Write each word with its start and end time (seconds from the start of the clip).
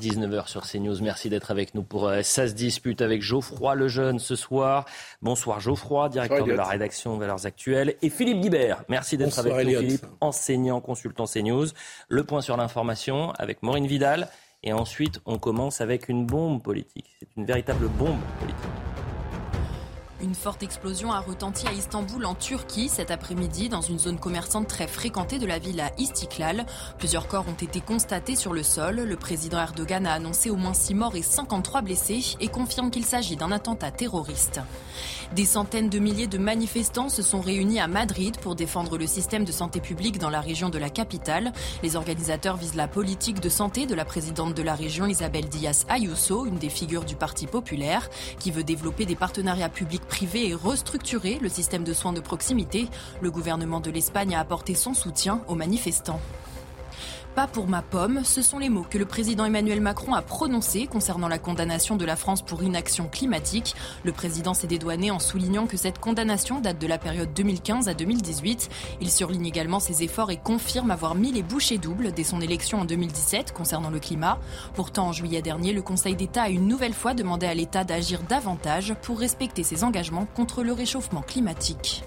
19h 0.00 0.48
sur 0.48 0.66
CNews. 0.66 1.00
Merci 1.02 1.28
d'être 1.28 1.50
avec 1.50 1.74
nous 1.74 1.82
pour 1.82 2.08
euh, 2.08 2.22
Ça 2.22 2.48
se 2.48 2.52
dispute 2.52 3.02
avec 3.02 3.22
Geoffroy 3.22 3.74
Lejeune 3.74 4.18
ce 4.18 4.36
soir. 4.36 4.84
Bonsoir 5.22 5.60
Geoffroy, 5.60 6.08
directeur 6.08 6.46
de 6.46 6.52
la 6.52 6.64
rédaction 6.64 7.16
Valeurs 7.16 7.46
Actuelles. 7.46 7.94
Et 8.02 8.10
Philippe 8.10 8.40
Guibert. 8.40 8.84
Merci 8.88 9.16
d'être 9.16 9.38
avec 9.38 9.66
nous 9.66 9.80
Philippe, 9.80 10.06
enseignant, 10.20 10.80
consultant 10.80 11.26
CNews. 11.26 11.68
Le 12.08 12.24
point 12.24 12.40
sur 12.40 12.56
l'information 12.56 13.32
avec 13.32 13.62
Maureen 13.62 13.86
Vidal. 13.86 14.28
Et 14.62 14.72
ensuite, 14.72 15.20
on 15.26 15.38
commence 15.38 15.80
avec 15.80 16.08
une 16.08 16.24
bombe 16.24 16.62
politique. 16.62 17.14
C'est 17.20 17.28
une 17.36 17.44
véritable 17.44 17.86
bombe 17.88 18.20
politique. 18.40 19.03
Une 20.24 20.34
forte 20.34 20.62
explosion 20.62 21.12
a 21.12 21.20
retenti 21.20 21.68
à 21.68 21.72
Istanbul 21.72 22.24
en 22.24 22.34
Turquie 22.34 22.88
cet 22.88 23.10
après-midi 23.10 23.68
dans 23.68 23.82
une 23.82 23.98
zone 23.98 24.18
commerçante 24.18 24.66
très 24.66 24.86
fréquentée 24.86 25.38
de 25.38 25.44
la 25.44 25.58
ville 25.58 25.82
à 25.82 25.90
Istiklal. 25.98 26.64
Plusieurs 26.98 27.28
corps 27.28 27.44
ont 27.46 27.62
été 27.62 27.82
constatés 27.82 28.34
sur 28.34 28.54
le 28.54 28.62
sol. 28.62 28.96
Le 28.96 29.16
président 29.16 29.58
Erdogan 29.58 30.06
a 30.06 30.14
annoncé 30.14 30.48
au 30.48 30.56
moins 30.56 30.72
6 30.72 30.94
morts 30.94 31.14
et 31.14 31.20
53 31.20 31.82
blessés 31.82 32.36
et 32.40 32.48
confirme 32.48 32.90
qu'il 32.90 33.04
s'agit 33.04 33.36
d'un 33.36 33.52
attentat 33.52 33.90
terroriste. 33.90 34.60
Des 35.34 35.44
centaines 35.44 35.90
de 35.90 35.98
milliers 35.98 36.26
de 36.26 36.38
manifestants 36.38 37.10
se 37.10 37.20
sont 37.20 37.40
réunis 37.40 37.80
à 37.80 37.88
Madrid 37.88 38.38
pour 38.38 38.54
défendre 38.54 38.96
le 38.96 39.06
système 39.06 39.44
de 39.44 39.52
santé 39.52 39.80
publique 39.80 40.18
dans 40.18 40.30
la 40.30 40.40
région 40.40 40.70
de 40.70 40.78
la 40.78 40.88
capitale. 40.88 41.52
Les 41.82 41.96
organisateurs 41.96 42.56
visent 42.56 42.76
la 42.76 42.88
politique 42.88 43.40
de 43.40 43.48
santé 43.50 43.84
de 43.84 43.94
la 43.94 44.06
présidente 44.06 44.54
de 44.54 44.62
la 44.62 44.74
région 44.74 45.06
Isabel 45.06 45.48
Díaz 45.50 45.84
Ayuso, 45.90 46.46
une 46.46 46.56
des 46.56 46.70
figures 46.70 47.04
du 47.04 47.16
Parti 47.16 47.46
populaire, 47.46 48.08
qui 48.38 48.50
veut 48.50 48.64
développer 48.64 49.04
des 49.04 49.16
partenariats 49.16 49.68
publics 49.68 50.06
privé 50.14 50.48
et 50.48 50.54
restructurer 50.54 51.40
le 51.42 51.48
système 51.48 51.82
de 51.82 51.92
soins 51.92 52.12
de 52.12 52.20
proximité. 52.20 52.86
Le 53.20 53.32
gouvernement 53.32 53.80
de 53.80 53.90
l'Espagne 53.90 54.36
a 54.36 54.38
apporté 54.38 54.76
son 54.76 54.94
soutien 54.94 55.40
aux 55.48 55.56
manifestants. 55.56 56.20
Pas 57.34 57.48
pour 57.48 57.66
ma 57.66 57.82
pomme, 57.82 58.20
ce 58.22 58.42
sont 58.42 58.60
les 58.60 58.68
mots 58.68 58.86
que 58.88 58.96
le 58.96 59.06
président 59.06 59.44
Emmanuel 59.44 59.80
Macron 59.80 60.14
a 60.14 60.22
prononcés 60.22 60.86
concernant 60.86 61.26
la 61.26 61.40
condamnation 61.40 61.96
de 61.96 62.04
la 62.04 62.14
France 62.14 62.42
pour 62.42 62.62
inaction 62.62 63.08
climatique. 63.08 63.74
Le 64.04 64.12
président 64.12 64.54
s'est 64.54 64.68
dédouané 64.68 65.10
en 65.10 65.18
soulignant 65.18 65.66
que 65.66 65.76
cette 65.76 65.98
condamnation 65.98 66.60
date 66.60 66.78
de 66.78 66.86
la 66.86 66.96
période 66.96 67.34
2015 67.34 67.88
à 67.88 67.94
2018. 67.94 68.70
Il 69.00 69.10
surligne 69.10 69.46
également 69.46 69.80
ses 69.80 70.04
efforts 70.04 70.30
et 70.30 70.36
confirme 70.36 70.92
avoir 70.92 71.16
mis 71.16 71.32
les 71.32 71.42
bouchées 71.42 71.78
doubles 71.78 72.12
dès 72.12 72.22
son 72.22 72.40
élection 72.40 72.82
en 72.82 72.84
2017 72.84 73.52
concernant 73.52 73.90
le 73.90 73.98
climat. 73.98 74.38
Pourtant, 74.74 75.08
en 75.08 75.12
juillet 75.12 75.42
dernier, 75.42 75.72
le 75.72 75.82
Conseil 75.82 76.14
d'État 76.14 76.42
a 76.42 76.50
une 76.50 76.68
nouvelle 76.68 76.94
fois 76.94 77.14
demandé 77.14 77.46
à 77.46 77.54
l'État 77.54 77.82
d'agir 77.82 78.22
davantage 78.28 78.94
pour 79.02 79.18
respecter 79.18 79.64
ses 79.64 79.82
engagements 79.82 80.28
contre 80.36 80.62
le 80.62 80.72
réchauffement 80.72 81.22
climatique. 81.22 82.04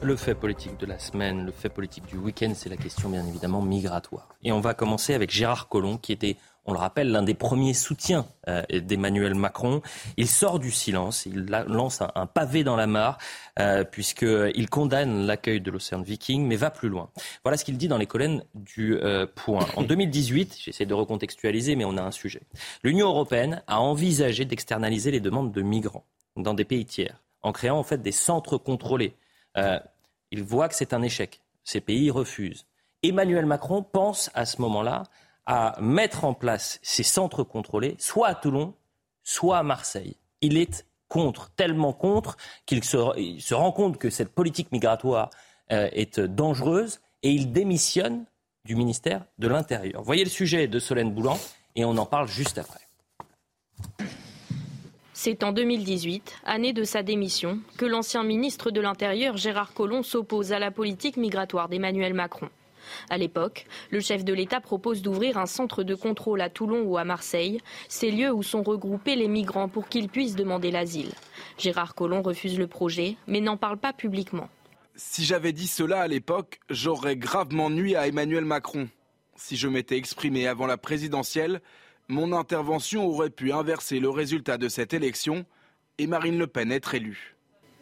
Le 0.00 0.14
fait 0.14 0.36
politique 0.36 0.78
de 0.78 0.86
la 0.86 0.98
semaine, 0.98 1.44
le 1.44 1.50
fait 1.50 1.68
politique 1.68 2.06
du 2.06 2.16
week-end, 2.16 2.52
c'est 2.54 2.68
la 2.68 2.76
question 2.76 3.08
bien 3.08 3.26
évidemment 3.26 3.60
migratoire. 3.60 4.28
Et 4.44 4.52
on 4.52 4.60
va 4.60 4.72
commencer 4.72 5.12
avec 5.12 5.30
Gérard 5.30 5.68
Collomb, 5.68 5.98
qui 5.98 6.12
était, 6.12 6.36
on 6.66 6.72
le 6.72 6.78
rappelle, 6.78 7.10
l'un 7.10 7.24
des 7.24 7.34
premiers 7.34 7.74
soutiens 7.74 8.24
euh, 8.46 8.62
d'Emmanuel 8.70 9.34
Macron. 9.34 9.82
Il 10.16 10.28
sort 10.28 10.60
du 10.60 10.70
silence, 10.70 11.26
il 11.26 11.46
lance 11.66 12.00
un, 12.00 12.26
pavé 12.26 12.62
dans 12.62 12.76
la 12.76 12.86
mare, 12.86 13.18
euh, 13.58 13.82
puisqu'il 13.82 14.70
condamne 14.70 15.26
l'accueil 15.26 15.60
de 15.60 15.70
l'Océan 15.72 16.00
Viking, 16.00 16.46
mais 16.46 16.56
va 16.56 16.70
plus 16.70 16.88
loin. 16.88 17.10
Voilà 17.42 17.56
ce 17.56 17.64
qu'il 17.64 17.76
dit 17.76 17.88
dans 17.88 17.98
les 17.98 18.06
colonnes 18.06 18.44
du 18.54 18.94
euh, 18.94 19.26
Point. 19.26 19.66
En 19.76 19.82
2018, 19.82 20.58
j'essaie 20.64 20.86
de 20.86 20.94
recontextualiser, 20.94 21.74
mais 21.74 21.84
on 21.84 21.96
a 21.96 22.02
un 22.02 22.12
sujet. 22.12 22.42
L'Union 22.84 23.08
européenne 23.08 23.62
a 23.66 23.80
envisagé 23.80 24.44
d'externaliser 24.44 25.10
les 25.10 25.20
demandes 25.20 25.50
de 25.50 25.62
migrants 25.62 26.06
dans 26.36 26.54
des 26.54 26.64
pays 26.64 26.86
tiers, 26.86 27.20
en 27.42 27.50
créant 27.50 27.78
en 27.78 27.82
fait 27.82 28.00
des 28.00 28.12
centres 28.12 28.58
contrôlés 28.58 29.16
euh, 29.56 29.78
il 30.30 30.42
voit 30.42 30.68
que 30.68 30.74
c'est 30.74 30.92
un 30.92 31.02
échec. 31.02 31.40
Ces 31.64 31.80
pays 31.80 32.10
refusent. 32.10 32.66
Emmanuel 33.02 33.46
Macron 33.46 33.82
pense 33.82 34.30
à 34.34 34.44
ce 34.44 34.60
moment-là 34.62 35.04
à 35.46 35.76
mettre 35.80 36.24
en 36.24 36.34
place 36.34 36.78
ces 36.82 37.02
centres 37.02 37.42
contrôlés, 37.42 37.96
soit 37.98 38.28
à 38.28 38.34
Toulon, 38.34 38.74
soit 39.22 39.58
à 39.58 39.62
Marseille. 39.62 40.16
Il 40.40 40.56
est 40.56 40.86
contre, 41.08 41.50
tellement 41.50 41.92
contre, 41.92 42.36
qu'il 42.66 42.84
se, 42.84 43.54
rend 43.54 43.72
compte 43.72 43.98
que 43.98 44.10
cette 44.10 44.28
politique 44.28 44.70
migratoire 44.72 45.30
euh, 45.72 45.88
est 45.92 46.20
dangereuse 46.20 47.00
et 47.22 47.30
il 47.30 47.52
démissionne 47.52 48.26
du 48.64 48.76
ministère 48.76 49.24
de 49.38 49.48
l'Intérieur. 49.48 50.02
Voyez 50.02 50.24
le 50.24 50.30
sujet 50.30 50.68
de 50.68 50.78
Solène 50.78 51.12
Boulan 51.12 51.38
et 51.74 51.84
on 51.84 51.96
en 51.96 52.06
parle 52.06 52.28
juste 52.28 52.58
après. 52.58 52.80
C'est 55.20 55.42
en 55.42 55.50
2018, 55.50 56.42
année 56.44 56.72
de 56.72 56.84
sa 56.84 57.02
démission, 57.02 57.58
que 57.76 57.84
l'ancien 57.84 58.22
ministre 58.22 58.70
de 58.70 58.80
l'Intérieur 58.80 59.36
Gérard 59.36 59.74
Collomb 59.74 60.04
s'oppose 60.04 60.52
à 60.52 60.60
la 60.60 60.70
politique 60.70 61.16
migratoire 61.16 61.68
d'Emmanuel 61.68 62.14
Macron. 62.14 62.48
À 63.10 63.18
l'époque, 63.18 63.66
le 63.90 63.98
chef 63.98 64.24
de 64.24 64.32
l'État 64.32 64.60
propose 64.60 65.02
d'ouvrir 65.02 65.36
un 65.36 65.46
centre 65.46 65.82
de 65.82 65.96
contrôle 65.96 66.40
à 66.40 66.50
Toulon 66.50 66.82
ou 66.82 66.98
à 66.98 67.04
Marseille, 67.04 67.58
ces 67.88 68.12
lieux 68.12 68.30
où 68.30 68.44
sont 68.44 68.62
regroupés 68.62 69.16
les 69.16 69.26
migrants 69.26 69.68
pour 69.68 69.88
qu'ils 69.88 70.08
puissent 70.08 70.36
demander 70.36 70.70
l'asile. 70.70 71.10
Gérard 71.58 71.96
Collomb 71.96 72.22
refuse 72.22 72.56
le 72.56 72.68
projet, 72.68 73.16
mais 73.26 73.40
n'en 73.40 73.56
parle 73.56 73.78
pas 73.78 73.92
publiquement. 73.92 74.48
Si 74.94 75.24
j'avais 75.24 75.52
dit 75.52 75.66
cela 75.66 75.98
à 75.98 76.06
l'époque, 76.06 76.60
j'aurais 76.70 77.16
gravement 77.16 77.70
nui 77.70 77.96
à 77.96 78.06
Emmanuel 78.06 78.44
Macron. 78.44 78.88
Si 79.34 79.56
je 79.56 79.66
m'étais 79.66 79.96
exprimé 79.96 80.46
avant 80.46 80.66
la 80.68 80.76
présidentielle, 80.76 81.60
mon 82.08 82.32
intervention 82.32 83.06
aurait 83.06 83.30
pu 83.30 83.52
inverser 83.52 84.00
le 84.00 84.08
résultat 84.08 84.56
de 84.56 84.68
cette 84.68 84.94
élection 84.94 85.44
et 85.98 86.06
Marine 86.06 86.38
Le 86.38 86.46
Pen 86.46 86.72
être 86.72 86.94
élue. 86.94 87.36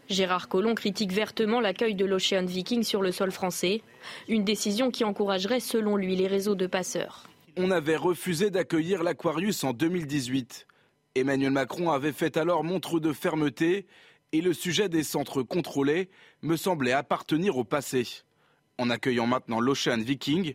Gérard 0.09 0.48
Collomb 0.48 0.75
critique 0.75 1.12
vertement 1.12 1.60
l'accueil 1.60 1.94
de 1.94 2.04
l'Ocean 2.04 2.44
Viking 2.44 2.82
sur 2.82 3.03
le 3.03 3.12
sol 3.12 3.31
français, 3.31 3.82
une 4.28 4.44
décision 4.44 4.91
qui 4.91 5.04
encouragerait 5.04 5.60
selon 5.60 5.97
lui 5.97 6.16
les 6.16 6.26
réseaux 6.26 6.54
de 6.54 6.66
passeurs. 6.66 7.28
On 7.56 7.70
avait 7.70 7.97
refusé 7.97 8.50
d'accueillir 8.50 9.03
l'Aquarius 9.03 9.65
en 9.65 9.72
2018. 9.72 10.66
Emmanuel 11.15 11.50
Macron 11.50 11.91
avait 11.91 12.12
fait 12.12 12.36
alors 12.36 12.62
montre 12.62 13.00
de 13.00 13.12
fermeté 13.12 13.86
et 14.32 14.41
le 14.41 14.53
sujet 14.53 14.88
des 14.88 15.03
centres 15.03 15.42
contrôlés 15.42 16.09
me 16.42 16.56
semblait 16.56 16.92
appartenir 16.92 17.56
au 17.56 17.65
passé. 17.65 18.06
En 18.78 18.91
accueillant 18.91 19.26
maintenant 19.26 19.60
l'Ocean 19.60 19.98
Viking, 19.98 20.54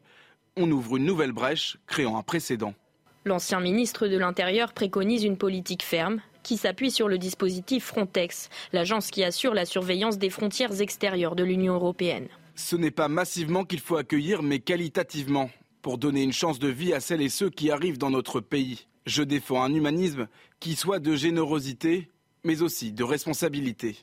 on 0.55 0.69
ouvre 0.71 0.97
une 0.97 1.05
nouvelle 1.05 1.31
brèche, 1.31 1.77
créant 1.87 2.17
un 2.17 2.23
précédent. 2.23 2.73
L'ancien 3.23 3.59
ministre 3.59 4.07
de 4.07 4.17
l'Intérieur 4.17 4.73
préconise 4.73 5.23
une 5.23 5.37
politique 5.37 5.83
ferme 5.83 6.21
qui 6.41 6.57
s'appuie 6.57 6.89
sur 6.89 7.07
le 7.07 7.19
dispositif 7.19 7.85
Frontex, 7.85 8.49
l'agence 8.73 9.11
qui 9.11 9.23
assure 9.23 9.53
la 9.53 9.65
surveillance 9.65 10.17
des 10.17 10.31
frontières 10.31 10.81
extérieures 10.81 11.35
de 11.35 11.43
l'Union 11.43 11.75
européenne. 11.75 12.29
Ce 12.55 12.75
n'est 12.75 12.89
pas 12.89 13.09
massivement 13.09 13.63
qu'il 13.63 13.79
faut 13.79 13.97
accueillir, 13.97 14.41
mais 14.41 14.57
qualitativement, 14.57 15.51
pour 15.83 15.99
donner 15.99 16.23
une 16.23 16.33
chance 16.33 16.57
de 16.57 16.67
vie 16.67 16.93
à 16.93 16.99
celles 16.99 17.21
et 17.21 17.29
ceux 17.29 17.51
qui 17.51 17.69
arrivent 17.69 17.99
dans 17.99 18.09
notre 18.09 18.39
pays. 18.39 18.87
Je 19.05 19.21
défends 19.21 19.61
un 19.61 19.73
humanisme 19.73 20.27
qui 20.59 20.75
soit 20.75 20.99
de 20.99 21.15
générosité, 21.15 22.09
mais 22.43 22.63
aussi 22.63 22.91
de 22.91 23.03
responsabilité. 23.03 23.97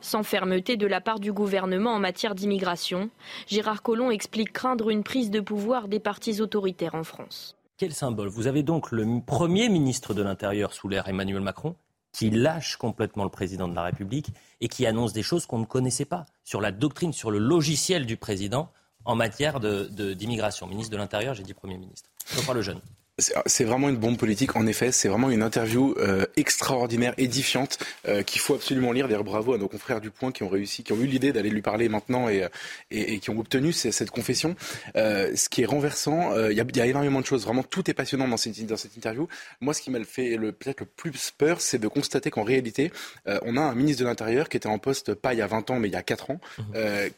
Sans 0.00 0.22
fermeté 0.22 0.76
de 0.76 0.86
la 0.86 1.00
part 1.00 1.18
du 1.18 1.32
gouvernement 1.32 1.94
en 1.94 1.98
matière 1.98 2.36
d'immigration, 2.36 3.10
Gérard 3.48 3.82
Collomb 3.82 4.12
explique 4.12 4.52
craindre 4.52 4.90
une 4.90 5.02
prise 5.02 5.30
de 5.30 5.40
pouvoir 5.40 5.88
des 5.88 6.00
partis 6.00 6.40
autoritaires 6.40 6.94
en 6.94 7.04
France. 7.04 7.56
Quel 7.82 7.94
symbole? 7.94 8.28
Vous 8.28 8.46
avez 8.46 8.62
donc 8.62 8.92
le 8.92 9.20
premier 9.26 9.68
ministre 9.68 10.14
de 10.14 10.22
l'Intérieur 10.22 10.72
sous 10.72 10.88
l'ère 10.88 11.08
Emmanuel 11.08 11.40
Macron 11.40 11.74
qui 12.12 12.30
lâche 12.30 12.76
complètement 12.76 13.24
le 13.24 13.28
président 13.28 13.66
de 13.66 13.74
la 13.74 13.82
République 13.82 14.28
et 14.60 14.68
qui 14.68 14.86
annonce 14.86 15.12
des 15.12 15.24
choses 15.24 15.46
qu'on 15.46 15.58
ne 15.58 15.64
connaissait 15.64 16.04
pas 16.04 16.24
sur 16.44 16.60
la 16.60 16.70
doctrine, 16.70 17.12
sur 17.12 17.32
le 17.32 17.40
logiciel 17.40 18.06
du 18.06 18.16
président 18.16 18.70
en 19.04 19.16
matière 19.16 19.58
d'immigration. 19.58 20.68
Ministre 20.68 20.92
de 20.92 20.96
l'Intérieur, 20.96 21.34
j'ai 21.34 21.42
dit 21.42 21.54
Premier 21.54 21.76
ministre. 21.76 22.08
Je 22.32 22.40
crois 22.42 22.54
le 22.54 22.62
jeune. 22.62 22.80
C'est 23.18 23.64
vraiment 23.64 23.90
une 23.90 23.96
bombe 23.96 24.16
politique, 24.16 24.56
en 24.56 24.66
effet. 24.66 24.90
C'est 24.90 25.08
vraiment 25.08 25.30
une 25.30 25.42
interview 25.42 25.94
euh, 25.98 26.24
extraordinaire, 26.36 27.12
édifiante, 27.18 27.78
euh, 28.08 28.22
qu'il 28.22 28.40
faut 28.40 28.54
absolument 28.54 28.90
lire. 28.90 29.06
D'ailleurs, 29.06 29.22
bravo 29.22 29.52
à 29.52 29.58
nos 29.58 29.68
confrères 29.68 30.00
du 30.00 30.10
Point 30.10 30.32
qui 30.32 30.42
ont 30.44 30.48
réussi, 30.48 30.82
qui 30.82 30.92
ont 30.92 31.00
eu 31.00 31.06
l'idée 31.06 31.30
d'aller 31.30 31.50
lui 31.50 31.60
parler 31.60 31.90
maintenant 31.90 32.30
et, 32.30 32.48
et, 32.90 33.14
et 33.14 33.18
qui 33.18 33.28
ont 33.28 33.38
obtenu 33.38 33.72
cette 33.72 34.10
confession. 34.10 34.56
Euh, 34.96 35.36
ce 35.36 35.50
qui 35.50 35.60
est 35.60 35.66
renversant, 35.66 36.34
il 36.48 36.56
y 36.56 36.60
a, 36.60 36.64
y, 36.64 36.80
a, 36.80 36.86
énormément 36.86 37.20
de 37.20 37.26
choses. 37.26 37.44
Vraiment, 37.44 37.62
tout 37.62 37.90
est 37.90 37.94
passionnant 37.94 38.26
dans 38.26 38.38
cette, 38.38 38.64
dans 38.64 38.78
cette 38.78 38.96
interview. 38.96 39.28
Moi, 39.60 39.74
ce 39.74 39.82
qui 39.82 39.90
m'a 39.90 40.02
fait 40.04 40.36
le, 40.36 40.52
peut-être 40.52 40.80
le 40.80 40.86
plus 40.86 41.32
peur, 41.36 41.60
c'est 41.60 41.78
de 41.78 41.88
constater 41.88 42.30
qu'en 42.30 42.44
réalité, 42.44 42.92
on 43.26 43.56
a 43.58 43.60
un 43.60 43.74
ministre 43.74 44.02
de 44.02 44.08
l'Intérieur 44.08 44.48
qui 44.48 44.56
était 44.56 44.68
en 44.68 44.78
poste 44.78 45.14
pas 45.14 45.34
il 45.34 45.38
y 45.38 45.42
a 45.42 45.46
20 45.46 45.70
ans, 45.70 45.78
mais 45.78 45.88
il 45.88 45.92
y 45.92 45.96
a 45.96 46.02
4 46.02 46.30
ans, 46.30 46.40
mmh. 46.58 46.62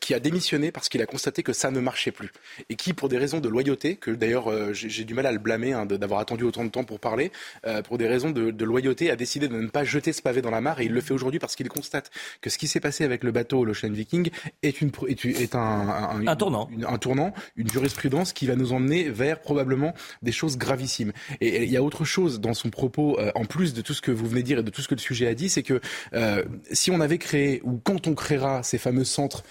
qui 0.00 0.12
a 0.12 0.20
démissionné 0.20 0.72
parce 0.72 0.88
qu'il 0.88 1.02
a 1.02 1.06
constaté 1.06 1.42
que 1.44 1.52
ça 1.52 1.70
ne 1.70 1.78
marchait 1.78 2.10
plus. 2.10 2.32
Et 2.68 2.74
qui, 2.74 2.94
pour 2.94 3.08
des 3.08 3.18
raisons 3.18 3.38
de 3.38 3.48
loyauté, 3.48 3.94
que 3.94 4.10
d'ailleurs 4.10 4.74
j'ai 4.74 5.04
du 5.04 5.14
mal 5.14 5.26
à 5.26 5.32
le 5.32 5.38
blâmer, 5.38 5.72
hein, 5.72 5.83
d'avoir 5.86 6.20
attendu 6.20 6.44
autant 6.44 6.64
de 6.64 6.70
temps 6.70 6.84
pour 6.84 7.00
parler, 7.00 7.32
euh, 7.66 7.82
pour 7.82 7.98
des 7.98 8.06
raisons 8.06 8.30
de, 8.30 8.64
loyauté, 8.64 9.10
a 9.10 9.16
décidé 9.16 9.48
de 9.48 9.56
ne 9.56 9.68
pas 9.68 9.84
jeter 9.84 10.12
ce 10.12 10.22
pavé 10.22 10.42
dans 10.42 10.50
la 10.50 10.60
mare 10.60 10.80
et 10.80 10.86
il 10.86 10.92
le 10.92 11.00
fait 11.00 11.12
aujourd'hui 11.12 11.38
parce 11.38 11.54
qu'il 11.56 11.68
constate 11.68 12.10
que 12.40 12.50
ce 12.50 12.58
qui 12.58 12.66
s'est 12.66 12.80
passé 12.80 13.04
avec 13.04 13.24
le 13.24 13.32
bateau 13.32 13.64
l'Ocean 13.64 13.90
Viking 13.90 14.30
est, 14.62 14.80
une, 14.80 14.90
est, 15.08 15.54
un, 15.54 16.26
un, 16.26 16.36
tournant. 16.36 16.68
Une, 16.72 16.84
un 16.84 16.98
tournant, 16.98 17.32
une 17.56 17.70
jurisprudence 17.70 18.32
qui 18.32 18.46
va 18.46 18.56
nous 18.56 18.72
emmener 18.72 19.08
vers 19.10 19.40
probablement 19.40 19.94
des 20.22 20.32
choses 20.32 20.56
gravissimes. 20.56 21.12
Et 21.40 21.64
il 21.64 21.70
y 21.70 21.76
a 21.76 21.82
autre 21.82 22.04
chose 22.04 22.40
dans 22.40 22.54
son 22.54 22.70
propos, 22.70 23.18
euh, 23.18 23.30
en 23.34 23.44
plus 23.44 23.74
de 23.74 23.82
tout 23.82 23.94
ce 23.94 24.02
que 24.02 24.10
vous 24.10 24.26
venez 24.26 24.42
de 24.42 24.46
dire 24.46 24.58
et 24.60 24.62
de 24.62 24.70
tout 24.70 24.82
ce 24.82 24.88
que 24.88 24.94
le 24.94 25.00
sujet 25.00 25.26
a 25.26 25.34
dit, 25.34 25.48
c'est 25.48 25.62
que 25.62 25.80
euh, 26.14 26.44
si 26.72 26.90
on 26.90 27.00
avait 27.00 27.18
créé 27.18 27.60
ou 27.64 27.80
quand 27.82 28.06
on 28.06 28.14
créera 28.14 28.62
ces 28.62 28.78
fameux 28.78 29.04
centres 29.04 29.44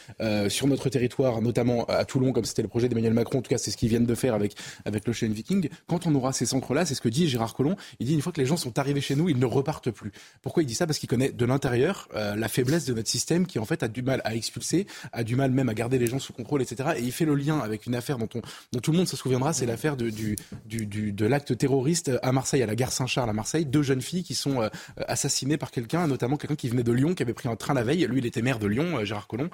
sur 0.50 0.68
notre 0.68 0.90
territoire, 0.90 1.42
notamment 1.42 1.86
à 1.86 2.06
Toulon, 2.06 2.32
comme 2.32 2.46
c'était 2.46 2.62
le 2.62 2.68
projet 2.68 2.88
d'Emmanuel 2.90 3.14
Macron, 3.14 3.40
en 3.40 3.42
tout 3.42 3.50
cas 3.50 3.58
c'est 3.58 3.72
ce 3.72 3.78
qu'ils 3.78 3.90
viennent 3.90 4.06
de 4.06 4.16
faire 4.16 4.34
avec, 4.34 4.56
avec 4.86 5.08
l'Ocean 5.08 5.30
Viking, 5.30 5.70
quand 5.88 6.08
on 6.08 6.16
aura 6.16 6.23
ces 6.32 6.46
centres 6.46 6.74
là 6.74 6.86
c'est 6.86 6.96
ce 6.96 7.02
que 7.02 7.10
dit 7.10 7.28
Gérard 7.28 7.54
Collomb. 7.54 7.76
Il 8.00 8.08
dit 8.08 8.14
une 8.14 8.22
fois 8.22 8.32
que 8.32 8.40
les 8.40 8.46
gens 8.46 8.58
sont 8.58 8.80
arrivés 8.80 9.02
chez 9.02 9.16
nous, 9.16 9.30
ils 9.30 9.40
ne 9.40 9.46
repartent 9.46 9.92
plus. 9.92 10.12
Pourquoi 10.42 10.64
il 10.64 10.66
dit 10.66 10.76
ça? 10.76 10.86
Parce 10.88 11.00
qu'il 11.00 11.10
connaît 11.10 11.32
de 11.32 11.46
l'intérieur 11.46 12.08
euh, 12.16 12.36
la 12.36 12.48
faiblesse 12.48 12.86
de 12.86 12.94
notre 12.94 13.10
système 13.10 13.46
qui 13.46 13.60
en 13.60 13.66
fait 13.66 13.84
a 13.84 13.88
du 13.88 14.02
mal 14.02 14.22
à 14.24 14.36
expulser, 14.36 14.88
a 15.12 15.24
du 15.24 15.36
mal 15.36 15.52
même 15.52 15.70
à 15.70 15.74
garder 15.74 15.98
les 15.98 16.08
gens 16.08 16.20
sous 16.20 16.34
contrôle, 16.34 16.62
etc. 16.62 16.92
Et 16.98 17.02
il 17.02 17.12
fait 17.12 17.26
le 17.26 17.36
lien 17.36 17.60
avec 17.60 17.86
une 17.86 17.96
affaire 17.96 18.18
dont, 18.18 18.30
on, 18.36 18.42
dont 18.72 18.80
tout 18.80 18.92
le 18.92 18.98
monde 18.98 19.08
se 19.08 19.18
souviendra, 19.18 19.54
c'est 19.54 19.66
l'affaire 19.66 19.98
de, 19.98 20.10
du, 20.10 20.36
de 20.66 21.26
l'acte 21.26 21.58
terroriste 21.58 22.12
à 22.22 22.32
Marseille, 22.32 22.64
à 22.64 22.66
la 22.66 22.76
gare 22.76 22.92
Saint-Charles 22.92 23.30
à 23.30 23.34
Marseille. 23.34 23.66
Deux 23.66 23.84
jeunes 23.84 24.02
filles 24.02 24.24
qui 24.24 24.36
sont 24.36 24.62
euh, 24.62 24.70
assassinées 25.08 25.58
par 25.58 25.72
quelqu'un, 25.72 26.08
notamment 26.08 26.38
quelqu'un 26.38 26.56
qui 26.56 26.70
venait 26.70 26.84
de 26.84 26.92
Lyon, 26.92 27.14
qui 27.16 27.24
avait 27.24 27.34
pris 27.34 27.50
un 27.50 27.56
train 27.56 27.74
la 27.74 27.84
veille. 27.84 28.06
Lui, 28.08 28.20
il 28.20 28.26
était 28.26 28.42
maire 28.42 28.60
de 28.60 28.68
Lyon, 28.68 29.00
euh, 29.00 29.06
Gérard 29.06 29.28
Collomb, 29.28 29.50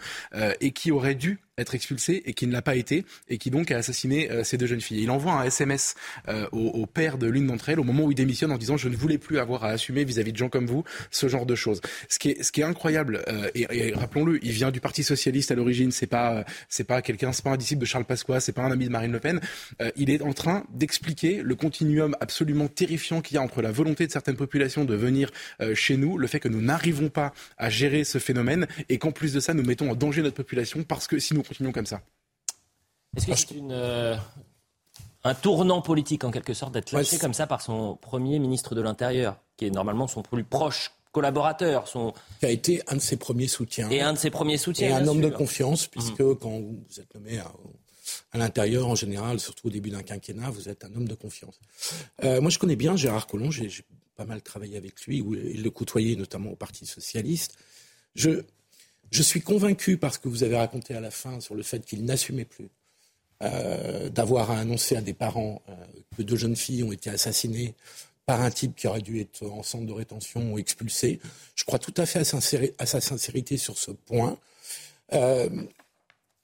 et 0.61 0.71
qui 0.71 0.91
aurait 0.91 1.15
dû 1.15 1.39
être 1.59 1.75
expulsé 1.75 2.23
et 2.25 2.33
qui 2.33 2.47
ne 2.47 2.53
l'a 2.53 2.61
pas 2.61 2.75
été 2.75 3.05
et 3.29 3.37
qui 3.37 3.51
donc 3.51 3.71
a 3.71 3.77
assassiné 3.77 4.29
ces 4.43 4.57
deux 4.57 4.67
jeunes 4.67 4.81
filles. 4.81 5.03
Il 5.03 5.11
envoie 5.11 5.33
un 5.33 5.43
SMS 5.43 5.95
au, 6.27 6.57
au, 6.57 6.85
père 6.85 7.17
de 7.17 7.27
l'une 7.27 7.47
d'entre 7.47 7.69
elles 7.69 7.79
au 7.79 7.83
moment 7.83 8.05
où 8.05 8.11
il 8.11 8.15
démissionne 8.15 8.51
en 8.51 8.57
disant 8.57 8.77
je 8.77 8.89
ne 8.89 8.95
voulais 8.95 9.17
plus 9.17 9.39
avoir 9.39 9.63
à 9.63 9.69
assumer 9.69 10.03
vis-à-vis 10.03 10.31
de 10.31 10.37
gens 10.37 10.49
comme 10.49 10.65
vous 10.65 10.83
ce 11.11 11.27
genre 11.27 11.45
de 11.45 11.55
choses. 11.55 11.81
Ce 12.07 12.19
qui 12.19 12.29
est, 12.31 12.43
ce 12.43 12.51
qui 12.51 12.61
est 12.61 12.65
incroyable 12.65 13.23
euh, 13.27 13.49
et, 13.55 13.93
rappelons-le, 13.93 14.43
il 14.43 14.51
vient 14.51 14.71
du 14.71 14.79
Parti 14.79 15.03
socialiste 15.03 15.51
à 15.51 15.55
l'origine. 15.55 15.91
C'est 15.91 16.07
pas 16.07 16.45
c'est 16.67 16.83
pas 16.83 17.01
quelqu'un, 17.01 17.31
c'est 17.31 17.43
pas 17.43 17.51
un 17.51 17.57
disciple 17.57 17.81
de 17.81 17.85
Charles 17.85 18.05
Pasqua, 18.05 18.39
c'est 18.39 18.51
pas 18.51 18.63
un 18.63 18.71
ami 18.71 18.85
de 18.85 18.91
Marine 18.91 19.11
Le 19.11 19.19
Pen. 19.19 19.39
Euh, 19.81 19.91
il 19.95 20.09
est 20.09 20.21
en 20.21 20.33
train 20.33 20.63
d'expliquer 20.73 21.41
le 21.43 21.55
continuum 21.55 22.15
absolument 22.19 22.67
terrifiant 22.67 23.21
qu'il 23.21 23.35
y 23.35 23.37
a 23.37 23.41
entre 23.41 23.61
la 23.61 23.71
volonté 23.71 24.07
de 24.07 24.11
certaines 24.11 24.35
populations 24.35 24.85
de 24.85 24.95
venir 24.95 25.31
euh, 25.61 25.75
chez 25.75 25.97
nous, 25.97 26.17
le 26.17 26.27
fait 26.27 26.39
que 26.39 26.47
nous 26.47 26.61
n'arrivons 26.61 27.09
pas 27.09 27.33
à 27.57 27.69
gérer 27.69 28.03
ce 28.03 28.17
phénomène 28.17 28.67
et 28.89 28.97
qu'en 28.97 29.11
plus 29.11 29.33
de 29.33 29.39
ça, 29.39 29.53
nous 29.53 29.63
mettons 29.63 29.91
en 29.91 29.95
danger 29.95 30.21
notre 30.21 30.35
population 30.35 30.83
parce 30.83 31.07
que 31.07 31.19
si 31.19 31.33
nous 31.33 31.43
continuons 31.49 31.71
comme 31.71 31.85
ça. 31.85 32.01
Est-ce 33.17 33.25
que 33.25 33.35
c'est 33.35 33.55
une, 33.55 33.73
un 35.23 35.33
tournant 35.33 35.81
politique 35.81 36.23
en 36.23 36.31
quelque 36.31 36.53
sorte 36.53 36.73
d'être 36.73 36.91
lâché 36.91 37.17
comme 37.17 37.33
ça 37.33 37.47
par 37.47 37.61
son 37.61 37.97
premier 37.97 38.39
ministre 38.39 38.75
de 38.75 38.81
l'Intérieur, 38.81 39.37
qui 39.57 39.65
est 39.65 39.71
normalement 39.71 40.07
son 40.07 40.21
plus 40.21 40.43
proche 40.43 40.91
collaborateur. 41.11 41.87
Son... 41.87 42.13
Qui 42.39 42.45
a 42.45 42.49
été 42.49 42.81
un 42.87 42.95
de 42.95 43.01
ses 43.01 43.17
premiers 43.17 43.47
soutiens. 43.47 43.89
Et 43.89 44.01
un 44.01 44.13
de 44.13 44.17
ses 44.17 44.29
premiers 44.29 44.57
soutiens. 44.57 44.89
Et 44.89 44.93
un 44.93 45.07
homme 45.07 45.21
de 45.21 45.29
confiance, 45.29 45.87
puisque 45.87 46.19
mhm. 46.19 46.37
quand 46.37 46.59
vous 46.59 46.99
êtes 46.99 47.13
nommé 47.15 47.39
à, 47.39 48.37
l'intérieur, 48.37 48.87
en 48.87 48.95
général, 48.95 49.39
surtout 49.39 49.67
au 49.67 49.71
début 49.71 49.89
d'un 49.89 50.03
quinquennat, 50.03 50.49
vous 50.51 50.69
êtes 50.69 50.83
un 50.85 50.93
homme 50.95 51.07
de 51.07 51.15
confiance. 51.15 51.59
Euh, 52.23 52.41
moi, 52.41 52.49
je 52.49 52.59
connais 52.59 52.75
bien 52.75 52.95
Gérard 52.95 53.27
Collomb, 53.27 53.51
j'ai 53.51 53.69
pas 54.15 54.25
mal 54.25 54.41
travaillé 54.41 54.77
avec 54.77 55.01
lui, 55.05 55.21
où 55.21 55.33
il 55.33 55.63
le 55.63 55.71
côtoyait 55.71 56.15
notamment 56.15 56.51
au 56.51 56.55
Parti 56.55 56.85
Socialiste. 56.85 57.57
Je, 58.15 58.43
je 59.11 59.23
suis 59.23 59.41
convaincu 59.41 59.97
par 59.97 60.13
ce 60.13 60.19
que 60.19 60.27
vous 60.27 60.43
avez 60.43 60.57
raconté 60.57 60.93
à 60.95 60.99
la 60.99 61.11
fin 61.11 61.39
sur 61.39 61.55
le 61.55 61.63
fait 61.63 61.85
qu'il 61.85 62.05
n'assumait 62.05 62.45
plus 62.45 62.69
euh, 63.41 64.09
d'avoir 64.09 64.51
à 64.51 64.59
annoncer 64.59 64.97
à 64.97 65.01
des 65.01 65.13
parents 65.13 65.61
euh, 65.69 65.73
que 66.17 66.23
deux 66.23 66.35
jeunes 66.35 66.55
filles 66.55 66.83
ont 66.83 66.91
été 66.91 67.09
assassinées 67.09 67.73
par 68.25 68.41
un 68.41 68.51
type 68.51 68.75
qui 68.75 68.85
aurait 68.85 69.01
dû 69.01 69.19
être 69.21 69.45
en 69.47 69.63
centre 69.63 69.85
de 69.85 69.93
rétention 69.93 70.53
ou 70.53 70.59
expulsé. 70.59 71.19
Je 71.55 71.63
crois 71.63 71.79
tout 71.79 71.93
à 71.97 72.05
fait 72.05 72.19
à, 72.19 72.85
sa 72.85 73.01
sincérité 73.01 73.57
sur 73.57 73.77
ce 73.77 73.91
point. 73.91 74.37
Euh, 75.13 75.49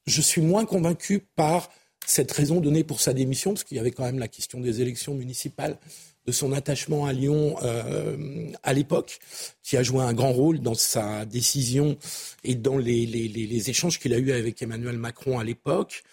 je 0.08 0.22
suis 0.22 0.42
moins 0.42 0.66
convaincu 0.66 1.20
par 1.36 1.70
cette 2.06 2.32
raison 2.32 2.62
donnée 2.62 2.84
pour 2.84 3.02
sa 3.02 3.14
démission, 3.14 3.54
parce 3.54 3.64
qu'il 3.64 3.78
y 3.78 3.80
avait 3.80 3.92
quand 3.92 4.06
même 4.06 4.20
la 4.20 4.28
question 4.28 4.60
des 4.60 4.82
élections 4.82 5.16
municipales, 5.16 5.78
de 6.26 6.32
son 6.32 6.52
attachement 6.54 7.06
à 7.06 7.14
Lyon 7.14 7.56
euh, 7.64 8.48
à 8.64 8.74
l'époque, 8.74 9.20
qui 9.64 9.78
a 9.78 9.84
joué 9.84 10.04
un 10.04 10.14
grand 10.14 10.32
rôle 10.32 10.60
dans 10.60 10.74
sa 10.74 11.26
décision 11.26 11.98
et 12.44 12.56
dans 12.56 12.78
les, 12.78 13.06
les, 13.06 13.28
les 13.28 13.70
échanges 13.70 14.00
qu'il 14.00 14.14
a 14.14 14.18
eus 14.18 14.32
avec 14.32 14.62
Emmanuel 14.62 14.98
Macron 14.98 15.40
à 15.40 15.44
l'époque. 15.44 16.04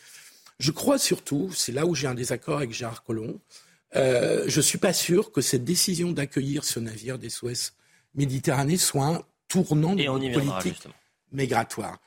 Je 0.59 0.71
crois 0.71 0.99
surtout, 0.99 1.51
c'est 1.55 1.73
là 1.73 1.87
où 1.87 1.95
j'ai 1.95 2.07
un 2.07 2.15
désaccord 2.15 2.59
avec 2.59 2.73
Gérard 2.73 3.03
Collomb, 3.05 3.41
euh, 3.97 4.45
je 4.47 4.57
ne 4.59 4.63
suis 4.63 4.79
pas 4.79 4.93
sûr 4.93 5.33
que 5.33 5.41
cette 5.41 5.65
décision 5.65 6.13
d'accueillir 6.13 6.65
ce 6.65 6.81
navire 6.81 7.19
des 7.19 7.31
Suez 7.31 7.55
Méditerranée 8.15 8.77
soit 8.77 9.07
un 9.07 9.23
tournant 9.49 9.95
de 9.95 10.33
politique 10.33 10.89
migratoire. 11.33 11.99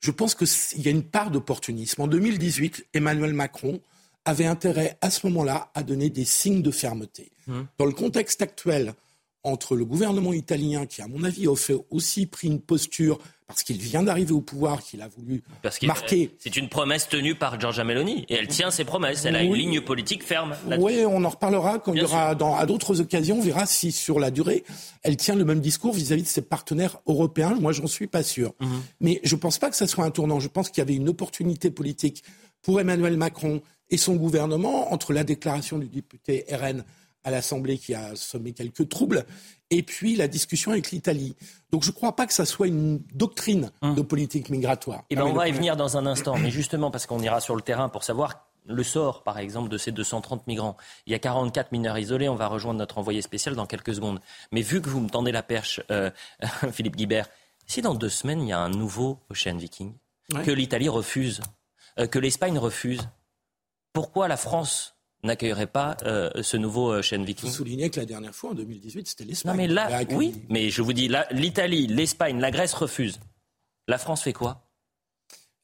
Je 0.00 0.10
pense 0.10 0.34
qu'il 0.34 0.82
y 0.82 0.88
a 0.88 0.90
une 0.90 1.02
part 1.02 1.30
d'opportunisme. 1.30 2.02
En 2.02 2.06
2018, 2.06 2.86
Emmanuel 2.94 3.32
Macron 3.32 3.80
avait 4.24 4.46
intérêt 4.46 4.98
à 5.00 5.10
ce 5.10 5.26
moment-là 5.26 5.70
à 5.74 5.82
donner 5.82 6.10
des 6.10 6.24
signes 6.24 6.62
de 6.62 6.70
fermeté. 6.70 7.30
Hum. 7.48 7.66
Dans 7.78 7.86
le 7.86 7.92
contexte 7.92 8.42
actuel, 8.42 8.94
entre 9.44 9.76
le 9.76 9.84
gouvernement 9.84 10.32
italien, 10.32 10.86
qui 10.86 11.02
à 11.02 11.06
mon 11.06 11.22
avis 11.22 11.46
a 11.46 11.52
aussi 11.90 12.26
pris 12.26 12.48
une 12.48 12.60
posture 12.60 13.18
parce 13.46 13.62
qu'il 13.62 13.76
vient 13.76 14.02
d'arriver 14.02 14.32
au 14.32 14.40
pouvoir, 14.40 14.82
qu'il 14.82 15.02
a 15.02 15.08
voulu 15.08 15.42
marquer. 15.82 16.30
C'est 16.38 16.56
une 16.56 16.70
promesse 16.70 17.08
tenue 17.08 17.34
par 17.34 17.60
Giorgia 17.60 17.84
Meloni 17.84 18.24
et 18.30 18.34
elle 18.34 18.48
tient 18.48 18.70
ses 18.70 18.84
promesses. 18.84 19.26
Elle 19.26 19.36
a 19.36 19.42
une 19.42 19.54
ligne 19.54 19.82
politique 19.82 20.24
ferme. 20.24 20.54
Oui, 20.78 21.04
on 21.06 21.22
en 21.24 21.28
reparlera 21.28 21.78
quand 21.78 21.92
il 21.92 22.00
y 22.00 22.04
aura 22.04 22.34
dans, 22.34 22.56
à 22.56 22.64
d'autres 22.64 23.02
occasions. 23.02 23.38
On 23.38 23.42
verra 23.42 23.66
si 23.66 23.92
sur 23.92 24.18
la 24.18 24.30
durée, 24.30 24.64
elle 25.02 25.18
tient 25.18 25.34
le 25.34 25.44
même 25.44 25.60
discours 25.60 25.92
vis-à-vis 25.92 26.22
de 26.22 26.28
ses 26.28 26.40
partenaires 26.40 26.96
européens. 27.06 27.54
Moi, 27.60 27.72
j'en 27.72 27.86
suis 27.86 28.06
pas 28.06 28.22
sûr. 28.22 28.54
Mhm. 28.60 28.82
Mais 29.00 29.20
je 29.24 29.34
ne 29.34 29.40
pense 29.40 29.58
pas 29.58 29.68
que 29.68 29.76
ça 29.76 29.86
soit 29.86 30.06
un 30.06 30.10
tournant. 30.10 30.40
Je 30.40 30.48
pense 30.48 30.70
qu'il 30.70 30.78
y 30.78 30.82
avait 30.82 30.96
une 30.96 31.10
opportunité 31.10 31.70
politique 31.70 32.24
pour 32.62 32.80
Emmanuel 32.80 33.18
Macron 33.18 33.60
et 33.90 33.98
son 33.98 34.16
gouvernement 34.16 34.90
entre 34.90 35.12
la 35.12 35.22
déclaration 35.22 35.78
du 35.78 35.86
député 35.86 36.46
RN 36.50 36.82
à 37.24 37.30
l'Assemblée 37.30 37.78
qui 37.78 37.94
a 37.94 38.14
semé 38.14 38.52
quelques 38.52 38.88
troubles, 38.88 39.24
et 39.70 39.82
puis 39.82 40.14
la 40.16 40.28
discussion 40.28 40.70
avec 40.70 40.90
l'Italie. 40.90 41.34
Donc 41.72 41.82
je 41.82 41.90
ne 41.90 41.94
crois 41.94 42.14
pas 42.14 42.26
que 42.26 42.32
ça 42.32 42.44
soit 42.44 42.68
une 42.68 43.02
doctrine 43.14 43.70
hum. 43.82 43.94
de 43.94 44.02
politique 44.02 44.50
migratoire. 44.50 45.00
Et 45.10 45.14
eh 45.14 45.16
ben 45.16 45.24
on 45.24 45.32
va 45.32 45.48
y 45.48 45.52
venir 45.52 45.76
dans 45.76 45.96
un 45.96 46.06
instant, 46.06 46.36
mais 46.36 46.50
justement 46.50 46.90
parce 46.90 47.06
qu'on 47.06 47.20
ira 47.20 47.40
sur 47.40 47.56
le 47.56 47.62
terrain 47.62 47.88
pour 47.88 48.04
savoir 48.04 48.46
le 48.66 48.82
sort, 48.82 49.22
par 49.22 49.38
exemple, 49.38 49.68
de 49.68 49.78
ces 49.78 49.92
230 49.92 50.46
migrants. 50.46 50.76
Il 51.06 51.12
y 51.12 51.14
a 51.14 51.18
44 51.18 51.72
mineurs 51.72 51.98
isolés. 51.98 52.28
On 52.28 52.34
va 52.34 52.46
rejoindre 52.46 52.78
notre 52.78 52.98
envoyé 52.98 53.20
spécial 53.20 53.54
dans 53.54 53.66
quelques 53.66 53.94
secondes. 53.94 54.20
Mais 54.52 54.62
vu 54.62 54.80
que 54.80 54.88
vous 54.88 55.00
me 55.00 55.08
tendez 55.08 55.32
la 55.32 55.42
perche, 55.42 55.82
euh, 55.90 56.10
Philippe 56.72 56.96
Guibert, 56.96 57.28
si 57.66 57.82
dans 57.82 57.94
deux 57.94 58.08
semaines, 58.08 58.40
il 58.40 58.48
y 58.48 58.52
a 58.52 58.58
un 58.58 58.70
nouveau 58.70 59.20
Ocean 59.30 59.56
Viking, 59.56 59.94
que 60.44 60.50
l'Italie 60.50 60.88
refuse, 60.88 61.40
euh, 61.98 62.06
que 62.06 62.18
l'Espagne 62.18 62.58
refuse, 62.58 63.08
pourquoi 63.92 64.28
la 64.28 64.36
France 64.36 64.93
n'accueillerait 65.24 65.66
pas 65.66 65.96
euh, 66.04 66.30
ce 66.42 66.56
nouveau 66.56 66.92
euh, 66.92 67.02
chaîne 67.02 67.24
Viking. 67.24 67.48
Vous 67.48 67.54
soulignez 67.54 67.90
que 67.90 68.00
la 68.00 68.06
dernière 68.06 68.34
fois, 68.34 68.50
en 68.50 68.54
2018, 68.54 69.08
c'était 69.08 69.24
l'Espagne. 69.24 69.52
Non, 69.52 69.56
mais 69.56 69.68
là, 69.68 70.02
oui, 70.10 70.34
mais 70.48 70.70
je 70.70 70.82
vous 70.82 70.92
dis, 70.92 71.10
l'Italie, 71.30 71.86
l'Espagne, 71.86 72.40
la 72.40 72.50
Grèce 72.50 72.74
refusent. 72.74 73.20
La 73.88 73.98
France 73.98 74.22
fait 74.22 74.32
quoi? 74.32 74.68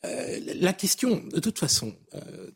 Euh, 0.05 0.41
La 0.57 0.73
question, 0.73 1.23
de 1.33 1.41
toute 1.41 1.59
façon, 1.59 1.95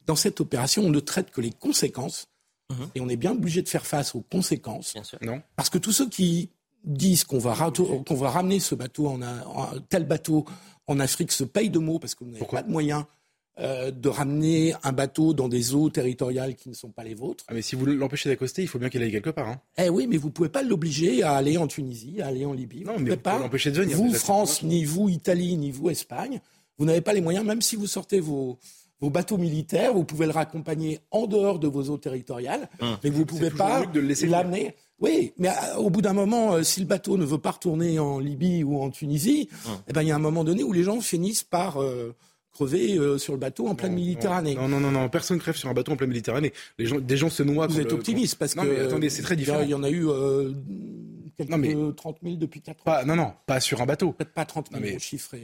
dans 0.07 0.17
cette 0.17 0.41
opération, 0.41 0.83
on 0.83 0.91
ne 0.91 1.01
traite 1.01 1.31
que 1.31 1.41
les 1.41 1.53
conséquences, 1.53 2.29
mhm. 2.71 2.91
et 2.95 3.01
on 3.01 3.09
est 3.09 3.17
bien 3.17 3.33
obligé 3.33 3.63
de 3.63 3.69
faire 3.69 3.87
face 3.87 4.15
aux 4.15 4.23
conséquences. 4.23 4.95
Bien 4.95 5.05
sûr. 5.05 5.19
Non. 5.23 5.43
Parce 5.57 5.71
que 5.71 5.79
tous 5.79 5.93
ceux 5.93 6.09
qui 6.09 6.51
disent 6.85 7.25
qu'on 7.25 7.39
va, 7.39 7.71
qu'on 7.71 8.15
va 8.15 8.31
ramener 8.31 8.61
ce 8.61 8.75
bateau, 8.75 9.09
en, 9.09 9.81
tel 9.89 10.05
bateau 10.05 10.45
en 10.87 11.01
Afrique 11.01 11.33
se 11.33 11.45
payent 11.45 11.71
de 11.71 11.79
mots 11.79 11.99
parce 11.99 12.15
que 12.15 12.25
vous 12.25 12.31
n'avez 12.31 12.47
pas 12.47 12.63
de 12.63 12.71
moyens 12.71 13.05
euh, 13.61 13.91
de 13.93 14.09
ramener 14.09 14.75
un 14.83 14.93
bateau 14.93 15.33
dans 15.33 15.49
des 15.49 15.75
eaux 15.75 15.89
territoriales 15.91 16.57
qui 16.57 16.69
ne 16.69 16.75
sont 16.75 16.91
pas 16.91 17.05
les 17.05 17.15
vôtres. 17.15 17.45
Ah 17.49 17.55
mais 17.55 17.63
si 17.63 17.77
vous 17.77 17.87
l'empêchez 17.87 18.29
d'accoster, 18.29 18.63
il 18.63 18.69
faut 18.69 18.79
bien 18.81 18.89
qu'il 18.89 19.03
aille 19.03 19.13
quelque 19.13 19.31
part. 19.31 19.49
Hein. 19.49 19.61
Eh 19.79 19.89
oui, 19.89 20.07
mais 20.09 20.17
vous 20.17 20.29
ne 20.29 20.33
pouvez 20.33 20.49
pas 20.49 20.63
l'obliger 20.63 21.23
à 21.23 21.35
aller 21.35 21.57
en 21.57 21.67
Tunisie, 21.69 22.21
à 22.21 22.27
aller 22.27 22.45
en 22.45 22.53
Libye. 22.53 22.85
Non, 22.85 22.99
mais 22.99 23.11
vous 23.11 23.17
pas 23.17 23.39
l'empêcher 23.39 23.71
de 23.71 23.81
venir. 23.81 23.97
Vous, 23.97 24.13
France, 24.13 24.63
ni 24.65 24.85
vous, 24.85 25.09
Italie, 25.09 25.57
ni 25.57 25.71
vous, 25.71 25.89
Espagne, 25.91 26.41
vous 26.79 26.85
n'avez 26.85 27.01
pas 27.01 27.13
les 27.13 27.21
moyens, 27.21 27.45
même 27.47 27.63
si 27.63 27.77
vous 27.77 27.87
sortez 27.87 28.19
vos, 28.19 28.59
vos 29.01 29.11
bateaux 29.11 29.39
militaires, 29.39 29.95
vous 29.95 30.05
pouvez 30.05 30.27
le 30.27 30.33
raccompagner 30.33 30.99
en 31.13 31.27
dehors 31.29 31.61
de 31.61 31.69
vos 31.69 31.91
eaux 31.91 31.99
territoriales, 31.99 32.69
Hum. 32.81 32.97
mais 33.05 33.11
vous 33.11 33.21
ne 33.21 33.25
pouvez 33.25 33.51
pas 33.51 33.87
de 33.87 34.01
le 34.01 34.07
laisser 34.09 34.27
l'amener. 34.27 34.75
Oui, 34.99 35.33
mais 35.39 35.49
euh, 35.51 35.77
au 35.77 35.91
bout 35.91 36.03
d'un 36.03 36.13
moment, 36.13 36.55
euh, 36.55 36.63
si 36.65 36.81
le 36.81 36.87
bateau 36.87 37.17
ne 37.17 37.25
veut 37.25 37.39
pas 37.39 37.51
retourner 37.53 37.99
en 38.01 38.19
Libye 38.19 38.65
ou 38.65 38.81
en 38.83 38.91
Tunisie, 38.91 39.49
Hum. 39.67 39.77
eh 39.89 39.93
ben, 39.93 40.03
il 40.03 40.09
y 40.09 40.11
a 40.11 40.17
un 40.17 40.21
moment 40.21 40.43
donné 40.43 40.65
où 40.65 40.73
les 40.73 40.83
gens 40.83 41.01
finissent 41.01 41.45
par 41.45 41.81
euh, 41.81 42.15
crever 42.55 42.97
euh, 42.99 43.19
sur 43.19 43.33
le 43.35 43.39
bateau 43.39 43.67
en 43.69 43.75
pleine 43.75 43.95
Méditerranée. 43.95 44.55
Non, 44.55 44.69
non, 44.69 44.81
non, 44.81 44.91
non, 44.91 45.09
personne 45.11 45.39
crève 45.39 45.57
sur 45.57 45.69
un 45.69 45.75
bateau 45.75 45.93
en 45.93 45.97
pleine 45.97 46.09
Méditerranée. 46.11 46.53
Les 46.79 46.87
gens, 46.87 46.99
des 46.99 47.17
gens 47.17 47.29
se 47.29 47.43
noient. 47.43 47.67
Vous 47.67 47.81
êtes 47.81 47.89
le- 47.91 47.95
optimiste 47.95 48.37
parce 48.37 48.57
non, 48.57 48.63
que 48.63 48.69
mais 48.69 48.81
attendez, 48.81 49.11
c'est 49.11 49.23
très 49.23 49.37
différent. 49.37 49.61
Il 49.63 49.69
y 49.71 49.75
en 49.75 49.83
a 49.83 49.91
eu 49.91 50.09
euh, 50.09 50.53
quelques 51.37 51.51
Non, 51.51 51.59
mais- 51.59 51.75
30 51.97 52.19
000 52.23 52.37
depuis 52.37 52.61
4 52.63 52.81
ans. 52.81 52.85
Pas, 52.85 53.05
non, 53.05 53.17
non, 53.17 53.33
pas 53.47 53.59
sur 53.61 53.83
un 53.83 53.87
bateau. 53.87 54.13
Peut-être 54.13 54.33
pas 54.33 54.45
30 54.45 54.69
000, 54.71 54.81
Non, 54.81 54.87
mais- 54.87 54.99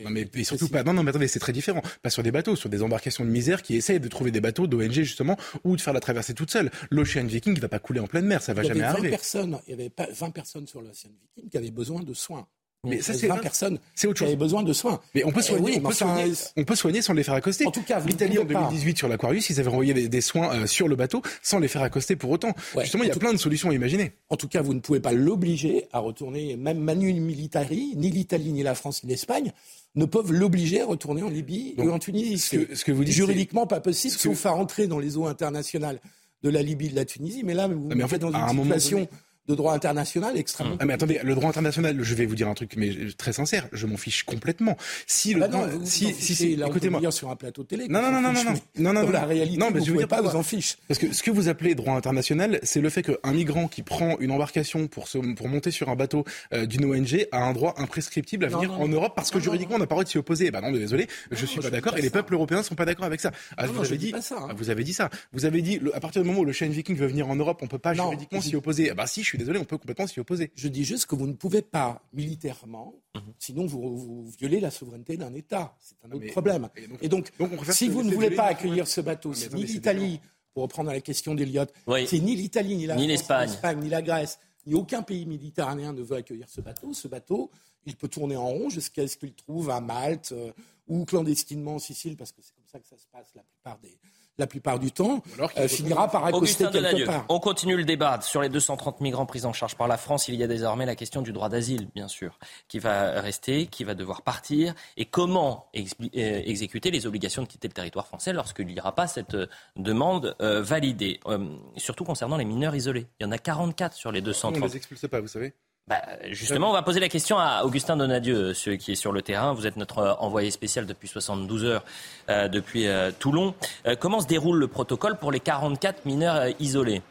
Non 0.05 0.11
mais 0.11 0.29
et 0.35 0.45
surtout 0.45 0.69
pas. 0.69 0.85
Non 0.85 0.93
non 0.93 1.03
mais 1.03 1.11
attendez, 1.11 1.29
c'est 1.29 1.41
très 1.41 1.53
différent. 1.53 1.83
Pas 2.03 2.11
sur 2.11 2.23
des 2.23 2.31
bateaux, 2.31 2.55
sur 2.57 2.69
des 2.69 2.83
embarcations 2.83 3.25
de 3.25 3.31
misère 3.31 3.63
qui 3.63 3.75
essayent 3.77 4.01
de 4.01 4.09
trouver 4.09 4.31
des 4.31 4.41
bateaux 4.41 4.67
d'ONG 4.69 4.93
justement 4.93 5.37
ou 5.65 5.77
de 5.77 5.81
faire 5.81 5.93
la 5.93 6.01
traversée 6.01 6.33
toute 6.35 6.51
seule. 6.51 6.71
L'Ocean 6.91 7.25
Viking 7.25 7.55
il 7.57 7.61
va 7.61 7.69
pas 7.69 7.81
couler 7.81 8.01
en 8.01 8.07
pleine 8.07 8.27
mer, 8.27 8.41
ça 8.43 8.55
va 8.55 8.63
jamais 8.63 8.81
avait 8.81 8.81
20 8.89 8.93
arriver. 8.93 9.11
personnes, 9.11 9.59
il 9.67 9.71
y 9.71 9.75
avait 9.75 9.91
pas 9.91 10.07
20 10.13 10.31
personnes 10.31 10.67
sur 10.69 10.81
l'Océan 10.81 11.11
Viking 11.37 11.51
qui 11.51 11.57
avaient 11.59 11.71
besoin 11.73 12.03
de 12.03 12.15
soins. 12.15 12.47
Mais 12.87 13.03
ça 13.03 13.13
c'est 13.13 13.27
avait 13.27 13.37
20 13.37 13.43
personnes 13.43 13.79
c'est 13.95 14.07
autre 14.07 14.15
qui 14.15 14.19
chose. 14.21 14.29
avaient 14.29 14.37
besoin 14.37 14.63
de 14.63 14.73
soins. 14.73 15.01
Mais 15.15 15.23
on 15.25 15.33
peut 15.33 15.41
Eh 15.41 15.47
soigner, 15.49 15.65
oui, 15.65 15.75
on, 15.85 15.89
peut 15.89 15.93
soigner 15.95 16.33
on 16.57 16.65
peut 16.65 16.75
soigner 16.75 17.03
sans 17.03 17.13
les 17.13 17.23
faire 17.23 17.35
accoster. 17.35 17.67
En 17.67 17.71
tout 17.71 17.83
cas, 17.83 17.99
vous 17.99 18.09
l'Italie 18.09 18.39
en 18.39 18.43
pouvez 18.43 18.55
pas. 18.55 18.61
2018 18.63 18.97
sur 18.97 19.09
l'Aquarius, 19.09 19.51
ils 19.51 19.61
avaient 19.61 19.69
envoyé 19.69 19.93
des, 19.93 20.09
des 20.09 20.21
soins 20.23 20.55
euh, 20.55 20.67
sur 20.67 20.89
le 20.89 20.97
bateau 20.97 21.21
sans 21.43 21.59
les 21.59 21.69
faire 21.69 21.83
accoster 21.83 22.17
pour 22.17 22.31
autant. 22.31 22.55
Ouais, 22.75 22.85
Justement, 22.85 23.03
il 23.05 23.09
y 23.09 23.11
en 23.11 23.13
a 23.13 23.15
tout- 23.15 23.21
plein 23.21 23.33
de 23.35 23.39
solutions 23.39 23.69
à 23.69 23.75
imaginer. 23.75 24.13
En 24.31 24.37
tout 24.37 24.49
cas, 24.49 24.63
vous 24.63 24.73
ne 24.73 24.81
pouvez 24.81 25.01
pas 25.01 25.13
l'obliger 25.13 25.89
à 25.93 25.99
retourner, 25.99 26.57
même 26.57 26.79
Manu 26.79 27.13
Militari, 27.13 27.93
ni 27.97 28.11
l'Italie, 28.11 28.51
ni 28.53 28.63
la 28.63 28.75
France, 28.75 29.05
ni 29.05 29.11
l'Espagne, 29.11 29.53
ne 29.95 30.07
peuvent 30.07 30.33
l'obliger 30.33 30.81
à 30.81 30.87
retourner 30.87 31.23
en 31.23 31.29
Libye 31.29 31.75
Donc, 31.77 31.87
ou 31.87 31.91
en 31.91 31.99
Tunisie. 31.99 32.39
ce 32.39 32.57
que- 32.57 32.67
C'est 32.71 32.75
ce 32.77 32.85
que 32.87 32.93
vous 32.93 33.05
dites, 33.05 33.13
juridiquement 33.15 33.67
pas 33.67 33.81
possible, 33.81 34.13
ce 34.13 34.17
que- 34.17 34.23
sauf 34.35 34.47
à 34.47 34.53
rentrer 34.53 34.87
dans 34.87 34.99
les 34.99 35.19
eaux 35.19 35.27
internationales 35.27 36.01
de 36.43 36.49
la 36.49 36.63
Libye 36.63 36.87
et 36.87 36.91
de 36.91 36.97
la 36.97 37.05
Tunisie. 37.05 37.43
Mais 37.45 37.53
là, 37.53 37.69
vous 37.69 37.89
mais 37.95 37.97
en 38.03 38.07
êtes 38.07 38.11
fait, 38.13 38.19
dans 38.19 38.33
une 38.33 38.63
situation 38.63 38.99
donné- 39.01 39.11
de 39.51 39.55
droit 39.57 39.75
international 39.75 40.37
extrêmement. 40.37 40.77
Ah 40.81 40.85
mais 40.87 40.95
attendez, 40.95 41.21
le 41.23 41.35
droit 41.35 41.49
international, 41.51 41.97
je 42.01 42.15
vais 42.15 42.27
vous 42.27 42.35
dire 42.37 42.49
un 42.49 42.55
truc 42.55 42.75
mais 42.77 42.91
très 43.19 43.33
sincère, 43.33 43.69
je 43.73 43.87
m'en 43.87 43.97
fiche 43.97 44.23
complètement. 44.23 44.77
Si 45.07 45.35
le 45.35 45.43
Ah 45.43 45.49
bah 45.49 45.53
droit- 45.53 45.67
non, 45.67 45.79
vous 45.79 45.87
si 45.87 46.13
vous 46.13 46.19
si 46.21 46.35
si 46.35 46.53
écoutez-moi. 46.55 47.11
sur 47.11 47.31
un 47.31 47.37
plateau 47.37 47.65
télé. 47.65 47.89
Non, 47.89 48.01
non, 48.03 48.11
non, 48.13 48.21
non, 48.23 48.33
non, 48.33 48.43
non, 48.45 48.53
non, 48.79 48.93
dans 48.95 49.03
non. 49.07 49.11
la 49.11 49.25
réalité, 49.25 49.59
Non, 49.59 49.71
mais 49.73 49.81
vous 49.81 49.87
je 49.87 49.91
veux 49.93 49.99
dire 49.99 50.09
pas 50.09 50.23
vous 50.23 50.37
en 50.37 50.43
fiche. 50.43 50.77
Parce 50.89 50.99
que 50.99 51.13
ce 51.13 51.23
que 51.23 51.31
vous 51.31 51.49
appelez 51.49 51.75
droit 51.75 51.95
international, 51.95 52.61
c'est 52.63 52.81
le 52.81 52.89
fait 52.91 53.03
qu'un 53.03 53.33
migrant 53.33 53.69
qui 53.69 53.83
prend 53.83 54.17
une 54.21 54.31
embarcation 54.31 54.87
pour, 54.87 55.09
se, 55.09 55.19
pour 55.35 55.49
monter 55.49 55.71
sur 55.71 55.89
un 55.89 55.97
bateau 55.97 56.25
euh, 56.53 56.67
d'une 56.67 56.85
ONG 56.85 57.27
a 57.33 57.39
un 57.45 57.53
droit 57.53 57.75
imprescriptible 57.79 58.45
à 58.45 58.49
Non, 58.51 58.59
venir 58.59 58.71
non, 58.73 58.83
en 58.85 58.89
non. 58.89 58.97
Europe 58.97 59.13
parce 59.17 59.31
que 59.31 59.35
Non, 59.35 59.41
non, 59.41 59.45
juridiquement 59.45 59.77
on 59.77 59.79
n'a 59.79 59.87
pas 59.87 59.95
le 59.95 59.97
droit 59.97 60.05
de 60.05 60.09
s'y 60.09 60.19
opposer. 60.19 60.51
Ben 60.51 60.61
non, 60.61 60.71
désolé, 60.73 61.09
je 61.31 61.47
suis 61.47 61.57
non, 61.57 61.63
pas 61.63 61.71
d'accord 61.71 61.97
et 61.97 62.03
les 62.03 62.11
peuples 62.11 62.35
européens 62.35 62.63
sont 62.63 62.75
pas 62.75 62.85
d'accord 62.85 63.05
avec 63.07 63.21
ça. 63.21 63.33
Ah, 63.57 63.67
Non, 63.67 63.73
vous 63.73 63.79
non, 63.79 63.85
je 63.85 63.89
avez 63.89 63.99
dit, 63.99 64.15
ça, 64.21 64.37
hein. 64.39 64.47
ah, 64.51 64.55
vous 64.57 64.71
avez 64.71 64.85
dit 64.85 64.93
ça. 64.95 65.11
Vous 65.33 65.45
avez 65.45 65.63
dit 65.63 65.81
à 65.95 66.01
partir 66.01 66.23
du 66.23 66.29
moment 66.29 66.41
où 66.41 66.45
le 66.45 66.53
Chain 66.53 66.69
Viking 66.69 66.97
veut 66.97 67.07
venir 67.07 67.29
en 67.29 67.37
Europe, 67.37 67.61
on 67.63 67.67
peut 67.67 67.79
pas 67.79 67.95
Non, 67.95 68.05
juridiquement 68.11 68.41
s'y 68.41 68.57
opposer. 68.57 68.91
Ah 68.91 68.95
bah 68.95 69.07
si, 69.07 69.23
je 69.23 69.27
suis 69.29 69.39
désolé, 69.41 69.59
on 69.59 69.65
peut 69.65 69.79
complètement 69.79 70.07
s'y 70.07 70.21
opposer. 70.21 70.51
Je 70.55 70.69
dis 70.69 70.85
juste 70.85 71.07
que 71.07 71.15
vous 71.15 71.27
ne 71.27 71.33
pouvez 71.35 71.63
pas 71.63 72.03
militairement, 72.13 72.95
Mhm. 73.15 73.23
sinon 73.39 73.67
vous, 73.67 73.99
vous 73.99 74.31
violez 74.39 74.61
la 74.61 74.71
souveraineté 74.71 75.17
d'un 75.17 75.35
État. 75.35 75.77
C'est 75.81 75.97
un 76.05 76.11
autre 76.13 76.21
mais- 76.25 76.31
problème. 76.31 76.69
et 76.77 76.87
donc- 76.87 76.99
Et 77.03 77.09
donc, 77.09 77.39
donc 77.39 77.51
on 77.53 77.57
préfère 77.57 77.75
si 77.75 77.89
vous 77.89 78.03
ne 78.03 78.15
voulez 78.15 78.31
pas 78.31 78.45
accueillir 78.47 78.87
ce 78.87 79.01
bateau, 79.01 79.33
attendez, 79.33 79.55
ni 79.57 79.65
l'Italie, 79.65 80.21
pour 80.55 80.63
reprendre 80.65 80.91
la 80.91 81.01
question 81.01 81.35
d'Eliott, 81.35 81.73
Oui. 81.87 82.07
c'est 82.07 82.19
ni 82.19 82.35
l'Italie, 82.37 82.77
l'Espagne. 82.87 82.99
ni 82.99 83.07
l'Espagne, 83.07 83.81
ni 83.81 83.89
la 83.89 84.03
Grèce, 84.03 84.39
ni 84.67 84.75
aucun 84.75 85.03
pays 85.03 85.27
méditerranéen 85.27 85.93
ne 85.93 86.03
veut 86.03 86.17
accueillir 86.17 86.49
ce 86.49 86.61
bateau. 86.61 86.93
Ce 86.93 87.09
bateau, 87.09 87.51
il 87.87 87.97
peut 87.97 88.09
tourner 88.09 88.37
en 88.37 88.47
rond 88.49 88.69
jusqu'à 88.69 89.07
ce 89.09 89.17
qu'il 89.17 89.33
trouve 89.35 89.71
à 89.71 89.81
Malte 89.81 90.33
euh, 90.33 90.53
ou 90.89 91.05
clandestinement 91.05 91.77
en 91.77 91.79
Sicile, 91.79 92.17
parce 92.17 92.33
que 92.33 92.43
c'est 92.43 92.55
comme 92.55 92.67
ça 92.67 92.79
que 92.81 92.87
ça 92.89 92.99
se 92.99 93.07
passe 93.11 93.29
la 93.35 93.43
plupart, 93.43 93.79
des, 93.79 93.97
la 94.41 94.47
plupart 94.47 94.79
du 94.79 94.91
temps, 94.91 95.23
alors 95.37 95.53
qu'il 95.53 95.63
euh, 95.63 95.69
finira 95.69 96.09
par 96.11 96.25
accoster 96.25 96.67
Augustin 96.67 96.81
quelque 96.83 97.07
part. 97.07 97.25
on 97.29 97.39
continue 97.39 97.77
le 97.77 97.85
débat 97.85 98.21
sur 98.23 98.41
les 98.43 98.49
230 98.49 99.01
migrants 99.01 99.27
pris 99.27 99.45
en 99.45 99.53
charge 99.53 99.77
par 99.77 99.87
la 99.89 99.97
France. 99.97 100.27
Il 100.29 100.35
y 100.35 100.43
a 100.43 100.47
désormais 100.47 100.87
la 100.87 100.97
question 100.97 101.23
du 101.23 101.33
droit 101.33 101.49
d'asile, 101.49 101.89
bien 101.95 102.09
sûr, 102.09 102.39
qui 102.69 102.79
va 102.79 103.21
rester, 103.21 103.67
qui 103.67 103.85
va 103.85 103.95
devoir 103.95 104.23
partir, 104.23 104.75
et 104.97 105.05
comment 105.05 105.67
euh, 105.77 106.43
exécuter 106.45 106.91
les 106.91 107.07
obligations 107.07 107.43
de 107.43 107.49
quitter 107.49 107.69
le 107.69 107.75
territoire 107.75 108.07
français 108.07 108.33
lorsqu'il 108.33 108.67
n'y 108.67 108.81
aura 108.81 108.95
pas 108.95 109.07
cette 109.07 109.35
euh, 109.35 109.47
demande 109.77 110.35
euh, 110.41 110.63
validée, 110.63 111.21
Euh, 111.27 111.57
surtout 111.77 112.05
concernant 112.05 112.37
les 112.37 112.45
mineurs 112.45 112.75
isolés. 112.75 113.07
Il 113.19 113.25
y 113.25 113.27
en 113.27 113.33
a 113.33 113.39
44 113.39 113.95
sur 113.95 114.13
les 114.13 114.21
On 114.21 114.25
230. 114.25 114.61
les 114.63 114.77
expulse 114.77 115.07
pas, 115.09 115.21
vous 115.21 115.29
savez. 115.29 115.55
Bah, 115.89 116.03
justement, 116.31 116.71
on 116.71 116.73
va 116.73 116.83
poser 116.83 117.01
la 117.01 117.09
question 117.09 117.37
à 117.39 117.63
Augustin 117.65 117.97
Donadieu, 117.97 118.37
euh, 118.37 118.55
celui 118.55 118.79
qui 118.79 118.93
est 118.93 118.97
sur 118.97 119.11
le 119.11 119.23
terrain. 119.23 119.53
Vous 119.55 119.67
êtes 119.67 119.77
notre 119.77 119.99
euh, 119.99 120.13
envoyé 120.21 120.53
spécial 120.53 120.87
depuis 120.87 121.09
72 121.09 121.65
heures, 121.65 121.85
euh, 122.29 122.47
depuis 122.47 122.87
Toulon. 123.19 123.55
Comment 123.99 124.21
se 124.21 124.27
déroule 124.27 124.59
le 124.59 124.69
protocole 124.69 125.17
pour 125.17 125.33
les 125.33 125.41
44 125.41 126.07
mineurs 126.07 126.45
isolés? 126.61 127.03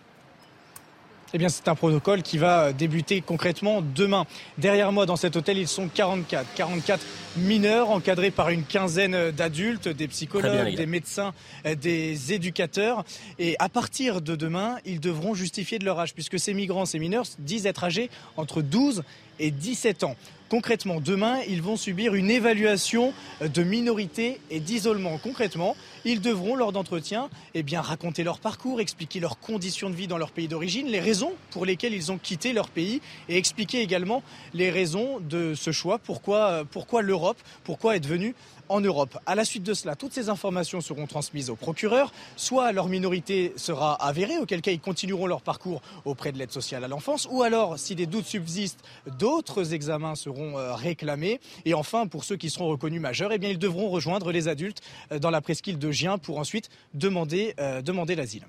Eh 1.31 1.37
bien, 1.37 1.49
c'est 1.49 1.67
un 1.67 1.75
protocole 1.75 2.23
qui 2.23 2.39
va 2.39 2.73
débuter 2.73 3.21
concrètement 3.21 3.83
demain. 3.83 4.25
Derrière 4.57 4.91
moi, 4.91 5.05
dans 5.05 5.15
cet 5.15 5.35
hôtel, 5.35 5.59
ils 5.59 5.67
sont 5.67 5.87
44. 5.87 6.47
44 6.55 7.05
mineurs 7.37 7.91
encadrés 7.91 8.31
par 8.31 8.49
une 8.49 8.63
quinzaine 8.63 9.29
d'adultes, 9.29 9.87
des 9.87 10.07
bien, 10.07 10.07
psychologues, 10.07 10.75
des 10.75 10.85
médecins, 10.87 11.33
des 11.79 12.33
éducateurs. 12.33 13.03
Et 13.37 13.55
à 13.59 13.69
partir 13.69 14.21
de 14.21 14.35
demain, 14.35 14.77
ils 14.85 14.99
devront 14.99 15.35
justifier 15.35 15.77
de 15.77 15.85
leur 15.85 15.99
âge, 15.99 16.15
puisque 16.15 16.39
ces 16.39 16.55
migrants, 16.55 16.85
ces 16.85 16.97
mineurs 16.97 17.25
disent 17.37 17.67
être 17.67 17.83
âgés 17.83 18.09
entre 18.35 18.63
12 18.63 19.03
et 19.39 19.51
17 19.51 20.03
ans. 20.03 20.15
Concrètement, 20.49 20.99
demain, 20.99 21.37
ils 21.47 21.61
vont 21.61 21.77
subir 21.77 22.15
une 22.15 22.31
évaluation 22.31 23.13
de 23.39 23.61
minorité 23.61 24.41
et 24.49 24.59
d'isolement. 24.59 25.19
Concrètement, 25.19 25.75
ils 26.05 26.21
devront, 26.21 26.55
lors 26.55 26.71
d'entretien, 26.71 27.29
eh 27.53 27.63
raconter 27.77 28.23
leur 28.23 28.39
parcours, 28.39 28.81
expliquer 28.81 29.19
leurs 29.19 29.39
conditions 29.39 29.91
de 29.91 29.95
vie 29.95 30.07
dans 30.07 30.17
leur 30.17 30.31
pays 30.31 30.47
d'origine, 30.47 30.87
les 30.87 30.99
raisons 30.99 31.33
pour 31.51 31.67
lesquelles 31.67 31.93
ils 31.93 32.11
ont 32.11 32.17
quitté 32.17 32.51
leur 32.51 32.69
pays 32.69 32.99
et 33.29 33.37
expliquer 33.37 33.81
également 33.81 34.23
les 34.55 34.71
raisons 34.71 35.19
de 35.19 35.53
ce 35.53 35.71
choix, 35.71 35.99
pourquoi, 35.99 36.49
euh, 36.49 36.63
pourquoi 36.63 37.03
l'Europe, 37.03 37.37
pourquoi 37.63 37.95
être 37.95 38.07
venu 38.07 38.33
en 38.69 38.79
Europe. 38.81 39.17
À 39.25 39.35
la 39.35 39.43
suite 39.45 39.63
de 39.63 39.73
cela, 39.73 39.95
toutes 39.95 40.13
ces 40.13 40.29
informations 40.29 40.79
seront 40.81 41.07
transmises 41.07 41.49
au 41.49 41.55
procureur, 41.55 42.11
soit 42.35 42.71
leur 42.71 42.87
minorité 42.87 43.53
sera 43.57 43.93
avérée, 43.95 44.37
auquel 44.37 44.61
cas 44.61 44.71
ils 44.71 44.79
continueront 44.79 45.27
leur 45.27 45.41
parcours 45.41 45.81
auprès 46.05 46.31
de 46.31 46.37
l'aide 46.37 46.51
sociale 46.51 46.83
à 46.83 46.87
l'enfance, 46.87 47.27
ou 47.31 47.43
alors, 47.43 47.77
si 47.77 47.95
des 47.95 48.05
doutes 48.05 48.25
subsistent, 48.25 48.83
d'autres 49.17 49.73
examens 49.73 50.15
seront 50.15 50.57
euh, 50.57 50.73
réclamés. 50.75 51.39
Et 51.65 51.73
enfin, 51.73 52.07
pour 52.07 52.23
ceux 52.23 52.37
qui 52.37 52.49
seront 52.49 52.67
reconnus 52.67 53.01
majeurs, 53.01 53.31
eh 53.33 53.37
bien, 53.37 53.49
ils 53.49 53.59
devront 53.59 53.89
rejoindre 53.89 54.31
les 54.31 54.47
adultes 54.47 54.81
euh, 55.11 55.19
dans 55.19 55.31
la 55.31 55.41
presqu'île 55.41 55.79
de 55.79 55.91
Gien 55.91 56.17
pour 56.17 56.37
ensuite 56.39 56.69
demander, 56.93 57.55
euh, 57.59 57.81
demander 57.81 58.15
l'asile. 58.15 58.45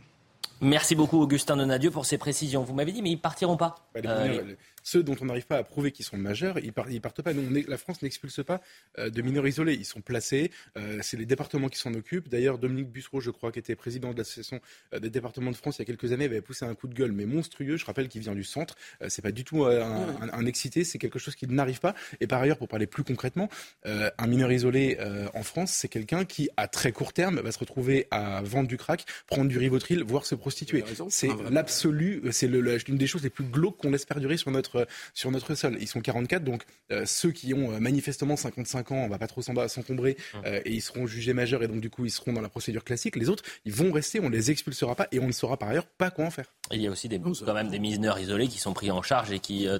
Merci 0.62 0.94
beaucoup, 0.94 1.18
Augustin 1.22 1.56
Donadieu, 1.56 1.90
pour 1.90 2.04
ces 2.04 2.18
précisions. 2.18 2.62
Vous 2.62 2.74
m'avez 2.74 2.92
dit, 2.92 3.00
mais 3.00 3.10
ils 3.10 3.18
partiront 3.18 3.56
pas. 3.56 3.76
Bah, 3.94 4.00
les 4.02 4.08
Euh, 4.08 4.28
mineurs, 4.28 4.44
les- 4.44 4.56
ceux 4.82 5.02
dont 5.02 5.16
on 5.20 5.26
n'arrive 5.26 5.46
pas 5.46 5.56
à 5.58 5.64
prouver 5.64 5.92
qu'ils 5.92 6.04
sont 6.04 6.16
majeurs, 6.16 6.58
ils, 6.58 6.72
par- 6.72 6.90
ils 6.90 7.00
partent 7.00 7.22
pas. 7.22 7.32
Nous, 7.32 7.42
la 7.68 7.76
France 7.78 8.02
n'expulse 8.02 8.42
pas 8.44 8.60
euh, 8.98 9.10
de 9.10 9.22
mineurs 9.22 9.46
isolés. 9.46 9.74
Ils 9.74 9.84
sont 9.84 10.00
placés. 10.00 10.50
euh, 10.76 10.98
c'est 11.02 11.16
les 11.16 11.26
départements 11.26 11.68
qui 11.68 11.78
s'en 11.78 11.92
occupent. 11.94 12.28
D'ailleurs, 12.28 12.58
Dominique 12.58 12.88
Bussereau, 12.90 13.20
je 13.20 13.30
crois, 13.30 13.52
qui 13.52 13.58
était 13.58 13.74
président 13.76 14.12
de 14.12 14.18
l'association 14.18 14.60
euh, 14.94 14.98
des 15.00 15.10
départements 15.10 15.50
de 15.50 15.56
France 15.56 15.78
il 15.78 15.80
y 15.80 15.82
a 15.82 15.86
quelques 15.86 16.12
années, 16.12 16.24
avait 16.26 16.40
poussé 16.40 16.64
un 16.64 16.74
coup 16.74 16.88
de 16.88 16.94
gueule, 16.94 17.12
mais 17.12 17.26
monstrueux. 17.26 17.76
Je 17.76 17.84
rappelle 17.84 18.08
qu'il 18.08 18.20
vient 18.22 18.34
du 18.34 18.44
centre. 18.44 18.76
C'est 19.08 19.22
pas 19.22 19.32
du 19.32 19.44
tout 19.44 19.64
un, 19.64 19.80
un- 19.80 20.32
un 20.32 20.46
excité. 20.46 20.84
C'est 20.84 20.98
quelque 20.98 21.18
chose 21.18 21.34
qui 21.36 21.46
n'arrive 21.46 21.80
pas. 21.80 21.94
Et 22.20 22.26
par 22.26 22.40
ailleurs, 22.40 22.58
pour 22.58 22.68
parler 22.68 22.86
plus 22.86 23.04
concrètement, 23.04 23.48
un 23.84 24.26
mineur 24.26 24.50
isolé 24.52 24.98
en 25.34 25.42
France, 25.42 25.72
c'est 25.72 25.88
quelqu'un 25.88 26.24
qui, 26.24 26.48
à 26.56 26.68
très 26.68 26.92
court 26.92 27.12
terme, 27.12 27.40
va 27.40 27.52
se 27.52 27.58
retrouver 27.58 28.06
à 28.10 28.42
vendre 28.42 28.68
du 28.68 28.76
crack, 28.76 29.04
prendre 29.26 29.48
du 29.48 29.58
rivotril, 29.58 30.02
voire 30.02 30.26
se 30.26 30.34
prostituer. 30.34 30.82
C'est 31.10 31.26
vrai 31.28 31.50
l'absolu, 31.50 32.22
c'est 32.30 32.46
le- 32.48 32.60
la- 32.60 32.76
une 32.88 32.96
des 32.98 33.06
choses 33.06 33.22
les 33.22 33.30
plus 33.30 33.44
glauques 33.44 33.76
qu'on 33.78 33.90
laisse 33.90 34.04
perdurer 34.04 34.36
sur 34.36 34.50
notre 34.50 34.69
sur 35.14 35.30
notre 35.30 35.54
sol. 35.54 35.76
Ils 35.80 35.88
sont 35.88 36.00
44, 36.00 36.44
donc 36.44 36.64
euh, 36.92 37.04
ceux 37.06 37.30
qui 37.32 37.54
ont 37.54 37.72
euh, 37.72 37.80
manifestement 37.80 38.36
55 38.36 38.92
ans, 38.92 38.96
on 39.04 39.08
va 39.08 39.18
pas 39.18 39.26
trop 39.26 39.42
s'en- 39.42 39.68
s'encombrer, 39.68 40.16
euh, 40.46 40.60
et 40.64 40.72
ils 40.74 40.80
seront 40.82 41.06
jugés 41.06 41.32
majeurs 41.32 41.62
et 41.62 41.68
donc 41.68 41.80
du 41.80 41.90
coup 41.90 42.04
ils 42.04 42.10
seront 42.10 42.32
dans 42.32 42.40
la 42.40 42.48
procédure 42.48 42.84
classique. 42.84 43.16
Les 43.16 43.28
autres, 43.28 43.42
ils 43.64 43.72
vont 43.72 43.92
rester, 43.92 44.20
on 44.20 44.28
les 44.28 44.50
expulsera 44.50 44.94
pas 44.94 45.08
et 45.12 45.18
on 45.20 45.26
ne 45.26 45.32
saura 45.32 45.56
par 45.56 45.68
ailleurs 45.68 45.86
pas 45.86 46.10
quoi 46.10 46.24
en 46.26 46.30
faire. 46.30 46.52
Il 46.72 46.80
y 46.82 46.86
a 46.86 46.90
aussi 46.90 47.08
des, 47.08 47.18
quand 47.20 47.54
même 47.54 47.68
des 47.70 47.78
mineurs 47.78 48.18
isolés 48.18 48.48
qui 48.48 48.58
sont 48.58 48.72
pris 48.72 48.90
en 48.90 49.02
charge 49.02 49.30
et 49.32 49.38
qui 49.40 49.66
euh, 49.68 49.78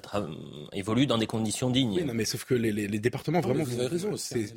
évoluent 0.72 1.06
dans 1.06 1.18
des 1.18 1.26
conditions 1.26 1.70
dignes. 1.70 1.94
Oui, 1.96 2.04
non, 2.04 2.14
mais 2.14 2.24
sauf 2.24 2.44
que 2.44 2.54
les, 2.54 2.72
les- 2.72 2.88
les 2.88 2.98
départements 2.98 3.40
Non, 3.40 3.48
vraiment, 3.48 3.64
vous 3.64 3.78
avez 3.78 3.88
raison. 3.88 4.16
c'est 4.16 4.52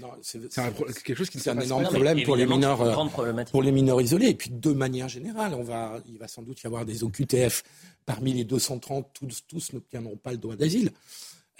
quelque 1.04 1.16
chose 1.18 1.30
qui 1.30 1.38
ne 1.38 1.44
c'est 1.44 1.50
un 1.50 1.60
énorme. 1.60 1.84
Non, 1.84 1.90
problème 1.90 2.24
pour 2.24 2.36
les 2.36 2.46
mineurs, 2.46 3.08
pour 3.52 3.64
les 3.64 3.72
mineurs 3.72 4.02
isolés. 4.02 4.28
Et 4.30 4.36
puis, 4.36 4.50
de 4.50 4.72
manière 4.72 5.08
générale, 5.10 5.54
on 5.54 5.64
va, 5.64 6.02
il 6.08 6.18
va 6.18 6.28
sans 6.28 6.42
doute 6.42 6.62
y 6.64 6.68
avoir 6.68 6.86
des 6.86 7.04
OQTF. 7.04 7.64
Parmi 8.06 8.34
les 8.34 8.44
230, 8.44 9.08
tous, 9.48 9.74
n'obtiendront 9.74 10.18
pas 10.18 10.32
le 10.32 10.38
droit 10.38 10.56
d'asile. 10.56 10.92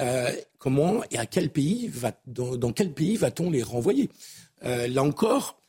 Euh, 0.02 0.32
comment 0.58 1.04
et 1.12 1.18
à 1.18 1.26
quel 1.26 1.52
pays 1.52 1.88
va, 1.88 2.12
dans, 2.26 2.58
dans 2.58 2.74
quel 2.74 2.94
pays 2.94 3.16
va-t-on 3.16 3.50
les 3.52 3.64
renvoyer? 3.64 4.10
Euh, 4.64 4.88
Là 4.88 5.04
encore, 5.04 5.60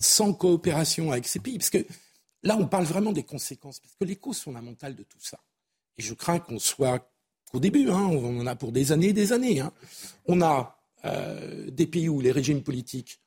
sans 0.00 0.32
coopération 0.32 1.12
avec 1.12 1.26
ces 1.26 1.38
pays, 1.40 1.58
parce 1.58 1.70
que 1.70 1.84
là, 2.42 2.56
on 2.58 2.66
parle 2.66 2.84
vraiment 2.84 3.12
des 3.12 3.22
conséquences, 3.22 3.80
parce 3.80 3.94
que 3.94 4.04
les 4.04 4.16
causes 4.16 4.40
fondamentales 4.40 4.96
de 4.96 5.02
tout 5.02 5.20
ça. 5.20 5.38
Et 5.96 6.02
je 6.02 6.14
crains 6.14 6.40
qu'on 6.40 6.58
soit 6.58 7.08
qu'au 7.50 7.60
début, 7.60 7.88
hein, 7.90 8.02
on 8.10 8.40
en 8.40 8.46
a 8.46 8.56
pour 8.56 8.72
des 8.72 8.90
années 8.90 9.08
et 9.08 9.12
des 9.12 9.32
années. 9.32 9.60
hein. 9.60 9.72
On 10.26 10.40
a 10.40 10.76
euh, 11.04 11.70
des 11.70 11.86
pays 11.86 12.08
où 12.08 12.20
les 12.20 12.32
régimes 12.32 12.62
politiques 12.62 13.20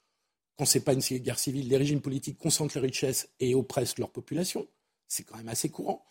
quand 0.57 0.65
c'est 0.65 0.79
pas 0.79 0.93
une 0.93 0.99
guerre 1.01 1.37
civile, 1.37 1.67
les 1.67 1.77
régimes 1.77 2.01
politiques 2.01 2.39
concentrent 2.39 2.75
les 2.79 2.87
richesses 2.87 3.29
et 3.39 3.53
oppressent 3.53 3.99
leur 3.99 4.09
population. 4.09 4.67
C'est 5.07 5.23
quand 5.23 5.37
même 5.37 5.49
assez 5.49 5.69
courant. 5.69 6.03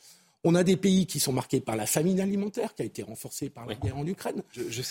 On 0.45 0.55
a 0.55 0.63
des 0.63 0.77
pays 0.77 1.07
qui 1.07 1.19
sont 1.19 1.33
marqués 1.33 1.61
par 1.61 1.75
la 1.75 1.87
famine 1.87 2.21
alimentaire 2.21 2.75
qui 2.75 2.83
a 2.83 2.85
été 2.85 3.03
renforcée 3.03 3.51
par 3.51 3.67
la 3.67 3.75
guerre 3.75 3.99
en 3.99 4.07
Ukraine. 4.07 4.43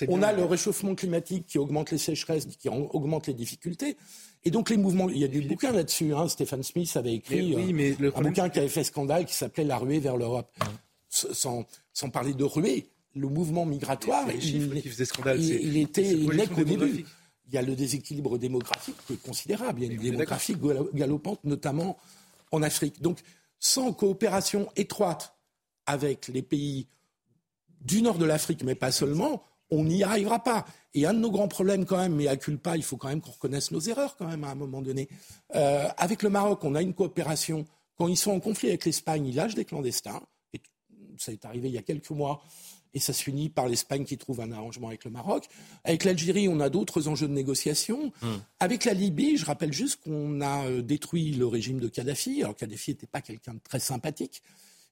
On 0.10 0.22
a 0.22 0.34
le 0.34 0.44
réchauffement 0.44 0.96
climatique 0.96 1.46
qui 1.48 1.58
augmente 1.58 1.92
les 1.92 1.98
sécheresses, 1.98 2.46
qui 2.46 2.68
augmente 2.68 3.28
les 3.28 3.34
difficultés. 3.34 3.96
Et 4.44 4.52
donc 4.52 4.70
les 4.70 4.78
mouvements, 4.78 5.10
il 5.10 5.18
y 5.18 5.24
a 5.24 5.28
des 5.28 5.42
bouquins 5.42 5.72
là-dessus. 5.72 6.14
Hein. 6.14 6.28
Stéphane 6.28 6.64
Smith 6.64 6.92
avait 6.98 7.14
écrit 7.14 7.56
euh, 7.56 8.12
un 8.16 8.22
bouquin 8.22 8.50
qui 8.50 8.60
avait 8.60 8.68
fait 8.68 8.84
scandale 8.84 9.26
qui 9.26 9.34
s'appelait 9.34 9.64
La 9.64 9.78
ruée 9.78 10.00
vers 10.00 10.18
l'Europe. 10.18 10.52
Sans, 11.10 11.66
sans, 11.94 12.10
parler 12.10 12.34
de 12.34 12.44
ruée, 12.44 12.90
le 13.16 13.30
mouvement 13.30 13.66
migratoire, 13.66 14.28
il, 14.30 14.84
il, 14.84 15.78
était 15.78 16.14
net 16.14 16.50
au 16.58 16.64
début. 16.66 17.06
Il 17.48 17.54
y 17.54 17.58
a 17.58 17.62
le 17.62 17.76
déséquilibre 17.76 18.38
démographique 18.38 18.98
qui 19.08 19.14
est 19.14 19.22
considérable. 19.22 19.82
Il 19.82 19.88
y 19.88 19.90
a 19.92 19.94
une 19.94 20.02
démographie 20.02 20.58
galopante, 20.94 21.40
notamment 21.46 21.98
en 22.52 22.62
Afrique. 22.62 23.02
Donc, 23.02 23.20
sans 23.60 23.94
coopération 23.94 24.68
étroite 24.76 25.35
avec 25.86 26.28
les 26.28 26.42
pays 26.42 26.88
du 27.82 28.02
nord 28.02 28.18
de 28.18 28.26
l'Afrique, 28.26 28.64
mais 28.64 28.76
pas 28.76 28.92
seulement, 28.92 29.44
on 29.70 29.84
n'y 29.84 30.04
arrivera 30.04 30.44
pas. 30.44 30.66
Et 30.94 31.06
un 31.06 31.14
de 31.14 31.20
nos 31.20 31.32
grands 31.32 31.48
problèmes 31.48 31.86
quand 31.86 31.98
même, 31.98 32.16
mais 32.16 32.28
à 32.28 32.38
culpa, 32.38 32.76
il 32.78 32.84
faut 32.84 32.98
quand 32.98 33.10
même 33.10 33.22
qu'on 33.22 33.32
reconnaisse 33.32 33.72
nos 33.72 33.80
erreurs 33.80 34.16
quand 34.18 34.28
même 34.28 34.44
à 34.44 34.50
un 34.50 34.56
moment 34.56 34.82
donné. 34.82 35.08
Euh, 35.56 35.88
avec 35.98 36.24
le 36.24 36.30
Maroc, 36.30 36.64
on 36.64 36.76
a 36.76 36.82
une 36.82 36.94
coopération. 36.94 37.66
Quand 37.98 38.08
ils 38.08 38.18
sont 38.18 38.32
en 38.32 38.40
conflit 38.40 38.70
avec 38.70 38.86
l'Espagne, 38.86 39.28
ils 39.28 39.36
lâchent 39.36 39.56
des 39.56 39.66
clandestins. 39.66 40.22
Et 40.54 40.62
ça 41.18 41.32
est 41.32 41.46
arrivé 41.46 41.70
il 41.70 41.74
y 41.74 41.78
a 41.78 41.84
quelques 41.84 42.10
mois. 42.10 42.42
Et 42.94 43.00
ça 43.00 43.12
se 43.12 43.22
finit 43.22 43.50
par 43.50 43.68
l'Espagne 43.68 44.06
qui 44.06 44.18
trouve 44.18 44.40
un 44.40 44.54
arrangement 44.54 44.88
avec 44.88 45.04
le 45.04 45.12
Maroc. 45.12 45.48
Avec 45.84 46.06
l'Algérie, 46.06 46.48
on 46.48 46.62
a 46.62 46.70
d'autres 46.70 47.10
enjeux 47.10 47.28
de 47.28 47.34
négociation. 47.34 48.14
Hmm. 48.22 48.38
Avec 48.62 48.86
la 48.86 48.94
Libye, 48.94 49.36
je 49.36 49.46
rappelle 49.46 49.74
juste 49.74 50.02
qu'on 50.02 50.40
a 50.40 50.66
euh, 50.66 50.82
détruit 50.82 51.32
le 51.32 51.46
régime 51.46 51.80
de 51.80 51.90
Kadhafi. 51.90 52.42
Alors 52.42 52.56
Kadhafi 52.56 52.92
n'était 52.92 53.08
pas 53.08 53.22
quelqu'un 53.22 53.56
de 53.56 53.60
très 53.60 53.80
sympathique 53.80 54.42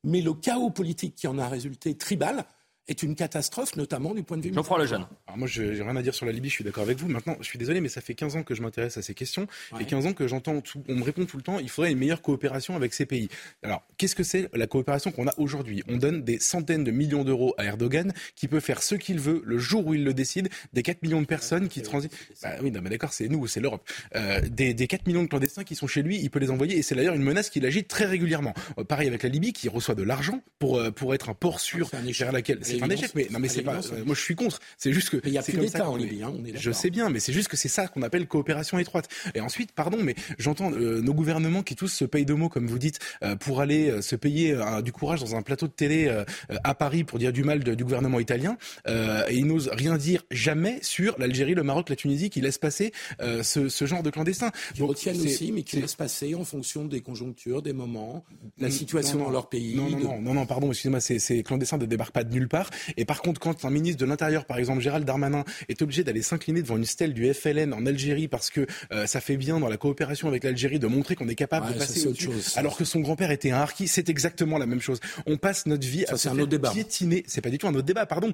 mais 0.03 0.21
le 0.21 0.33
chaos 0.33 0.69
politique 0.69 1.15
qui 1.15 1.27
en 1.27 1.37
a 1.37 1.47
résulté 1.47 1.97
tribal 1.97 2.45
est 2.87 3.03
une 3.03 3.15
catastrophe, 3.15 3.75
notamment 3.75 4.13
du 4.13 4.23
point 4.23 4.37
de 4.37 4.43
vue. 4.43 4.53
Jean-François 4.53 4.83
Lejeune. 4.83 5.05
Alors 5.27 5.37
moi, 5.37 5.47
je 5.47 5.63
n'ai 5.63 5.81
rien 5.81 5.95
à 5.95 6.01
dire 6.01 6.13
sur 6.13 6.25
la 6.25 6.31
Libye, 6.31 6.49
je 6.49 6.55
suis 6.55 6.63
d'accord 6.63 6.83
avec 6.83 6.97
vous. 6.97 7.07
Maintenant, 7.07 7.37
je 7.39 7.45
suis 7.45 7.57
désolé, 7.57 7.81
mais 7.81 7.89
ça 7.89 8.01
fait 8.01 8.13
15 8.13 8.35
ans 8.35 8.43
que 8.43 8.55
je 8.55 8.61
m'intéresse 8.61 8.97
à 8.97 9.01
ces 9.01 9.13
questions 9.13 9.47
et 9.79 9.85
15 9.85 10.07
ans 10.07 10.13
que 10.13 10.27
j'entends, 10.27 10.61
tout, 10.61 10.83
on 10.89 10.95
me 10.95 11.03
répond 11.03 11.25
tout 11.25 11.37
le 11.37 11.43
temps, 11.43 11.59
il 11.59 11.69
faudrait 11.69 11.91
une 11.91 11.97
meilleure 11.97 12.21
coopération 12.21 12.75
avec 12.75 12.93
ces 12.93 13.05
pays. 13.05 13.29
Alors, 13.63 13.83
qu'est-ce 13.97 14.15
que 14.15 14.23
c'est 14.23 14.49
la 14.53 14.67
coopération 14.67 15.11
qu'on 15.11 15.27
a 15.27 15.33
aujourd'hui? 15.37 15.83
On 15.87 15.97
donne 15.97 16.23
des 16.23 16.39
centaines 16.39 16.83
de 16.83 16.91
millions 16.91 17.23
d'euros 17.23 17.53
à 17.57 17.65
Erdogan 17.65 18.13
qui 18.35 18.47
peut 18.47 18.59
faire 18.59 18.83
ce 18.83 18.95
qu'il 18.95 19.19
veut 19.19 19.41
le 19.45 19.57
jour 19.57 19.85
où 19.87 19.93
il 19.93 20.03
le 20.03 20.13
décide, 20.13 20.49
des 20.73 20.83
4 20.83 21.01
millions 21.03 21.21
de 21.21 21.25
personnes 21.25 21.69
qui 21.69 21.81
transitent. 21.81 22.15
Bah 22.41 22.49
oui, 22.61 22.71
non, 22.71 22.81
mais 22.81 22.89
d'accord, 22.89 23.13
c'est 23.13 23.27
nous, 23.27 23.47
c'est 23.47 23.59
l'Europe. 23.59 23.87
Euh, 24.15 24.41
des, 24.49 24.73
des, 24.73 24.87
4 24.87 25.07
millions 25.07 25.23
de 25.23 25.27
clandestins 25.27 25.63
qui 25.63 25.75
sont 25.75 25.87
chez 25.87 26.01
lui, 26.01 26.19
il 26.19 26.29
peut 26.29 26.39
les 26.39 26.51
envoyer 26.51 26.77
et 26.77 26.81
c'est 26.81 26.95
d'ailleurs 26.95 27.15
une 27.15 27.23
menace 27.23 27.49
qu'il 27.49 27.65
agite 27.65 27.87
très 27.87 28.05
régulièrement. 28.05 28.53
Euh, 28.77 28.83
pareil 28.83 29.07
avec 29.07 29.23
la 29.23 29.29
Libye 29.29 29.53
qui 29.53 29.69
reçoit 29.69 29.95
de 29.95 30.03
l'argent 30.03 30.41
pour, 30.59 30.77
euh, 30.77 30.91
pour 30.91 31.13
être 31.13 31.29
un 31.29 31.33
port 31.33 31.59
sûr 31.59 31.89
vers 31.89 32.31
laquelle. 32.31 32.59
C'est 32.77 32.83
un 32.83 32.89
échec, 32.89 33.11
mais 33.15 33.27
non, 33.31 33.39
mais 33.39 33.49
pas. 33.61 33.79
Moi, 34.05 34.15
je 34.15 34.21
suis 34.21 34.35
contre. 34.35 34.59
C'est 34.77 34.93
juste 34.93 35.09
que. 35.09 35.17
Il 35.25 35.31
n'y 35.31 35.37
a 35.37 35.43
plus 35.43 35.57
d'État 35.57 35.89
en 35.89 35.95
Libye. 35.95 36.23
Hein, 36.23 36.33
je 36.55 36.71
sais 36.71 36.89
bien, 36.89 37.09
mais 37.09 37.19
c'est 37.19 37.33
juste 37.33 37.47
que 37.47 37.57
c'est 37.57 37.69
ça 37.69 37.87
qu'on 37.87 38.01
appelle 38.01 38.27
coopération 38.27 38.79
étroite. 38.79 39.07
Et 39.35 39.41
ensuite, 39.41 39.71
pardon, 39.71 39.97
mais 40.01 40.15
j'entends 40.37 40.71
euh, 40.71 41.01
nos 41.01 41.13
gouvernements 41.13 41.63
qui 41.63 41.75
tous 41.75 41.87
se 41.87 42.05
payent 42.05 42.25
de 42.25 42.33
mots, 42.33 42.49
comme 42.49 42.67
vous 42.67 42.79
dites, 42.79 42.99
euh, 43.23 43.35
pour 43.35 43.61
aller 43.61 43.89
euh, 43.89 44.01
se 44.01 44.15
payer 44.15 44.57
du 44.83 44.91
courage 44.91 45.21
dans 45.21 45.35
un 45.35 45.41
plateau 45.41 45.67
de 45.67 45.71
télé 45.71 46.23
à 46.63 46.75
Paris 46.75 47.03
pour 47.03 47.19
dire 47.19 47.31
du 47.31 47.43
mal 47.43 47.63
du 47.63 47.83
gouvernement 47.83 48.19
italien, 48.19 48.57
et 48.87 49.35
ils 49.35 49.45
n'osent 49.45 49.69
rien 49.69 49.97
dire 49.97 50.23
jamais 50.31 50.79
sur 50.81 51.17
l'Algérie, 51.17 51.53
le 51.53 51.63
Maroc, 51.63 51.89
la 51.89 51.95
Tunisie, 51.95 52.29
qui 52.29 52.41
laissent 52.41 52.57
passer 52.57 52.91
ce, 53.19 53.69
ce, 53.69 53.85
genre 53.85 54.03
de 54.03 54.09
clandestins. 54.09 54.51
Qui 54.73 54.83
retiennent 54.83 55.21
aussi, 55.21 55.51
mais 55.51 55.63
qui 55.63 55.77
laissent 55.77 55.95
passer 55.95 56.35
en 56.35 56.43
fonction 56.43 56.85
des 56.85 57.01
conjonctures, 57.01 57.61
des 57.61 57.73
moments, 57.73 58.23
la 58.57 58.69
situation 58.69 59.19
dans 59.19 59.29
leur 59.29 59.49
pays. 59.49 59.75
Non, 59.75 59.89
non, 59.89 60.21
non, 60.21 60.33
non, 60.33 60.45
pardon, 60.45 60.69
excusez-moi, 60.71 60.99
ces 60.99 61.43
clandestins 61.43 61.77
ne 61.77 61.85
débarquent 61.85 62.13
pas 62.13 62.23
de 62.23 62.33
nulle 62.33 62.49
part. 62.49 62.62
Et 62.97 63.05
par 63.05 63.21
contre, 63.21 63.39
quand 63.39 63.65
un 63.65 63.69
ministre 63.69 63.99
de 63.99 64.05
l'Intérieur, 64.05 64.45
par 64.45 64.57
exemple 64.57 64.81
Gérald 64.81 65.05
Darmanin, 65.05 65.43
est 65.69 65.81
obligé 65.81 66.03
d'aller 66.03 66.21
s'incliner 66.21 66.61
devant 66.61 66.77
une 66.77 66.85
stèle 66.85 67.13
du 67.13 67.31
FLN 67.33 67.73
en 67.73 67.85
Algérie 67.85 68.27
parce 68.27 68.49
que 68.49 68.65
euh, 68.91 69.05
ça 69.07 69.21
fait 69.21 69.37
bien 69.37 69.59
dans 69.59 69.69
la 69.69 69.77
coopération 69.77 70.27
avec 70.27 70.43
l'Algérie 70.43 70.79
de 70.79 70.87
montrer 70.87 71.15
qu'on 71.15 71.27
est 71.27 71.35
capable 71.35 71.73
de 71.73 71.77
passer 71.77 72.07
au-dessus, 72.07 72.29
alors 72.55 72.77
que 72.77 72.85
son 72.85 72.99
grand-père 72.99 73.31
était 73.31 73.51
un 73.51 73.57
harki, 73.57 73.87
c'est 73.87 74.09
exactement 74.09 74.57
la 74.57 74.65
même 74.65 74.81
chose. 74.81 74.99
On 75.25 75.37
passe 75.37 75.65
notre 75.65 75.87
vie 75.87 76.05
à 76.05 76.17
se 76.17 76.29
piétiner. 76.71 77.23
C'est 77.27 77.41
pas 77.41 77.49
du 77.49 77.57
tout 77.57 77.67
un 77.67 77.75
autre 77.75 77.85
débat, 77.85 78.05
pardon 78.05 78.33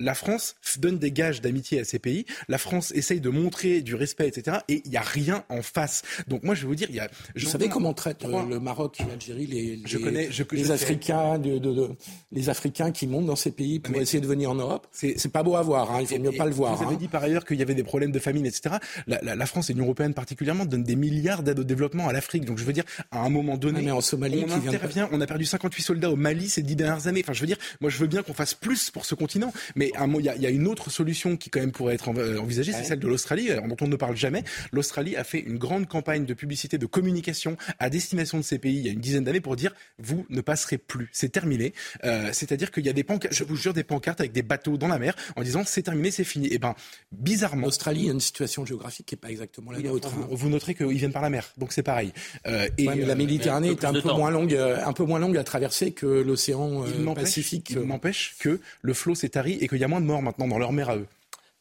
la 0.00 0.14
France 0.14 0.56
donne 0.78 0.98
des 0.98 1.12
gages 1.12 1.40
d'amitié 1.40 1.80
à 1.80 1.84
ces 1.84 1.98
pays, 1.98 2.24
la 2.48 2.58
France 2.58 2.90
essaye 2.92 3.20
de 3.20 3.28
montrer 3.28 3.82
du 3.82 3.94
respect, 3.94 4.26
etc. 4.26 4.58
Et 4.68 4.82
il 4.84 4.90
n'y 4.90 4.96
a 4.96 5.02
rien 5.02 5.44
en 5.50 5.62
face. 5.62 6.02
Donc 6.26 6.42
moi, 6.42 6.54
je 6.54 6.62
vais 6.62 6.68
vous 6.68 6.74
dire, 6.74 6.88
il 6.90 6.96
y 6.96 7.00
a. 7.00 7.10
Vous 7.36 7.46
savez 7.46 7.68
comment 7.68 7.92
traite 7.92 8.24
euh, 8.24 8.46
le 8.46 8.58
Maroc 8.58 8.98
l'Algérie 9.06 9.46
les, 9.46 9.80
je 9.84 9.98
connais, 9.98 10.30
les 10.52 10.70
Africains, 10.70 11.38
de, 11.38 11.90
les 12.32 12.48
Africains 12.48 12.90
qui 12.92 13.06
montent 13.06 13.26
dans 13.26 13.36
ces 13.36 13.50
pays? 13.50 13.69
Pour 13.78 13.96
essayer 13.96 14.20
de 14.20 14.26
venir 14.26 14.50
en 14.50 14.54
Europe 14.54 14.86
C'est 14.92 15.32
pas 15.32 15.42
beau 15.42 15.56
à 15.56 15.62
voir. 15.62 15.92
Hein, 15.92 15.98
il 16.00 16.06
faut 16.06 16.18
mieux 16.18 16.32
pas 16.32 16.46
le 16.46 16.52
voir. 16.52 16.76
Vous 16.76 16.84
avez 16.84 16.94
hein. 16.94 16.98
dit 16.98 17.08
par 17.08 17.22
ailleurs 17.22 17.44
qu'il 17.44 17.58
y 17.58 17.62
avait 17.62 17.74
des 17.74 17.82
problèmes 17.82 18.12
de 18.12 18.18
famine, 18.18 18.46
etc. 18.46 18.76
La, 19.06 19.46
France 19.46 19.70
et 19.70 19.72
l'Union 19.72 19.86
européenne 19.86 20.14
particulièrement 20.14 20.64
donnent 20.64 20.84
des 20.84 20.96
milliards 20.96 21.42
d'aides 21.42 21.58
au 21.58 21.64
développement 21.64 22.08
à 22.08 22.12
l'Afrique. 22.12 22.44
Donc 22.44 22.58
je 22.58 22.64
veux 22.64 22.72
dire, 22.72 22.84
à 23.10 23.20
un 23.20 23.30
moment 23.30 23.56
donné, 23.56 23.82
mais 23.82 23.90
en 23.90 24.00
Somalie, 24.00 24.44
on 24.46 24.68
intervient. 24.68 25.08
On 25.12 25.20
a 25.20 25.26
perdu 25.26 25.44
58 25.44 25.82
soldats 25.82 26.10
au 26.10 26.16
Mali 26.16 26.48
ces 26.48 26.62
dix 26.62 26.76
dernières 26.76 27.06
années. 27.06 27.20
Enfin, 27.24 27.32
je 27.32 27.40
veux 27.40 27.46
dire, 27.46 27.58
moi, 27.80 27.90
je 27.90 27.98
veux 27.98 28.06
bien 28.06 28.22
qu'on 28.22 28.34
fasse 28.34 28.54
plus 28.54 28.90
pour 28.90 29.04
ce 29.04 29.14
continent, 29.14 29.52
mais 29.74 29.92
il 30.18 30.24
y, 30.24 30.46
a 30.46 30.50
une 30.50 30.66
autre 30.66 30.90
solution 30.90 31.36
qui 31.36 31.50
quand 31.50 31.60
même 31.60 31.72
pourrait 31.72 31.94
être 31.94 32.10
euh, 32.16 32.38
envisagée, 32.38 32.72
c'est 32.72 32.84
celle 32.84 32.98
de 32.98 33.08
l'Australie, 33.08 33.50
dont 33.68 33.76
on 33.80 33.88
ne 33.88 33.96
parle 33.96 34.16
jamais. 34.16 34.44
L'Australie 34.72 35.16
a 35.16 35.24
fait 35.24 35.40
une 35.40 35.58
grande 35.58 35.86
campagne 35.86 36.24
de 36.24 36.34
publicité, 36.34 36.78
de 36.78 36.86
communication 36.86 37.56
à 37.78 37.90
destination 37.90 38.38
de 38.38 38.42
ces 38.42 38.58
pays 38.58 38.78
il 38.78 38.86
y 38.86 38.88
a 38.88 38.92
une 38.92 39.00
dizaine 39.00 39.24
d'années 39.24 39.40
pour 39.40 39.56
dire 39.56 39.72
vous 39.98 40.26
ne 40.28 40.40
passerez 40.40 40.78
plus, 40.78 41.08
c'est 41.12 41.30
terminé. 41.30 41.72
Euh, 42.04 42.30
c'est-à-dire 42.32 42.70
qu'il 42.70 42.84
y 42.86 42.88
a 42.88 42.92
des 42.92 43.04
pancartes, 43.04 43.34
je 43.34 43.44
vous 43.44 43.56
jure, 43.60 43.74
des 43.74 43.84
pancartes 43.84 44.20
avec 44.20 44.32
des 44.32 44.42
bateaux 44.42 44.76
dans 44.76 44.88
la 44.88 44.98
mer 44.98 45.14
en 45.36 45.42
disant 45.42 45.62
c'est 45.64 45.82
terminé, 45.82 46.10
c'est 46.10 46.24
fini. 46.24 46.48
Et 46.48 46.54
eh 46.54 46.58
ben 46.58 46.74
bizarrement, 47.12 47.66
l'Australie 47.66 48.08
a 48.08 48.12
une 48.12 48.20
situation 48.20 48.66
géographique 48.66 49.06
qui 49.06 49.14
n'est 49.14 49.20
pas 49.20 49.30
exactement 49.30 49.70
la 49.72 49.78
nôtre. 49.78 50.08
Vous, 50.08 50.36
vous, 50.36 50.48
noterez 50.48 50.74
qu'ils 50.74 50.88
viennent 50.88 51.12
par 51.12 51.22
la 51.22 51.30
mer, 51.30 51.48
donc 51.56 51.72
c'est 51.72 51.82
pareil. 51.82 52.12
Euh, 52.46 52.68
et 52.78 52.86
la 52.86 53.14
Méditerranée 53.14 53.70
est 53.70 53.84
un 53.84 53.92
peu 53.92 54.12
moins 54.12 54.30
longue, 54.30 54.54
un 54.54 54.92
peu 54.92 55.04
moins 55.04 55.18
longue 55.18 55.36
à 55.36 55.44
traverser 55.44 55.92
que 55.92 56.06
l'océan 56.06 56.84
Pacifique. 57.14 57.70
Il 57.70 57.80
n'empêche 57.80 58.36
que 58.38 58.60
le 58.82 58.94
flot 58.94 59.14
s'est 59.14 59.30
tari 59.30 59.58
et 59.60 59.68
qu'il 59.68 59.78
y 59.78 59.84
a 59.84 59.88
moins 59.88 60.00
de 60.00 60.06
morts 60.06 60.22
maintenant 60.22 60.48
dans 60.48 60.58
leur 60.58 60.72
mer 60.72 60.90
à 60.90 60.96
eux. 60.96 61.06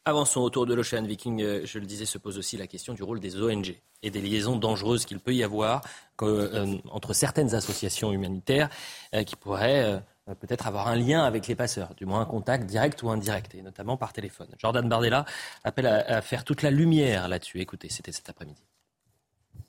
Avançons 0.05 0.41
autour 0.41 0.65
de 0.65 0.73
l'Ocean 0.73 1.03
Viking. 1.03 1.41
Euh, 1.41 1.61
je 1.65 1.77
le 1.77 1.85
disais, 1.85 2.05
se 2.05 2.17
pose 2.17 2.37
aussi 2.37 2.57
la 2.57 2.67
question 2.67 2.93
du 2.93 3.03
rôle 3.03 3.19
des 3.19 3.39
ONG 3.39 3.75
et 4.01 4.09
des 4.09 4.21
liaisons 4.21 4.55
dangereuses 4.55 5.05
qu'il 5.05 5.19
peut 5.19 5.35
y 5.35 5.43
avoir 5.43 5.81
euh, 6.21 6.77
entre 6.89 7.13
certaines 7.13 7.53
associations 7.53 8.11
humanitaires 8.11 8.69
euh, 9.13 9.23
qui 9.23 9.35
pourraient 9.35 10.01
peut-être 10.35 10.67
avoir 10.67 10.87
un 10.87 10.95
lien 10.95 11.23
avec 11.23 11.47
les 11.47 11.55
passeurs, 11.55 11.95
du 11.95 12.05
moins 12.05 12.21
un 12.21 12.25
contact 12.25 12.65
direct 12.65 13.01
ou 13.03 13.09
indirect, 13.09 13.55
et 13.55 13.61
notamment 13.61 13.97
par 13.97 14.13
téléphone. 14.13 14.47
Jordan 14.57 14.87
Bardella 14.87 15.25
appelle 15.63 15.87
à, 15.87 16.21
faire 16.21 16.43
toute 16.43 16.61
la 16.61 16.71
lumière 16.71 17.27
là-dessus. 17.27 17.59
Écoutez, 17.59 17.89
c'était 17.89 18.11
cet 18.11 18.29
après-midi. 18.29 18.61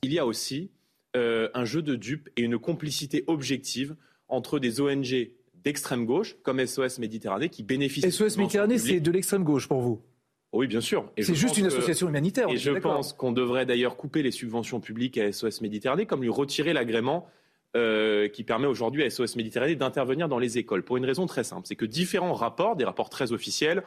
Il 0.02 0.12
y 0.12 0.18
a 0.18 0.26
aussi 0.26 0.70
un 1.14 1.64
jeu 1.64 1.82
de 1.82 1.94
dupes 1.96 2.28
et 2.36 2.42
une 2.42 2.58
complicité 2.58 3.24
objective 3.26 3.96
entre 4.28 4.58
des 4.58 4.80
ONG 4.80 5.30
d'extrême 5.64 6.06
gauche, 6.06 6.36
comme 6.42 6.64
SOS 6.64 6.98
Méditerranée, 6.98 7.48
qui 7.48 7.62
bénéficient. 7.62 8.10
SOS 8.10 8.36
Méditerranée, 8.36 8.78
c'est 8.78 9.00
de 9.00 9.10
l'extrême 9.10 9.44
gauche 9.44 9.68
pour 9.68 9.80
vous? 9.80 10.00
Oui, 10.52 10.66
bien 10.66 10.80
sûr. 10.80 11.10
C'est 11.16 11.34
juste 11.34 11.58
une 11.58 11.66
association 11.66 12.08
humanitaire. 12.08 12.48
Et 12.48 12.56
je 12.56 12.72
pense 12.72 13.12
qu'on 13.12 13.32
devrait 13.32 13.66
d'ailleurs 13.66 13.96
couper 13.96 14.22
les 14.22 14.32
subventions 14.32 14.80
publiques 14.80 15.16
à 15.18 15.30
SOS 15.30 15.60
Méditerranée, 15.60 16.06
comme 16.06 16.22
lui 16.22 16.28
retirer 16.28 16.72
l'agrément 16.72 17.28
euh, 17.76 18.28
qui 18.28 18.44
permet 18.44 18.66
aujourd'hui 18.66 19.04
à 19.04 19.10
SOS 19.10 19.36
Méditerranée 19.36 19.76
d'intervenir 19.76 20.28
dans 20.28 20.38
les 20.38 20.58
écoles. 20.58 20.82
Pour 20.82 20.96
une 20.96 21.04
raison 21.04 21.26
très 21.26 21.44
simple, 21.44 21.66
c'est 21.66 21.76
que 21.76 21.84
différents 21.84 22.34
rapports, 22.34 22.76
des 22.76 22.84
rapports 22.84 23.10
très 23.10 23.32
officiels, 23.32 23.82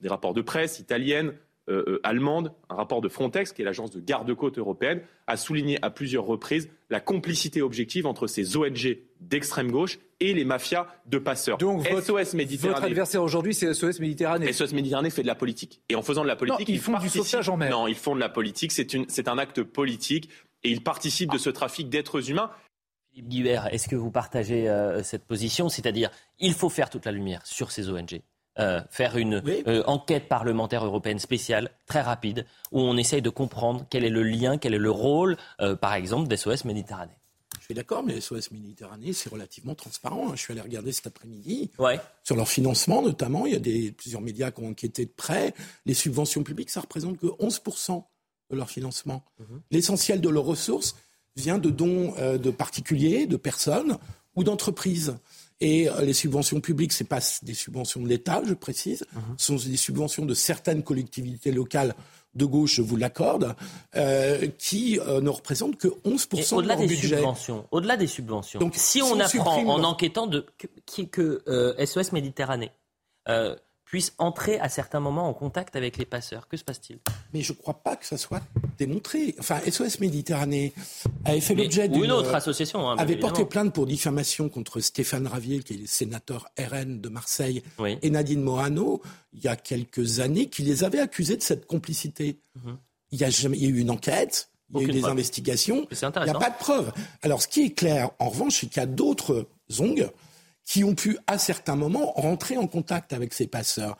des 0.00 0.08
rapports 0.08 0.34
de 0.34 0.42
presse 0.42 0.78
italienne, 0.78 1.34
euh, 1.70 1.82
euh, 1.88 2.00
allemande, 2.02 2.52
un 2.68 2.74
rapport 2.74 3.00
de 3.00 3.08
Frontex, 3.08 3.52
qui 3.52 3.62
est 3.62 3.64
l'agence 3.64 3.90
de 3.90 3.98
garde-côte 3.98 4.58
européenne, 4.58 5.00
a 5.26 5.38
souligné 5.38 5.78
à 5.80 5.88
plusieurs 5.88 6.26
reprises 6.26 6.68
la 6.90 7.00
complicité 7.00 7.62
objective 7.62 8.06
entre 8.06 8.26
ces 8.26 8.58
ONG 8.58 8.98
d'extrême 9.20 9.70
gauche 9.70 9.98
et 10.20 10.34
les 10.34 10.44
mafias 10.44 10.86
de 11.06 11.16
passeurs. 11.16 11.56
Donc 11.56 11.86
SOS 11.86 12.34
Méditerranée. 12.34 12.74
Votre 12.74 12.86
adversaire 12.86 13.22
aujourd'hui, 13.22 13.54
c'est 13.54 13.72
SOS 13.72 13.98
Méditerranée. 13.98 14.52
SOS 14.52 14.74
Méditerranée 14.74 15.08
fait 15.08 15.22
de 15.22 15.26
la 15.26 15.34
politique. 15.34 15.80
Et 15.88 15.94
en 15.94 16.02
faisant 16.02 16.22
de 16.22 16.28
la 16.28 16.36
politique, 16.36 16.68
ils, 16.68 16.78
font 16.78 16.98
du 16.98 17.08
sauvetage 17.08 17.48
en 17.48 17.56
mer. 17.56 17.70
Non, 17.70 17.88
ils 17.88 17.94
font 17.94 18.14
de 18.14 18.20
la 18.20 18.28
politique. 18.28 18.70
C'est 18.70 19.28
un 19.28 19.38
acte 19.38 19.62
politique 19.62 20.28
et 20.64 20.70
ils 20.70 20.82
participent 20.82 21.32
de 21.32 21.38
ce 21.38 21.48
trafic 21.48 21.88
d'êtres 21.88 22.30
humains. 22.30 22.50
Philippe 23.14 23.28
Guibert, 23.28 23.72
est-ce 23.72 23.88
que 23.88 23.94
vous 23.94 24.10
partagez 24.10 24.68
euh, 24.68 25.04
cette 25.04 25.24
position? 25.24 25.68
C'est-à-dire, 25.68 26.10
il 26.40 26.52
faut 26.52 26.68
faire 26.68 26.90
toute 26.90 27.06
la 27.06 27.12
lumière 27.12 27.46
sur 27.46 27.70
ces 27.70 27.88
ONG 27.88 28.20
euh, 28.60 28.80
faire 28.88 29.16
une 29.16 29.42
euh, 29.66 29.82
enquête 29.86 30.28
parlementaire 30.28 30.84
européenne 30.84 31.18
spéciale, 31.18 31.72
très 31.86 32.00
rapide, 32.00 32.46
où 32.70 32.80
on 32.80 32.96
essaye 32.96 33.20
de 33.20 33.30
comprendre 33.30 33.84
quel 33.90 34.04
est 34.04 34.10
le 34.10 34.22
lien, 34.22 34.58
quel 34.58 34.74
est 34.74 34.78
le 34.78 34.92
rôle, 34.92 35.36
euh, 35.60 35.74
par 35.74 35.94
exemple, 35.94 36.28
d'SOS 36.28 36.64
Méditerranée. 36.64 37.18
Je 37.58 37.64
suis 37.64 37.74
d'accord, 37.74 38.04
mais 38.04 38.20
SOS 38.20 38.52
Méditerranée, 38.52 39.12
c'est 39.12 39.28
relativement 39.28 39.74
transparent. 39.74 40.28
Hein. 40.28 40.32
Je 40.36 40.40
suis 40.40 40.52
allé 40.52 40.60
regarder 40.60 40.92
cet 40.92 41.08
après-midi. 41.08 41.72
Ouais. 41.80 41.98
Sur 42.22 42.36
leur 42.36 42.46
financement, 42.46 43.02
notamment, 43.02 43.44
il 43.46 43.54
y 43.54 43.56
a 43.56 43.60
des, 43.60 43.90
plusieurs 43.90 44.20
médias 44.20 44.52
qui 44.52 44.62
ont 44.62 44.68
enquêté 44.68 45.04
de 45.06 45.12
près. 45.16 45.52
Les 45.84 45.94
subventions 45.94 46.44
publiques, 46.44 46.70
ça 46.70 46.80
représente 46.82 47.18
que 47.18 47.26
11% 47.26 48.04
de 48.50 48.56
leur 48.56 48.70
financement. 48.70 49.24
Mhm. 49.40 49.62
L'essentiel 49.72 50.20
de 50.20 50.28
leurs 50.28 50.44
ressources 50.44 50.94
vient 51.36 51.58
de 51.58 51.70
dons 51.70 52.14
euh, 52.18 52.38
de 52.38 52.50
particuliers, 52.50 53.26
de 53.26 53.36
personnes 53.36 53.98
ou 54.36 54.44
d'entreprises. 54.44 55.16
Et 55.60 55.88
euh, 55.88 56.02
les 56.02 56.12
subventions 56.12 56.60
publiques, 56.60 56.92
ce 56.92 57.04
pas 57.04 57.20
des 57.42 57.54
subventions 57.54 58.00
de 58.00 58.08
l'État, 58.08 58.42
je 58.44 58.54
précise, 58.54 59.04
mhm. 59.12 59.22
ce 59.38 59.46
sont 59.46 59.68
des 59.68 59.76
subventions 59.76 60.26
de 60.26 60.34
certaines 60.34 60.82
collectivités 60.82 61.52
locales 61.52 61.94
de 62.34 62.44
gauche, 62.44 62.74
je 62.74 62.82
vous 62.82 62.96
l'accorde, 62.96 63.54
euh, 63.94 64.48
qui 64.58 64.98
ne 64.98 65.28
représentent 65.28 65.76
que 65.76 65.86
11% 66.04 66.62
de 66.62 66.66
leur 66.66 66.78
des 66.78 66.88
budget. 66.88 67.18
Subventions, 67.18 67.64
au-delà 67.70 67.96
des 67.96 68.08
subventions, 68.08 68.58
Donc, 68.58 68.72
si, 68.74 69.00
on 69.02 69.20
apprend 69.20 69.64
en 69.66 69.84
enquêtant 69.84 70.26
de, 70.26 70.44
que, 70.58 71.02
que 71.02 71.76
SOS 71.84 72.10
Méditerranée 72.10 72.72
puisse 73.94 74.12
entrer 74.18 74.58
à 74.58 74.68
certains 74.68 74.98
moments 74.98 75.28
en 75.28 75.34
contact 75.34 75.76
avec 75.76 75.98
les 75.98 76.04
passeurs. 76.04 76.48
Que 76.48 76.56
se 76.56 76.64
passe-t-il? 76.64 76.98
Mais 77.32 77.42
je 77.42 77.52
ne 77.52 77.58
crois 77.58 77.74
pas 77.74 77.94
que 77.94 78.04
ça 78.04 78.16
soit 78.16 78.42
démontré. 78.76 79.36
Enfin, 79.38 79.60
SOS 79.70 80.00
Méditerranée 80.00 80.72
avait 81.24 81.40
fait 81.40 81.54
l'objet 81.54 81.86
d'une... 81.86 82.00
Ou 82.00 82.04
une 82.04 82.10
autre 82.10 82.34
association. 82.34 82.90
Hein, 82.90 82.96
avait 82.98 83.14
porté 83.14 83.44
plainte 83.44 83.72
pour 83.72 83.86
diffamation 83.86 84.48
contre 84.48 84.80
Stéphane 84.80 85.28
Ravier, 85.28 85.60
qui 85.60 85.74
est 85.74 85.76
le 85.76 85.86
sénateur 85.86 86.48
RN 86.58 87.00
de 87.00 87.08
Marseille, 87.08 87.62
et 88.02 88.10
Nadine 88.10 88.42
Morano, 88.42 89.00
il 89.32 89.44
y 89.44 89.46
a 89.46 89.54
quelques 89.54 90.18
années, 90.18 90.46
qui 90.48 90.62
les 90.62 90.82
avait 90.82 90.98
accusés 90.98 91.36
de 91.36 91.42
cette 91.42 91.66
complicité. 91.66 92.40
Mhm. 92.56 92.76
Il, 93.12 93.20
y 93.20 93.22
a 93.22 93.30
jamais, 93.30 93.60
eu 93.60 93.78
une 93.78 93.92
enquête, 93.92 94.48
il 94.74 94.80
y 94.80 94.84
a 94.86 94.88
eu 94.88 94.90
des 94.90 95.04
investigations, 95.04 95.86
il 95.92 96.24
n'y 96.24 96.30
a 96.30 96.34
pas 96.34 96.50
de 96.50 96.58
preuves. 96.58 96.92
Alors, 97.22 97.42
ce 97.42 97.46
qui 97.46 97.66
est 97.66 97.70
clair, 97.70 98.10
en 98.18 98.28
revanche, 98.28 98.58
c'est 98.58 98.66
qu'il 98.66 98.80
y 98.80 98.82
a 98.82 98.86
d'autres 98.86 99.46
ongles 99.78 100.10
qui 100.64 100.84
ont 100.84 100.94
pu, 100.94 101.18
à 101.26 101.38
certains 101.38 101.76
moments, 101.76 102.12
rentrer 102.12 102.56
en 102.56 102.66
contact 102.66 103.12
avec 103.12 103.34
ces 103.34 103.46
passeurs. 103.46 103.96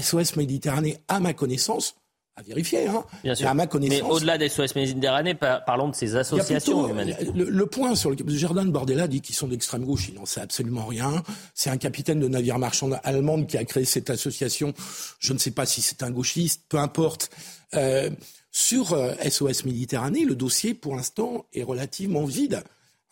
SOS 0.00 0.36
Méditerranée, 0.36 0.98
à 1.08 1.20
ma 1.20 1.34
connaissance, 1.34 1.94
à 2.36 2.42
vérifier, 2.42 2.88
hein, 2.88 3.04
Bien 3.22 3.34
sûr. 3.34 3.48
à 3.48 3.54
ma 3.54 3.68
connaissance. 3.68 4.02
Mais 4.02 4.10
au-delà 4.10 4.38
des 4.38 4.48
SOS 4.48 4.74
Méditerranée, 4.74 5.34
parlons 5.34 5.88
de 5.88 5.94
ces 5.94 6.16
associations 6.16 6.88
Le, 6.92 7.44
le, 7.44 7.66
point 7.66 7.94
sur 7.94 8.10
le 8.10 8.16
Jordan 8.28 8.70
Bordella 8.72 9.06
dit 9.06 9.20
qu'ils 9.20 9.36
sont 9.36 9.46
d'extrême 9.46 9.84
gauche, 9.84 10.08
il 10.08 10.14
n'en 10.14 10.26
sait 10.26 10.40
absolument 10.40 10.86
rien. 10.86 11.22
C'est 11.54 11.70
un 11.70 11.76
capitaine 11.76 12.18
de 12.18 12.26
navire 12.26 12.58
marchand 12.58 12.90
allemand 13.04 13.44
qui 13.44 13.56
a 13.56 13.64
créé 13.64 13.84
cette 13.84 14.10
association. 14.10 14.74
Je 15.20 15.32
ne 15.32 15.38
sais 15.38 15.52
pas 15.52 15.64
si 15.64 15.80
c'est 15.80 16.02
un 16.02 16.10
gauchiste, 16.10 16.64
peu 16.68 16.78
importe. 16.78 17.30
Euh, 17.74 18.10
sur 18.50 18.88
SOS 18.88 19.42
euh, 19.42 19.66
Méditerranée, 19.66 20.24
le 20.24 20.34
dossier, 20.34 20.74
pour 20.74 20.96
l'instant, 20.96 21.46
est 21.52 21.62
relativement 21.62 22.24
vide. 22.24 22.62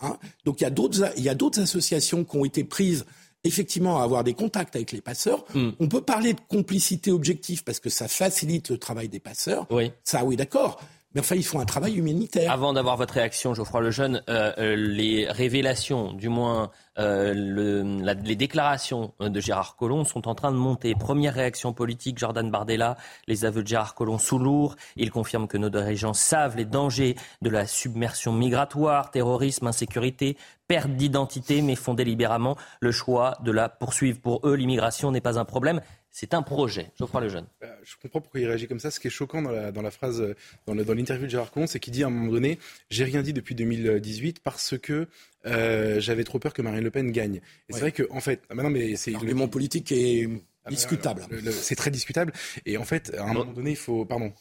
Hein. 0.03 0.19
Donc 0.45 0.61
il 0.61 0.65
y 0.65 1.29
a 1.29 1.35
d'autres 1.35 1.61
associations 1.61 2.25
qui 2.25 2.37
ont 2.37 2.45
été 2.45 2.65
prises 2.65 3.05
effectivement 3.45 4.01
à 4.01 4.05
avoir 4.05 4.25
des 4.25 4.35
contacts 4.35 4.77
avec 4.77 4.93
les 4.93 5.01
passeurs. 5.01 5.45
Hmm. 5.55 5.71
On 5.81 5.88
peut 5.88 6.01
parler 6.01 6.35
de 6.35 6.41
complicité 6.49 7.11
objective 7.11 7.65
parce 7.65 7.81
que 7.81 7.91
ça 7.91 8.09
facilite 8.09 8.71
le 8.71 8.79
travail 8.79 9.09
des 9.09 9.21
passeurs. 9.21 9.67
Oui. 9.71 9.93
Ça, 10.05 10.25
oui, 10.25 10.37
d'accord. 10.37 10.81
Mais 11.14 11.20
enfin, 11.20 11.37
ils 11.37 11.44
font 11.44 11.61
un 11.61 11.66
travail 11.66 11.96
humanitaire. 11.96 12.51
Avant 12.51 12.72
d'avoir 12.72 12.96
votre 12.96 13.14
réaction, 13.14 13.53
Geoffroy 13.53 13.83
Lejeune, 13.83 14.22
euh, 14.31 14.53
euh, 14.59 14.77
les 14.77 15.27
révélations, 15.31 16.12
du 16.12 16.29
moins 16.29 16.70
euh, 16.98 17.35
le, 17.35 17.83
les 18.25 18.37
déclarations 18.37 19.12
de 19.20 19.40
Gérard 19.40 19.77
Collomb 19.77 20.05
sont 20.05 20.27
en 20.27 20.35
train 20.35 20.53
de 20.53 20.57
monter. 20.57 20.94
Première 20.94 21.35
réaction 21.35 21.75
politique, 21.75 22.18
Jordan 22.18 22.51
Bardella, 22.51 22.96
les 23.29 23.44
aveux 23.44 23.62
de 23.62 23.68
Gérard 23.68 23.94
Collomb 23.94 24.18
sous 24.18 24.38
lourd. 24.38 24.77
Il 24.96 25.11
confirme 25.11 25.48
que 25.48 25.59
nos 25.59 25.68
dirigeants 25.68 26.14
savent 26.14 26.57
les 26.57 26.64
dangers 26.64 27.16
de 27.42 27.51
la 27.51 27.66
submersion 27.66 28.33
migratoire, 28.33 29.11
terrorisme, 29.11 29.66
insécurité, 29.66 30.38
perte 30.66 30.90
d'identité, 30.90 31.61
mais 31.61 31.75
font 31.75 31.92
délibérément 31.92 32.57
le 32.81 32.92
choix 32.92 33.37
de 33.42 33.53
la 33.53 33.68
poursuivre. 33.68 34.18
Pour 34.20 34.40
eux, 34.44 34.55
l'immigration 34.55 35.11
n'est 35.11 35.20
pas 35.20 35.38
un 35.38 35.44
problème, 35.44 35.83
c'est 36.12 36.35
un 36.35 36.42
projet. 36.42 36.90
Geoffroy 36.98 37.22
Lejeune. 37.22 37.46
Euh, 37.64 37.75
je 37.85 37.94
comprends 38.01 38.20
pourquoi 38.20 38.38
il 38.38 38.46
réagit 38.46 38.68
comme 38.68 38.79
ça. 38.79 38.90
Ce 38.90 39.01
qui 39.01 39.07
est 39.07 39.11
choquant 39.11 39.40
dans 39.40 39.51
la, 39.51 39.72
dans 39.72 39.81
la 39.81 39.90
phrase, 39.90 40.20
euh, 40.20 40.37
dans, 40.66 40.75
l'interview 40.75 41.25
de 41.25 41.31
Gérard 41.31 41.51
Collomb, 41.51 41.66
c'est 41.66 41.81
qu'il 41.81 41.94
dit 41.94 42.05
à 42.05 42.09
un 42.09 42.11
moment 42.11 42.31
donné 42.31 42.59
J'ai 42.90 43.05
rien 43.05 43.22
dit 43.22 43.33
depuis 43.33 43.55
2018 43.55 44.40
parce 44.40 44.77
que 44.77 45.09
euh, 45.46 46.01
j'avais 46.01 46.25
trop 46.25 46.38
peur 46.38 46.53
que 46.53 46.61
Marine 46.61 46.85
Le 46.85 46.90
Pen 46.90 47.11
gagne. 47.11 47.37
Et 47.68 47.72
c'est 47.72 47.81
vrai 47.81 47.92
que, 47.92 48.07
en 48.11 48.20
fait, 48.20 48.42
maintenant, 48.51 48.70
mais 48.70 48.94
c'est. 48.96 49.12
L'argument 49.12 49.48
politique 49.48 49.90
est 49.90 50.29
ah, 50.64 50.70
discutable. 50.70 51.27
C'est 51.51 51.75
très 51.75 51.90
discutable. 51.90 52.33
Et 52.66 52.77
en 52.77 52.85
fait, 52.85 53.12
à 53.18 53.25
un 53.25 53.33
moment 53.33 53.53
donné, 53.53 53.70
il 53.70 53.77
faut. 53.77 54.05
Pardon. 54.05 54.33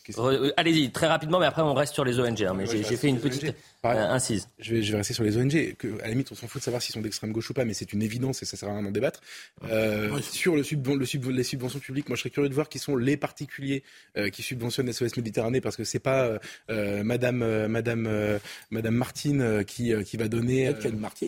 Allez-y, 0.58 0.92
très 0.92 1.08
rapidement, 1.08 1.40
mais 1.40 1.48
après, 1.48 1.64
on 1.64 1.74
reste 1.74 1.94
sur 1.94 2.06
les 2.06 2.20
ONG. 2.20 2.44
Hein, 2.44 2.54
mais 2.56 2.68
j'ai 2.68 2.84
fait 2.84 3.08
une 3.08 3.20
petite. 3.20 3.46
Euh, 3.46 3.52
incise. 3.84 4.48
Je 4.60 4.76
vais, 4.76 4.84
je 4.84 4.92
vais 4.92 4.98
rester 4.98 5.14
sur 5.14 5.24
les 5.24 5.38
ONG. 5.38 5.76
Que, 5.78 6.00
à 6.00 6.04
la 6.04 6.10
limite, 6.10 6.32
on 6.32 6.36
s'en 6.36 6.48
fout 6.48 6.62
de 6.62 6.64
savoir 6.64 6.82
s'ils 6.82 6.94
sont 6.94 7.02
d'extrême 7.02 7.32
gauche 7.32 7.50
ou 7.50 7.54
pas, 7.54 7.66
mais 7.66 7.74
c'est 7.74 7.94
une 7.94 8.02
évidence 8.02 8.42
et 8.44 8.46
ça 8.46 8.58
sert 8.58 8.70
à 8.70 8.74
rien 8.74 8.84
d'en 8.84 8.92
débattre. 8.92 9.22
Euh, 9.64 10.20
sur 10.22 10.56
le, 10.56 10.64
sub, 10.64 10.88
le 10.88 11.06
sub, 11.06 11.26
les 11.30 11.44
subventions 11.44 11.80
publiques, 11.80 12.10
moi, 12.10 12.16
je 12.16 12.22
serais 12.22 12.30
curieux 12.30 12.50
de 12.50 12.54
voir 12.54 12.70
qui 12.70 12.80
sont 12.80 12.96
les 12.96 13.18
particuliers 13.18 13.84
euh, 14.18 14.30
qui 14.30 14.44
subventionnent 14.44 14.92
SOS 14.92 15.18
Méditerranée, 15.18 15.62
parce 15.62 15.76
que 15.76 15.84
c'est 15.84 16.00
pas 16.00 16.40
euh, 16.70 17.04
Madame, 17.04 17.42
euh, 17.42 17.68
Madame, 17.68 18.08
euh, 18.08 18.40
Madame 18.70 18.96
Martine 18.96 19.64
qui, 19.66 19.94
qui 20.06 20.18
va 20.18 20.28
donner 20.28 20.72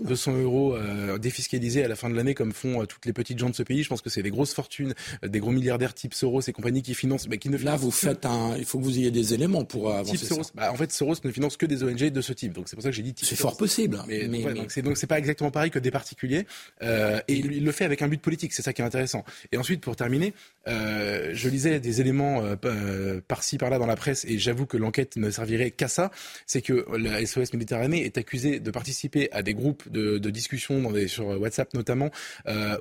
200 0.03 0.37
euros 0.37 0.77
défiscalisés 1.17 1.83
à 1.83 1.87
la 1.87 1.95
fin 1.95 2.09
de 2.09 2.15
l'année, 2.15 2.33
comme 2.33 2.51
font 2.51 2.85
toutes 2.85 3.05
les 3.05 3.13
petites 3.13 3.39
gens 3.39 3.49
de 3.49 3.55
ce 3.55 3.63
pays. 3.63 3.83
Je 3.83 3.89
pense 3.89 4.01
que 4.01 4.09
c'est 4.09 4.23
des 4.23 4.31
grosses 4.31 4.53
fortunes, 4.53 4.93
des 5.25 5.39
gros 5.39 5.51
milliardaires 5.51 5.93
type 5.93 6.13
Soros 6.13 6.41
et 6.47 6.53
compagnie 6.53 6.81
qui 6.81 6.93
financent, 6.93 7.27
mais 7.27 7.37
qui 7.37 7.49
ne. 7.49 7.57
Là, 7.57 7.75
vous 7.75 7.91
faites 7.91 8.25
un. 8.25 8.55
Il 8.57 8.65
faut 8.65 8.79
que 8.79 8.83
vous 8.83 8.97
ayez 8.97 9.11
des 9.11 9.33
éléments 9.33 9.63
pour 9.63 9.91
avancer. 9.91 10.17
Type 10.17 10.27
Soros. 10.27 10.43
Bah, 10.55 10.71
en 10.71 10.75
fait, 10.75 10.91
Soros 10.91 11.15
ne 11.23 11.31
finance 11.31 11.57
que 11.57 11.65
des 11.65 11.83
ONG 11.83 12.09
de 12.09 12.21
ce 12.21 12.33
type. 12.33 12.42
Donc 12.51 12.67
c'est 12.67 12.75
pour 12.75 12.83
ça 12.83 12.89
que 12.89 12.95
j'ai 12.95 13.03
dit. 13.03 13.13
C'est 13.21 13.35
fort 13.35 13.57
possible. 13.57 13.99
Mais, 14.07 14.27
donc 14.81 14.97
c'est 14.97 15.07
pas 15.07 15.19
exactement 15.19 15.51
pareil 15.51 15.71
que 15.71 15.79
des 15.79 15.91
particuliers. 15.91 16.45
Euh, 16.81 17.19
et 17.27 17.35
il, 17.35 17.63
le 17.63 17.71
fait 17.71 17.85
avec 17.85 18.01
un 18.01 18.07
but 18.07 18.21
politique. 18.21 18.53
C'est 18.53 18.61
ça 18.61 18.73
qui 18.73 18.81
est 18.81 18.85
intéressant. 18.85 19.23
Et 19.51 19.57
ensuite, 19.57 19.81
pour 19.81 19.95
terminer, 19.95 20.33
euh, 20.67 21.31
je 21.33 21.49
lisais 21.49 21.79
des 21.79 22.01
éléments 22.01 22.43
euh, 22.43 23.21
par-ci 23.27 23.57
par-là 23.57 23.79
dans 23.79 23.85
la 23.85 23.95
presse 23.95 24.25
et 24.25 24.37
j'avoue 24.37 24.65
que 24.65 24.77
l'enquête 24.77 25.15
ne 25.15 25.29
servirait 25.29 25.71
qu'à 25.71 25.87
ça. 25.87 26.11
C'est 26.45 26.61
que 26.61 26.85
la 26.97 27.25
SOS 27.25 27.53
Méditerranée 27.53 28.03
est 28.05 28.17
accusée 28.17 28.59
de 28.59 28.71
participer 28.71 29.31
à 29.31 29.43
des 29.43 29.53
groupes 29.53 29.89
de, 29.89 30.17
de 30.17 30.29
discussion 30.29 30.81
dans 30.81 30.91
des, 30.91 31.07
sur 31.07 31.27
WhatsApp 31.27 31.73
notamment 31.73 32.09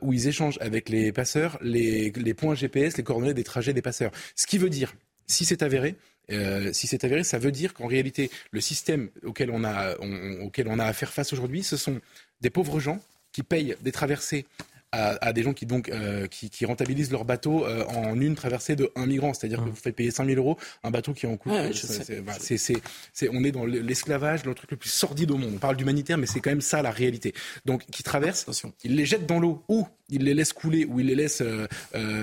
où 0.01 0.13
ils 0.13 0.29
échangent 0.29 0.59
avec 0.61 0.89
les 0.89 1.13
passeurs 1.13 1.59
les, 1.63 2.11
les 2.11 2.35
points 2.35 2.55
GPS, 2.55 2.97
les 2.97 3.03
coordonnées 3.03 3.35
des 3.35 3.45
trajets 3.45 3.73
des 3.73 3.83
passeurs. 3.83 4.13
Ce 4.37 4.47
qui 4.47 4.59
veut 4.59 4.71
dire 4.71 4.95
si 5.27 5.45
c'est 5.45 5.63
avéré, 5.63 5.97
euh, 6.31 6.73
si 6.73 6.87
c'est 6.87 7.05
avéré, 7.05 7.25
ça 7.25 7.39
veut 7.39 7.53
dire 7.53 7.75
qu'en 7.75 7.87
réalité, 7.87 8.31
le 8.51 8.61
système 8.61 9.11
auquel 9.25 9.51
on 9.51 9.65
a, 9.65 9.97
auquel 10.43 10.69
on 10.69 10.79
a 10.79 10.85
à 10.85 10.93
faire 10.93 11.13
face 11.13 11.33
aujourd'hui, 11.33 11.63
ce 11.63 11.77
sont 11.77 12.01
des 12.41 12.51
pauvres 12.51 12.81
gens 12.81 13.01
qui 13.33 13.43
payent 13.43 13.77
des 13.81 13.93
traversées 13.93 14.47
à, 14.93 15.33
des 15.33 15.43
gens 15.43 15.55
qui 15.55 15.65
donc 15.65 15.89
euh, 15.89 16.27
qui, 16.27 16.51
qui, 16.51 16.67
rentabilisent 16.67 17.11
leur 17.11 17.25
bateau 17.25 17.65
euh, 17.65 17.85
en 17.87 18.21
une 18.21 18.35
traversée 18.35 18.77
de 18.77 18.91
un 18.95 19.07
migrant, 19.07 19.33
c'est-à-dire 19.33 19.59
que 19.59 19.65
mmh. 19.65 19.71
vous 19.71 19.77
faites 19.77 19.97
payer 19.97 20.11
5000 20.11 20.37
euros 20.37 20.59
un 20.85 20.91
bateau 20.91 21.15
qui 21.15 21.25
est 21.25 21.29
en 21.29 21.37
coûte. 21.39 21.53
c'est, 21.73 23.29
on 23.31 23.43
est 23.43 23.53
dans 23.53 23.65
l'esclavage, 23.65 24.45
le 24.45 24.55
truc 24.55 24.71
le 24.71 24.77
plus 24.77 24.91
sordide 24.91 25.31
au 25.31 25.39
monde. 25.39 25.53
On 25.55 25.59
parle 25.59 25.77
d'humanitaire, 25.77 26.19
mais 26.19 26.27
c'est 26.27 26.41
quand 26.41 26.51
même 26.51 26.61
ça 26.61 26.83
la 26.83 26.91
réalité. 26.91 27.33
Donc, 27.65 27.87
qui 27.87 28.03
traversent, 28.03 28.43
Attention. 28.43 28.73
ils 28.85 28.95
les 28.95 29.07
jettent 29.07 29.27
dans 29.27 29.41
l'eau 29.41 29.65
ou 29.69 29.87
ils 30.11 30.25
les 30.25 30.35
laissent 30.35 30.53
couler 30.53 30.85
ou 30.85 31.01
ils 31.01 31.07
les 31.07 31.15
laissent, 31.15 31.43
euh, 31.43 31.67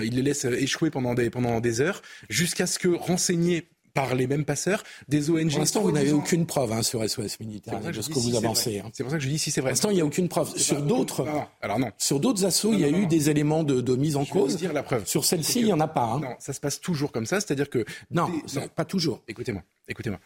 ils 0.04 0.16
les 0.16 0.22
laissent 0.22 0.46
échouer 0.46 0.92
pendant 0.92 1.16
des 1.16 1.32
pendant 1.32 1.60
des 1.62 1.82
heures, 1.82 2.04
jusqu'à 2.30 2.68
ce 2.68 2.78
que 2.78 2.90
renseignés 2.90 3.68
par 3.94 4.16
les 4.16 4.28
mêmes 4.28 4.46
passeurs, 4.46 4.84
des 5.08 5.30
ONG. 5.30 5.50
Pour 5.50 5.60
l'instant, 5.60 5.82
vous 5.82 5.92
n'avez 5.92 6.12
aucune 6.12 6.46
preuve 6.46 6.72
hein, 6.72 6.84
sur 6.84 7.08
SOS 7.08 7.40
Militaire 7.40 7.80
de 7.80 8.02
ce 8.02 8.10
que 8.10 8.20
vous 8.20 8.36
avancez. 8.36 8.80
Hein. 8.80 8.90
C'est 8.94 9.04
pour 9.04 9.12
ça 9.12 9.18
que 9.18 9.24
je 9.24 9.30
dis 9.30 9.40
si 9.40 9.52
c'est 9.52 9.62
vrai. 9.62 9.72
Pour 9.72 9.74
l'instant, 9.76 9.90
il 9.90 9.96
n'y 9.96 10.02
a 10.02 10.06
aucune 10.06 10.28
preuve. 10.30 10.56
Sur 10.58 10.82
d'autres, 10.82 11.28
alors 11.62 11.80
non. 11.80 11.92
Sur 11.98 12.20
d'autres 12.20 12.46
assauts, 12.46 12.74
il 12.74 12.80
y 12.80 12.86
a 12.86 12.90
eu 12.90 13.08
des 13.08 13.30
éléments 13.30 13.64
de, 13.64 13.82
de 13.82 13.96
mise 13.96 14.16
en 14.16 14.24
je 14.24 14.32
cause. 14.32 14.58
Dire 14.58 14.74
la 14.74 14.84
preuve. 14.84 15.06
Sur 15.08 15.26
celle-ci, 15.26 15.60
il 15.60 15.66
n'y 15.66 15.74
en 15.74 15.80
a 15.80 15.88
pas. 15.88 16.04
Hein. 16.04 16.20
Non, 16.22 16.36
ça 16.40 16.54
se 16.54 16.60
passe 16.60 16.80
toujours 16.80 17.12
comme 17.12 17.26
ça, 17.26 17.40
c'est-à-dire 17.40 17.70
que 17.70 17.86
non, 18.12 18.30
non, 18.56 18.68
pas 18.76 18.86
toujours. 18.86 19.22
Écoutez-moi, 19.28 19.64
écoutez-moi. 19.88 20.20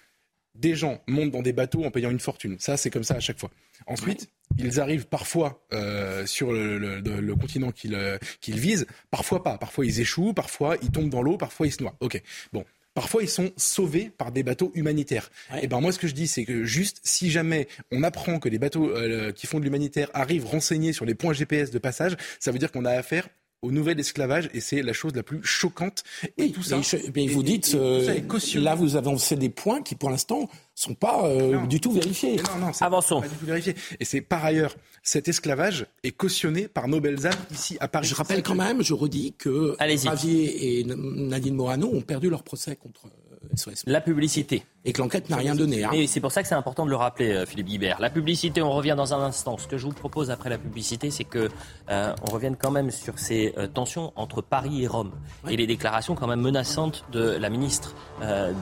Des 0.56 0.76
gens 0.76 1.02
montent 1.08 1.32
dans 1.32 1.42
des 1.42 1.54
bateaux 1.54 1.84
en 1.84 1.90
payant 1.90 2.12
une 2.12 2.20
fortune. 2.20 2.58
Ça, 2.60 2.78
c'est 2.78 2.92
comme 2.92 3.04
ça 3.04 3.16
à 3.16 3.20
chaque 3.20 3.40
fois. 3.40 3.50
Ensuite, 3.88 4.30
ils 4.60 4.80
arrivent 4.80 5.08
parfois 5.08 5.66
euh, 5.74 6.28
sur 6.28 6.52
le, 6.52 6.78
le, 6.78 7.00
le 7.00 7.36
continent 7.36 7.72
qu'ils 7.72 7.96
euh, 7.96 8.20
qu'ils 8.40 8.60
visent, 8.60 8.86
parfois 9.10 9.42
pas. 9.42 9.58
Parfois 9.58 9.84
ils 9.86 10.00
échouent, 10.00 10.34
parfois 10.34 10.78
ils 10.84 10.92
tombent 10.92 11.10
dans 11.10 11.24
l'eau, 11.24 11.38
parfois 11.38 11.66
ils 11.66 11.72
se 11.72 11.82
noient. 11.82 11.96
Ok. 12.02 12.22
Bon, 12.54 12.64
Parfois, 12.94 13.24
ils 13.24 13.30
sont 13.30 13.52
sauvés 13.58 14.12
par 14.18 14.32
des 14.32 14.44
bateaux 14.44 14.72
humanitaires. 14.76 15.32
Et 15.62 15.68
ben 15.68 15.82
moi, 15.82 15.92
ce 15.92 16.00
que 16.00 16.08
je 16.08 16.14
dis, 16.14 16.28
c'est 16.28 16.46
que 16.46 16.64
juste 16.64 17.00
si 17.04 17.32
jamais 17.32 17.68
on 17.92 18.04
apprend 18.04 18.40
que 18.40 18.50
les 18.50 18.60
bateaux 18.60 18.90
euh, 18.90 19.32
qui 19.32 19.48
font 19.48 19.60
de 19.60 19.64
l'humanitaire 19.64 20.10
arrivent 20.14 20.46
renseignés 20.46 20.94
sur 20.94 21.06
les 21.06 21.16
points 21.16 21.34
GPS 21.34 21.72
de 21.72 21.80
passage, 21.80 22.16
ça 22.40 22.52
veut 22.52 22.60
dire 22.60 22.72
qu'on 22.72 22.86
a 22.86 22.92
affaire 22.92 23.28
au 23.64 23.72
nouvel 23.72 24.00
esclavage 24.00 24.50
et 24.54 24.60
c'est 24.60 24.84
la 24.84 24.94
chose 24.94 25.16
la 25.16 25.24
plus 25.24 25.44
choquante. 25.44 26.04
Et 26.38 26.52
tout 26.52 26.62
ça. 26.62 26.80
Mais, 27.16 27.28
vous 27.28 27.42
dites, 27.42 27.74
euh, 27.74 28.20
là 28.56 28.76
vous 28.76 28.96
avancez 28.96 29.36
des 29.36 29.50
points 29.50 29.82
qui 29.82 29.96
pour 29.96 30.12
l'instant 30.12 30.50
sont 30.76 30.94
pas 30.94 31.26
euh, 31.28 31.66
du 31.66 31.80
tout 31.80 31.92
vérifiés. 31.92 32.36
non, 32.36 32.68
non, 32.68 32.72
Avançons. 32.82 33.22
Pas 33.22 33.28
du 33.28 33.36
tout 33.36 33.46
vérifié. 33.46 33.76
Et 34.00 34.06
c'est 34.06 34.22
par 34.22 34.44
ailleurs, 34.44 34.76
cet 35.02 35.28
esclavage 35.28 35.88
est 36.04 36.12
cautionné 36.12 36.68
par 36.68 36.88
nos 36.88 37.00
belles 37.00 37.26
âmes 37.26 37.34
ici 37.52 37.78
à 37.80 37.88
Paris. 37.88 38.08
Je 38.08 38.16
rappelle 38.16 38.44
quand 38.44 38.56
même, 38.56 38.84
je 38.84 38.94
redis 38.94 39.34
que 39.38 39.76
Javier 39.80 40.80
et 40.80 40.84
Nadine 40.84 41.56
Morano 41.56 41.90
ont 41.94 42.02
perdu 42.02 42.30
leur 42.30 42.44
procès 42.44 42.76
contre 42.76 43.08
SOS. 43.56 43.84
La 43.86 44.02
publicité. 44.02 44.66
Et 44.86 44.92
que 44.92 45.02
l'enquête 45.02 45.30
n'a 45.30 45.38
rien 45.38 45.56
donné. 45.56 45.84
Hein. 45.84 45.92
Et 45.94 46.08
c'est 46.08 46.20
pour 46.20 46.32
ça 46.32 46.42
que 46.42 46.48
c'est 46.48 46.56
important 46.56 46.86
de 46.86 46.90
le 46.90 46.96
rappeler, 46.96 47.32
euh, 47.32 47.46
Philippe 47.46 47.68
Guibert. 47.68 48.02
La 48.02 48.10
publicité, 48.10 48.62
on 48.62 48.72
revient 48.72 48.96
dans 48.98 49.14
un 49.14 49.22
instant. 49.22 49.58
Ce 49.58 49.68
que 49.68 49.78
je 49.78 49.86
vous 49.86 49.94
propose 49.94 50.30
après 50.30 50.50
la 50.50 50.58
publicité, 50.58 51.10
c'est 51.10 51.24
que 51.24 51.50
euh, 51.90 52.16
on 52.28 52.32
revienne 52.32 52.58
quand 52.58 52.72
même 52.72 52.92
sur 52.92 53.18
ces 53.18 53.54
euh, 53.58 53.68
tensions 53.68 54.12
entre 54.16 54.42
Paris 54.42 54.84
et 54.84 54.88
Rome 54.88 55.12
et 55.50 55.56
les 55.56 55.68
déclarations 55.68 56.16
quand 56.16 56.28
même 56.28 56.42
menaçantes 56.42 57.06
de 57.12 57.38
la 57.38 57.50
ministre 57.50 57.96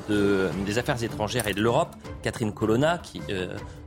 de, 0.10 0.50
des 0.66 0.78
Affaires 0.78 1.02
étrangères 1.04 1.48
et 1.48 1.54
de 1.54 1.62
l'Europe, 1.62 1.96
Catherine 2.22 2.54
Colonna, 2.54 2.98
qui 2.98 3.22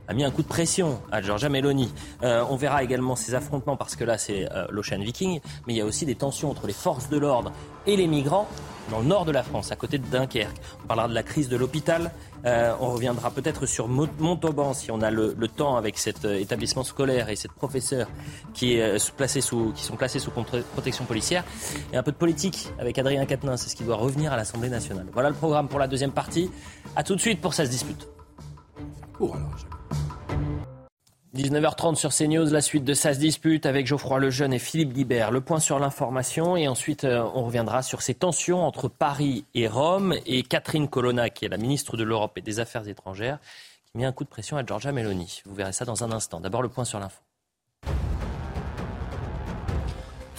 a 0.07 0.13
mis 0.13 0.23
un 0.23 0.31
coup 0.31 0.43
de 0.43 0.47
pression 0.47 1.01
à 1.11 1.21
Giorgia 1.21 1.49
Meloni. 1.49 1.91
on 2.21 2.55
verra 2.55 2.83
également 2.83 3.15
ces 3.15 3.35
affrontements 3.35 3.77
parce 3.77 3.95
que 3.95 4.03
là 4.03 4.17
c'est 4.17 4.47
l'Ocean 4.69 4.99
Viking, 4.99 5.39
mais 5.67 5.73
il 5.73 5.77
y 5.77 5.81
a 5.81 5.85
aussi 5.85 6.05
des 6.05 6.15
tensions 6.15 6.51
entre 6.51 6.67
les 6.67 6.73
forces 6.73 7.09
de 7.09 7.17
l'ordre 7.17 7.51
et 7.87 7.95
les 7.95 8.07
migrants 8.07 8.47
dans 8.89 8.99
le 8.99 9.05
nord 9.05 9.25
de 9.25 9.31
la 9.31 9.43
France, 9.43 9.71
à 9.71 9.75
côté 9.75 9.97
de 9.97 10.05
Dunkerque. 10.05 10.57
On 10.83 10.87
parlera 10.87 11.07
de 11.07 11.13
la 11.13 11.23
crise 11.23 11.49
de 11.49 11.57
l'hôpital. 11.57 12.11
Euh, 12.45 12.73
on 12.79 12.91
reviendra 12.91 13.31
peut-être 13.31 13.65
sur 13.65 13.87
Montauban 13.87 14.73
si 14.73 14.91
on 14.91 15.01
a 15.01 15.09
le, 15.09 15.33
temps 15.47 15.77
avec 15.77 15.97
cet 15.97 16.25
euh, 16.25 16.39
établissement 16.39 16.83
scolaire 16.83 17.29
et 17.29 17.35
cette 17.35 17.53
professeure 17.53 18.07
qui, 18.53 18.75
est, 18.75 18.81
euh, 18.81 18.97
placée 19.15 19.41
sous, 19.41 19.71
qui 19.75 19.83
sont 19.83 19.95
placés 19.95 20.19
sous 20.19 20.31
protection 20.31 21.05
policière. 21.05 21.43
Et 21.93 21.97
un 21.97 22.03
peu 22.03 22.11
de 22.11 22.17
politique 22.17 22.69
avec 22.77 22.97
Adrien 22.99 23.25
Quatennens, 23.25 23.61
c'est 23.61 23.69
ce 23.69 23.75
qui 23.75 23.83
doit 23.83 23.95
revenir 23.95 24.31
à 24.33 24.37
l'Assemblée 24.37 24.69
nationale. 24.69 25.07
Voilà 25.13 25.29
le 25.29 25.35
programme 25.35 25.67
pour 25.67 25.79
la 25.79 25.87
deuxième 25.87 26.11
partie. 26.11 26.51
A 26.95 27.03
tout 27.03 27.15
de 27.15 27.21
suite 27.21 27.41
pour 27.41 27.53
ça 27.53 27.65
se 27.65 27.71
dispute. 27.71 28.07
19h30 31.35 31.95
sur 31.95 32.11
CNews, 32.13 32.45
la 32.45 32.61
suite 32.61 32.85
de 32.85 32.93
Ça 32.93 33.13
se 33.13 33.19
dispute 33.19 33.65
avec 33.65 33.87
Geoffroy 33.87 34.19
Lejeune 34.19 34.53
et 34.53 34.59
Philippe 34.59 34.93
Guibert. 34.93 35.31
Le 35.31 35.41
point 35.41 35.59
sur 35.59 35.79
l'information 35.79 36.55
et 36.55 36.69
ensuite 36.69 37.03
euh, 37.03 37.21
on 37.35 37.43
reviendra 37.43 37.81
sur 37.81 38.01
ces 38.01 38.13
tensions 38.13 38.63
entre 38.63 38.87
Paris 38.87 39.43
et 39.53 39.67
Rome 39.67 40.15
et 40.25 40.43
Catherine 40.43 40.87
Colonna, 40.87 41.29
qui 41.29 41.43
est 41.43 41.49
la 41.49 41.57
ministre 41.57 41.97
de 41.97 42.05
l'Europe 42.05 42.37
et 42.37 42.41
des 42.41 42.61
Affaires 42.61 42.87
étrangères, 42.87 43.39
qui 43.85 43.97
met 43.97 44.05
un 44.05 44.13
coup 44.13 44.23
de 44.23 44.29
pression 44.29 44.55
à 44.55 44.65
Giorgia 44.65 44.93
Meloni. 44.93 45.41
Vous 45.45 45.55
verrez 45.55 45.73
ça 45.73 45.83
dans 45.83 46.05
un 46.05 46.13
instant. 46.13 46.39
D'abord 46.39 46.61
le 46.61 46.69
point 46.69 46.85
sur 46.85 47.01
l'info. 47.01 47.24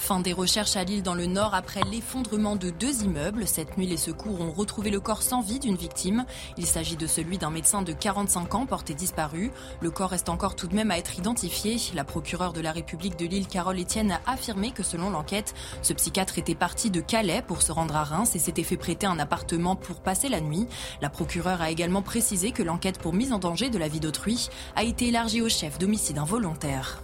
Fin 0.06 0.20
des 0.20 0.32
recherches 0.32 0.76
à 0.76 0.84
Lille 0.84 1.02
dans 1.02 1.16
le 1.16 1.26
nord 1.26 1.52
après 1.52 1.80
l'effondrement 1.90 2.54
de 2.54 2.70
deux 2.70 3.02
immeubles. 3.02 3.44
Cette 3.44 3.76
nuit, 3.76 3.88
les 3.88 3.96
secours 3.96 4.40
ont 4.40 4.52
retrouvé 4.52 4.90
le 4.90 5.00
corps 5.00 5.20
sans 5.20 5.40
vie 5.40 5.58
d'une 5.58 5.74
victime. 5.74 6.26
Il 6.56 6.64
s'agit 6.64 6.94
de 6.94 7.08
celui 7.08 7.38
d'un 7.38 7.50
médecin 7.50 7.82
de 7.82 7.92
45 7.92 8.54
ans 8.54 8.66
porté 8.66 8.94
disparu. 8.94 9.50
Le 9.80 9.90
corps 9.90 10.10
reste 10.10 10.28
encore 10.28 10.54
tout 10.54 10.68
de 10.68 10.76
même 10.76 10.92
à 10.92 10.98
être 10.98 11.18
identifié. 11.18 11.78
La 11.92 12.04
procureure 12.04 12.52
de 12.52 12.60
la 12.60 12.70
République 12.70 13.18
de 13.18 13.26
Lille, 13.26 13.48
Carole 13.48 13.80
Etienne, 13.80 14.12
a 14.12 14.20
affirmé 14.30 14.70
que 14.70 14.84
selon 14.84 15.10
l'enquête, 15.10 15.54
ce 15.82 15.92
psychiatre 15.92 16.38
était 16.38 16.54
parti 16.54 16.92
de 16.92 17.00
Calais 17.00 17.42
pour 17.44 17.62
se 17.62 17.72
rendre 17.72 17.96
à 17.96 18.04
Reims 18.04 18.36
et 18.36 18.38
s'était 18.38 18.62
fait 18.62 18.76
prêter 18.76 19.08
un 19.08 19.18
appartement 19.18 19.74
pour 19.74 19.96
passer 19.96 20.28
la 20.28 20.40
nuit. 20.40 20.68
La 21.00 21.10
procureure 21.10 21.62
a 21.62 21.72
également 21.72 22.02
précisé 22.02 22.52
que 22.52 22.62
l'enquête 22.62 23.00
pour 23.00 23.12
mise 23.12 23.32
en 23.32 23.40
danger 23.40 23.70
de 23.70 23.78
la 23.78 23.88
vie 23.88 23.98
d'autrui 23.98 24.50
a 24.76 24.84
été 24.84 25.08
élargie 25.08 25.42
au 25.42 25.48
chef 25.48 25.78
d'homicide 25.78 26.18
involontaire. 26.18 27.02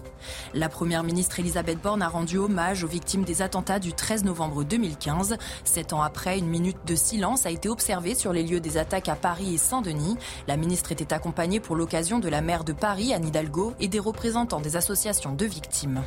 La 0.54 0.68
première 0.68 1.02
ministre 1.02 1.40
Elisabeth 1.40 1.80
Borne 1.80 2.02
a 2.02 2.08
rendu 2.08 2.38
hommage 2.38 2.85
aux 2.85 2.88
victimes 2.88 3.24
des 3.24 3.42
attentats 3.42 3.78
du 3.78 3.92
13 3.92 4.24
novembre 4.24 4.64
2015. 4.64 5.37
Sept 5.64 5.92
ans 5.92 6.02
après, 6.02 6.38
une 6.38 6.48
minute 6.48 6.78
de 6.87 6.94
silence 6.94 7.46
a 7.46 7.50
été 7.50 7.68
observée 7.68 8.14
sur 8.14 8.32
les 8.32 8.42
lieux 8.42 8.61
des 8.61 8.76
attaques 8.76 9.08
à 9.08 9.16
Paris 9.16 9.54
et 9.54 9.58
Saint-Denis. 9.58 10.16
La 10.48 10.56
ministre 10.56 10.92
était 10.92 11.12
accompagnée 11.12 11.61
pour 11.61 11.76
l'occasion 11.76 12.18
de 12.18 12.28
la 12.28 12.40
maire 12.40 12.64
de 12.64 12.72
Paris, 12.72 13.14
Anne 13.14 13.26
Hidalgo, 13.26 13.74
et 13.80 13.88
des 13.88 13.98
représentants 13.98 14.61
des 14.61 14.76
associations 14.76 15.32
de 15.32 15.46
victimes. 15.46 16.02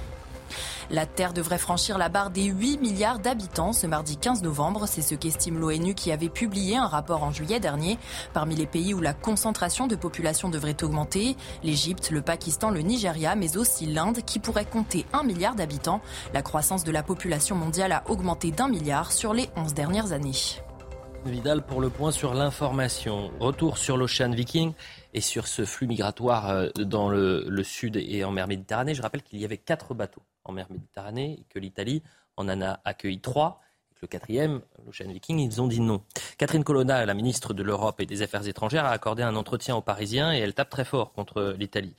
La 0.89 1.05
Terre 1.05 1.33
devrait 1.33 1.57
franchir 1.57 1.97
la 1.97 2.09
barre 2.09 2.29
des 2.29 2.43
8 2.43 2.77
milliards 2.77 3.19
d'habitants 3.19 3.73
ce 3.73 3.87
mardi 3.87 4.17
15 4.17 4.43
novembre. 4.43 4.87
C'est 4.87 5.01
ce 5.01 5.15
qu'estime 5.15 5.57
l'ONU 5.57 5.95
qui 5.95 6.11
avait 6.11 6.29
publié 6.29 6.77
un 6.77 6.87
rapport 6.87 7.23
en 7.23 7.31
juillet 7.31 7.59
dernier. 7.59 7.97
Parmi 8.33 8.55
les 8.55 8.67
pays 8.67 8.93
où 8.93 9.01
la 9.01 9.13
concentration 9.13 9.87
de 9.87 9.95
population 9.95 10.49
devrait 10.49 10.83
augmenter, 10.83 11.35
l'Égypte, 11.63 12.11
le 12.11 12.21
Pakistan, 12.21 12.69
le 12.69 12.81
Nigeria, 12.81 13.35
mais 13.35 13.57
aussi 13.57 13.85
l'Inde 13.87 14.19
qui 14.25 14.39
pourrait 14.39 14.65
compter 14.65 15.05
1 15.13 15.23
milliard 15.23 15.55
d'habitants. 15.55 16.01
La 16.33 16.41
croissance 16.41 16.83
de 16.83 16.91
la 16.91 17.03
population 17.03 17.55
mondiale 17.55 17.91
a 17.91 18.03
augmenté 18.07 18.51
d'un 18.51 18.67
milliard 18.67 19.11
sur 19.11 19.33
les 19.33 19.49
11 19.55 19.73
dernières 19.73 20.11
années. 20.11 20.33
Vidal 21.25 21.65
pour 21.65 21.81
le 21.81 21.89
point 21.89 22.11
sur 22.11 22.33
l'information. 22.35 23.31
Retour 23.39 23.77
sur 23.77 23.97
l'Ocean 23.97 24.29
Viking 24.29 24.73
et 25.13 25.21
sur 25.21 25.47
ce 25.47 25.65
flux 25.65 25.87
migratoire 25.87 26.49
euh, 26.49 26.69
dans 26.77 27.09
le, 27.09 27.63
sud 27.63 27.97
et 27.97 28.23
en 28.23 28.31
mer 28.31 28.47
Méditerranée. 28.47 28.93
Je 28.93 29.01
rappelle 29.01 29.23
qu'il 29.23 29.39
y 29.39 29.45
avait 29.45 29.57
quatre 29.57 29.93
bateaux 29.95 30.21
en 30.43 30.51
mer 30.51 30.67
Méditerranée 30.69 31.39
et 31.39 31.45
que 31.49 31.57
l'Italie 31.57 32.03
en 32.37 32.47
a 32.61 32.79
accueilli 32.85 33.19
trois. 33.21 33.61
Et 33.91 33.95
que 33.95 33.99
le 34.03 34.07
quatrième, 34.07 34.61
l'Ocean 34.85 35.11
Viking, 35.11 35.39
ils 35.39 35.61
ont 35.61 35.67
dit 35.67 35.79
non. 35.79 36.03
Catherine 36.37 36.63
Colonna, 36.63 37.05
la 37.05 37.13
ministre 37.15 37.53
de 37.53 37.63
l'Europe 37.63 37.99
et 38.01 38.05
des 38.05 38.21
Affaires 38.21 38.47
étrangères, 38.47 38.85
a 38.85 38.91
accordé 38.91 39.23
un 39.23 39.35
entretien 39.35 39.75
aux 39.75 39.81
Parisiens 39.81 40.31
et 40.31 40.37
elle 40.37 40.53
tape 40.53 40.69
très 40.69 40.85
fort 40.85 41.11
contre 41.13 41.55
l'Italie. 41.57 41.95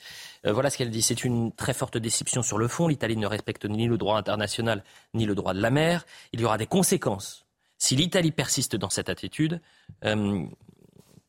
Euh, 0.46 0.52
voilà 0.52 0.70
ce 0.70 0.78
qu'elle 0.78 0.90
dit. 0.90 1.02
C'est 1.02 1.24
une 1.24 1.52
très 1.52 1.74
forte 1.74 1.96
déception 1.96 2.42
sur 2.42 2.58
le 2.58 2.68
fond. 2.68 2.86
L'Italie 2.86 3.16
ne 3.16 3.26
respecte 3.26 3.64
ni 3.64 3.86
le 3.86 3.98
droit 3.98 4.18
international 4.18 4.84
ni 5.14 5.26
le 5.26 5.34
droit 5.34 5.52
de 5.52 5.60
la 5.60 5.70
mer. 5.70 6.06
Il 6.32 6.40
y 6.40 6.44
aura 6.44 6.58
des 6.58 6.66
conséquences 6.66 7.45
si 7.78 7.96
l'Italie 7.96 8.32
persiste 8.32 8.76
dans 8.76 8.90
cette 8.90 9.08
attitude. 9.08 9.60
Euh, 10.04 10.46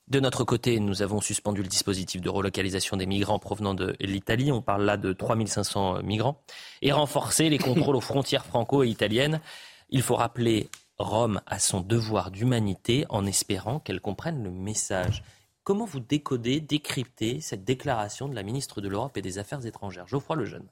de 0.08 0.22
notre 0.22 0.46
côté, 0.46 0.80
nous 0.80 1.02
avons 1.02 1.20
suspendu 1.20 1.62
le 1.62 1.68
dispositif 1.68 2.22
de 2.22 2.30
relocalisation 2.30 2.96
des 2.96 3.06
migrants 3.06 3.40
provenant 3.40 3.74
de 3.74 3.96
l'Italie. 4.00 4.54
On 4.54 4.62
parle 4.62 4.86
là 4.86 4.96
de 4.96 5.12
3500 5.12 6.02
migrants. 6.04 6.42
Et 6.82 6.94
renforcer 6.94 7.50
les 7.50 7.58
contrôles 7.58 7.98
aux 7.98 8.02
frontières 8.02 8.46
franco-italiennes. 8.46 9.42
Il 9.90 10.02
faut 10.02 10.16
rappeler 10.16 10.70
Rome 10.98 11.42
à 11.46 11.60
son 11.60 11.82
devoir 11.82 12.32
d'humanité 12.32 13.06
en 13.10 13.26
espérant 13.26 13.80
qu'elle 13.80 14.02
comprenne 14.02 14.44
le 14.44 14.50
message. 14.50 15.24
Comment 15.64 15.86
vous 15.86 16.00
décodez, 16.00 16.62
décryptez 16.62 17.42
cette 17.42 17.66
déclaration 17.66 18.30
de 18.30 18.36
la 18.36 18.44
ministre 18.44 18.80
de 18.80 18.88
l'Europe 18.88 19.18
et 19.18 19.22
des 19.22 19.38
Affaires 19.38 19.66
étrangères, 19.66 20.08
Geoffroy 20.08 20.38
Lejeune? 20.38 20.68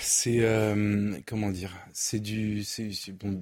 C'est 0.00 0.40
euh, 0.40 1.18
comment 1.26 1.50
dire? 1.50 1.72
C'est 1.92 2.20
du, 2.20 2.64
bon, 3.12 3.38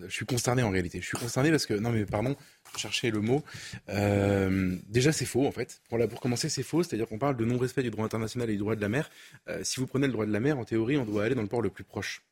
je 0.00 0.08
suis 0.08 0.26
consterné 0.26 0.62
en 0.62 0.70
réalité. 0.70 1.00
Je 1.00 1.06
suis 1.06 1.18
consterné 1.18 1.50
parce 1.50 1.66
que 1.66 1.74
non 1.74 1.90
mais 1.90 2.04
pardon, 2.04 2.36
chercher 2.78 3.10
le 3.10 3.20
mot. 3.20 3.42
Euh, 3.88 4.76
déjà, 4.88 5.12
c'est 5.12 5.24
faux, 5.24 5.46
en 5.46 5.52
fait. 5.52 5.80
Pour, 5.88 5.98
pour 6.08 6.20
commencer, 6.20 6.48
c'est 6.48 6.62
faux. 6.62 6.82
C'est-à-dire 6.82 7.06
qu'on 7.06 7.18
parle 7.18 7.36
de 7.36 7.44
non-respect 7.44 7.82
du 7.82 7.90
droit 7.90 8.04
international 8.04 8.50
et 8.50 8.52
du 8.52 8.58
droit 8.58 8.76
de 8.76 8.80
la 8.80 8.88
mer. 8.88 9.10
Euh, 9.48 9.60
si 9.62 9.80
vous 9.80 9.86
prenez 9.86 10.06
le 10.06 10.12
droit 10.12 10.26
de 10.26 10.32
la 10.32 10.40
mer, 10.40 10.58
en 10.58 10.64
théorie, 10.64 10.96
on 10.96 11.04
doit 11.04 11.24
aller 11.24 11.34
dans 11.34 11.42
le 11.42 11.48
port 11.48 11.62
le 11.62 11.70
plus 11.70 11.84
proche. 11.84 12.22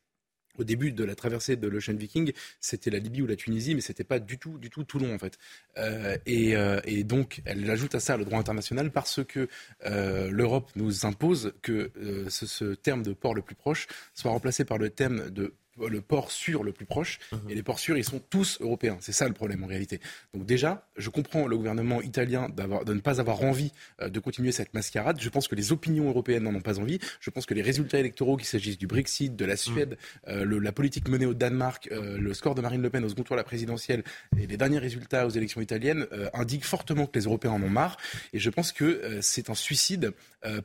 Au 0.59 0.63
début 0.63 0.91
de 0.91 1.03
la 1.03 1.15
traversée 1.15 1.55
de 1.55 1.67
l'Ocean 1.67 1.95
Viking, 1.95 2.31
c'était 2.59 2.91
la 2.91 2.99
Libye 2.99 3.23
ou 3.23 3.25
la 3.25 3.35
Tunisie, 3.35 3.73
mais 3.73 3.81
c'était 3.81 4.03
pas 4.03 4.19
du 4.19 4.37
tout, 4.37 4.59
du 4.59 4.69
tout 4.69 4.83
Toulon 4.83 5.15
en 5.15 5.17
fait. 5.17 5.39
Euh, 5.79 6.15
et, 6.27 6.53
et, 6.85 7.03
donc, 7.03 7.41
elle 7.45 7.67
ajoute 7.71 7.95
à 7.95 7.99
ça 7.99 8.17
le 8.17 8.25
droit 8.25 8.37
international 8.37 8.91
parce 8.91 9.23
que 9.23 9.47
l'Europe 9.83 10.69
nous 10.75 11.07
impose 11.07 11.53
que 11.63 11.91
ce, 12.29 12.45
ce, 12.45 12.75
terme 12.75 13.01
de 13.01 13.13
port 13.13 13.33
le 13.33 13.41
plus 13.41 13.55
proche 13.55 13.87
soit 14.13 14.29
remplacé 14.29 14.63
par 14.63 14.77
le 14.77 14.91
terme 14.91 15.31
de 15.31 15.55
le 15.79 16.01
port 16.01 16.31
sûr 16.31 16.63
le 16.63 16.71
plus 16.71 16.85
proche. 16.85 17.19
Mhm. 17.31 17.49
Et 17.49 17.55
les 17.55 17.63
ports 17.63 17.79
sûrs, 17.79 17.97
ils 17.97 18.03
sont 18.03 18.21
tous 18.29 18.59
européens. 18.61 18.97
C'est 19.01 19.11
ça 19.11 19.27
le 19.27 19.33
problème 19.33 19.63
en 19.63 19.67
réalité. 19.67 19.99
Donc 20.33 20.45
déjà, 20.45 20.87
je 20.97 21.09
comprends 21.09 21.47
le 21.47 21.57
gouvernement 21.57 22.01
italien 22.01 22.49
de 22.49 22.93
ne 22.93 22.99
pas 22.99 23.19
avoir 23.19 23.43
envie 23.43 23.71
euh, 24.01 24.09
de 24.09 24.19
continuer 24.19 24.51
cette 24.51 24.73
mascarade. 24.73 25.17
Je 25.19 25.29
pense 25.29 25.47
que 25.47 25.55
les 25.55 25.71
opinions 25.71 26.07
européennes 26.07 26.43
n'en 26.43 26.55
ont 26.55 26.61
pas 26.61 26.79
envie. 26.79 26.99
Je 27.19 27.29
pense 27.29 27.45
que 27.45 27.53
les 27.53 27.61
résultats 27.61 27.99
électoraux, 27.99 28.37
qu'il 28.37 28.47
s'agisse 28.47 28.77
du 28.77 28.87
Brexit, 28.87 29.35
de 29.35 29.45
la 29.45 29.55
Suède, 29.55 29.97
mhm. 30.27 30.33
euh, 30.33 30.59
la 30.61 30.71
politique 30.71 31.07
menée 31.07 31.25
au 31.25 31.33
Danemark, 31.33 31.89
euh, 31.91 32.17
le 32.17 32.33
score 32.33 32.55
de 32.55 32.61
Marine 32.61 32.81
Le 32.81 32.89
Pen 32.89 33.03
au 33.03 33.09
second 33.09 33.23
tour 33.23 33.35
de 33.35 33.39
la 33.39 33.43
présidentielle 33.43 34.03
et 34.37 34.47
les 34.47 34.57
derniers 34.57 34.79
résultats 34.79 35.25
aux 35.25 35.29
élections 35.29 35.61
italiennes 35.61 36.07
indiquent 36.33 36.65
fortement 36.65 37.05
que 37.05 37.17
les 37.17 37.25
Européens 37.25 37.51
en 37.51 37.61
ont 37.61 37.69
marre. 37.69 37.97
Et 38.33 38.39
je 38.39 38.49
pense 38.49 38.71
que 38.71 39.19
c'est 39.21 39.49
un 39.49 39.55
suicide 39.55 40.11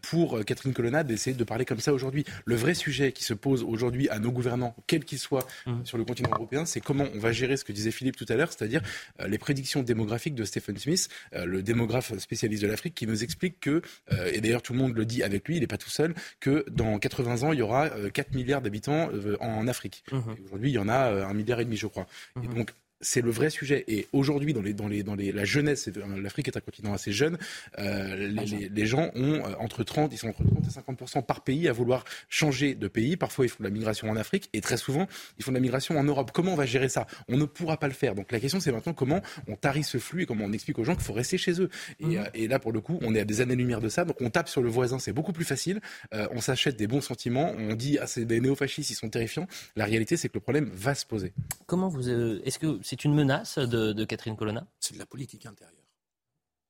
pour 0.03 0.45
Catherine 0.45 0.73
Colonna 0.73 1.05
d'essayer 1.05 1.37
de 1.37 1.45
parler 1.45 1.65
comme 1.65 1.81
ça 1.81 1.93
aujourd'hui. 1.93 2.25
Le 2.45 2.57
vrai 2.57 2.75
sujet 2.75 3.13
qui 3.13 3.25
se 3.25 3.35
pose 3.35 3.63
aujourd'hui 3.63 4.09
à 4.09 4.19
nos 4.19 4.33
gouvernants, 4.33 4.75
quel 4.87 4.98
qu'il 5.05 5.19
soit 5.19 5.47
mmh. 5.67 5.85
sur 5.85 5.99
le 5.99 6.05
continent 6.05 6.31
européen, 6.33 6.65
c'est 6.65 6.81
comment 6.81 7.07
on 7.15 7.19
va 7.19 7.33
gérer 7.33 7.57
ce 7.57 7.65
que 7.65 7.73
disait 7.73 7.91
Philippe 7.91 8.17
tout 8.17 8.27
à 8.29 8.35
l'heure, 8.35 8.53
c'est-à-dire 8.53 8.83
euh, 9.21 9.29
les 9.29 9.39
prédictions 9.39 9.83
démographiques 9.83 10.35
de 10.35 10.45
Stephen 10.45 10.77
Smith, 10.79 11.09
euh, 11.35 11.45
le 11.45 11.63
démographe 11.63 12.17
spécialiste 12.19 12.63
de 12.63 12.69
l'Afrique, 12.69 12.95
qui 12.95 13.07
nous 13.07 13.23
explique 13.23 13.61
que, 13.61 13.83
euh, 14.13 14.31
et 14.33 14.41
d'ailleurs 14.41 14.63
tout 14.63 14.73
le 14.73 14.79
monde 14.79 14.95
le 14.95 15.05
dit 15.05 15.23
avec 15.23 15.47
lui, 15.47 15.57
il 15.57 15.61
n'est 15.61 15.67
pas 15.67 15.79
tout 15.79 15.91
seul, 15.91 16.15
que 16.41 16.65
dans 16.71 16.99
80 16.99 17.43
ans, 17.43 17.53
il 17.53 17.59
y 17.59 17.63
aura 17.63 17.91
4 18.13 18.35
milliards 18.35 18.63
d'habitants 18.63 19.11
en 19.41 19.69
Afrique. 19.69 20.05
Mmh. 20.13 20.19
Aujourd'hui, 20.45 20.71
il 20.71 20.75
y 20.75 20.79
en 20.79 20.89
a 20.89 21.27
un 21.27 21.35
milliard 21.35 21.61
et 21.61 21.65
demi, 21.65 21.77
je 21.77 21.87
crois. 21.87 22.07
Et 22.43 22.47
mmh. 22.47 22.55
donc, 22.55 22.73
c'est 23.01 23.21
le 23.21 23.31
vrai 23.31 23.51
sujet. 23.51 23.85
Et 23.89 24.09
aujourd'hui, 24.13 24.53
dans, 24.53 24.63
les, 24.63 24.75
dans, 24.75 24.89
les, 24.89 25.03
dans 25.03 25.15
les, 25.15 25.33
la 25.33 25.45
jeunesse, 25.45 25.89
l'Afrique 26.23 26.49
est 26.49 26.57
un 26.57 26.61
continent 26.61 26.93
assez 26.93 27.13
jeune, 27.13 27.39
euh, 27.79 28.17
les, 28.17 28.69
les, 28.69 28.87
gens 28.87 29.11
ont 29.15 29.35
euh, 29.35 29.55
entre 29.59 29.85
30, 29.85 30.13
ils 30.13 30.19
sont 30.19 30.29
entre 30.29 30.45
30 30.45 30.67
et 30.67 30.71
50 30.71 31.27
par 31.27 31.43
pays 31.43 31.69
à 31.69 31.73
vouloir 31.73 32.05
changer 32.29 32.75
de 32.75 32.89
pays. 32.89 33.17
Parfois, 33.17 33.47
ils 33.47 33.49
font 33.49 33.59
de 33.61 33.65
la 33.65 33.71
migration 33.71 34.11
en 34.11 34.17
Afrique 34.17 34.49
et 34.53 34.61
très 34.61 34.77
souvent, 34.77 35.07
ils 35.39 35.45
font 35.45 35.53
de 35.53 35.57
la 35.57 35.61
migration 35.61 35.99
en 35.99 36.05
Europe. 36.05 36.31
Comment 36.33 36.53
on 36.53 36.57
va 36.57 36.67
gérer 36.67 36.89
ça? 36.89 37.07
On 37.29 37.37
ne 37.37 37.45
pourra 37.45 37.77
pas 37.77 37.89
le 37.89 37.95
faire. 37.95 38.15
Donc 38.15 38.33
la 38.33 38.41
question, 38.41 38.61
c'est 38.61 38.73
maintenant 38.73 38.95
comment 38.95 39.21
on 39.47 39.57
tarie 39.57 39.85
ce 39.85 39.99
flux 39.99 40.23
et 40.23 40.27
comment 40.27 40.45
on 40.45 40.53
explique 40.53 40.79
aux 40.79 40.85
gens 40.85 40.95
qu'il 40.95 41.05
faut 41.05 41.13
rester 41.13 41.39
chez 41.39 41.61
eux. 41.61 41.71
Et, 42.01 42.07
mmh. 42.07 42.17
euh, 42.17 42.25
et, 42.35 42.49
là, 42.49 42.59
pour 42.59 42.73
le 42.73 42.81
coup, 42.81 42.99
on 43.03 43.15
est 43.15 43.21
à 43.21 43.25
des 43.25 43.41
années-lumière 43.41 43.81
de 43.81 43.89
ça. 43.89 44.05
Donc 44.05 44.21
on 44.21 44.31
tape 44.31 44.49
sur 44.49 44.63
le 44.63 44.69
voisin, 44.69 44.99
c'est 44.99 45.13
beaucoup 45.13 45.33
plus 45.33 45.45
facile. 45.45 45.81
On 46.13 46.41
s'achète 46.41 46.77
des 46.77 46.87
bons 46.87 47.01
sentiments. 47.01 47.55
On 47.59 47.75
dit, 47.75 47.99
ah, 47.99 48.07
c'est 48.07 48.25
des 48.25 48.41
néofascistes, 48.41 48.91
ils 48.91 48.95
sont 48.95 49.09
terrifiants. 49.09 49.47
La 49.77 49.85
réalité, 49.85 50.17
c'est 50.17 50.29
que 50.29 50.35
le 50.35 50.41
problème 50.41 50.71
va 50.73 50.95
se 50.95 51.07
poser. 51.07 51.33
Comment 51.67 51.89
vous, 51.89 52.09
est-ce 52.09 52.59
que 52.59 52.79
c'est 52.89 53.05
une 53.05 53.15
menace 53.15 53.59
de, 53.59 54.05
Catherine 54.05 54.35
Colonna? 54.35 54.67
C'est 54.81 54.95
de 54.95 54.99
la 54.99 55.05
politique 55.05 55.45
intérieure. 55.45 55.75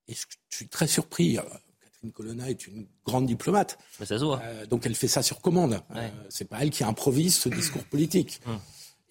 Et 0.09 0.15
je, 0.15 0.25
suis 0.51 0.67
très 0.67 0.89
surpris. 0.89 1.39
Euh, 1.39 1.43
Catherine 1.81 2.11
Colonna 2.11 2.51
est 2.51 2.67
une 2.67 2.89
grande 3.07 3.27
diplomate. 3.27 3.79
Mais 4.01 4.07
ça 4.07 4.19
se 4.19 4.25
voit. 4.25 4.41
Euh, 4.43 4.67
donc 4.67 4.85
elle 4.85 4.97
fait 4.97 5.07
ça 5.07 5.23
sur 5.23 5.41
commande. 5.41 5.81
Euh, 5.95 6.09
c'est 6.29 6.47
pas 6.47 6.59
elle 6.61 6.71
qui 6.71 6.83
improvise 6.83 7.37
ce 7.37 7.49
discours 7.49 7.85
politique. 7.91 8.41
Hum. 8.47 8.59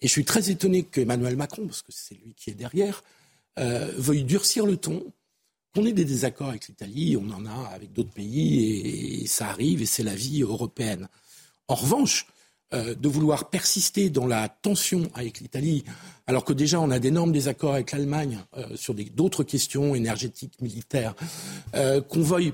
Et 0.02 0.06
je 0.06 0.12
suis 0.12 0.26
très 0.26 0.50
étonné 0.50 0.82
qu'Emmanuel 0.82 1.36
Macron, 1.36 1.66
parce 1.66 1.80
que 1.80 1.92
c'est 1.92 2.14
lui 2.14 2.34
qui 2.34 2.50
est 2.50 2.54
derrière, 2.54 3.02
veuille 3.56 4.24
durcir 4.24 4.64
le 4.64 4.76
ton. 4.76 5.04
Qu'on 5.74 5.84
ait 5.86 5.92
des 5.92 6.04
désaccords 6.04 6.50
avec 6.50 6.68
l'Italie, 6.68 7.16
on 7.16 7.28
en 7.30 7.44
a 7.46 7.68
avec 7.70 7.92
d'autres 7.92 8.12
pays, 8.12 9.22
et 9.22 9.26
ça 9.26 9.48
arrive, 9.48 9.82
et 9.82 9.86
c'est 9.86 10.04
la 10.04 10.14
vie 10.14 10.42
européenne. 10.42 11.08
En 11.66 11.74
revanche, 11.74 12.26
euh, 12.74 12.94
de 12.94 13.08
vouloir 13.08 13.48
persister 13.48 14.10
dans 14.10 14.26
la 14.26 14.46
tension 14.50 15.08
avec 15.14 15.40
l'Italie, 15.40 15.84
alors 16.26 16.44
que 16.44 16.52
déjà 16.52 16.78
on 16.78 16.90
a 16.90 16.98
d'énormes 16.98 17.32
désaccords 17.32 17.72
avec 17.72 17.92
l'Allemagne 17.92 18.40
euh, 18.58 18.76
sur 18.76 18.94
d'autres 18.94 19.42
questions 19.42 19.94
énergétiques, 19.94 20.60
militaires, 20.60 21.14
euh, 21.74 22.02
qu'on 22.02 22.20
veuille 22.20 22.52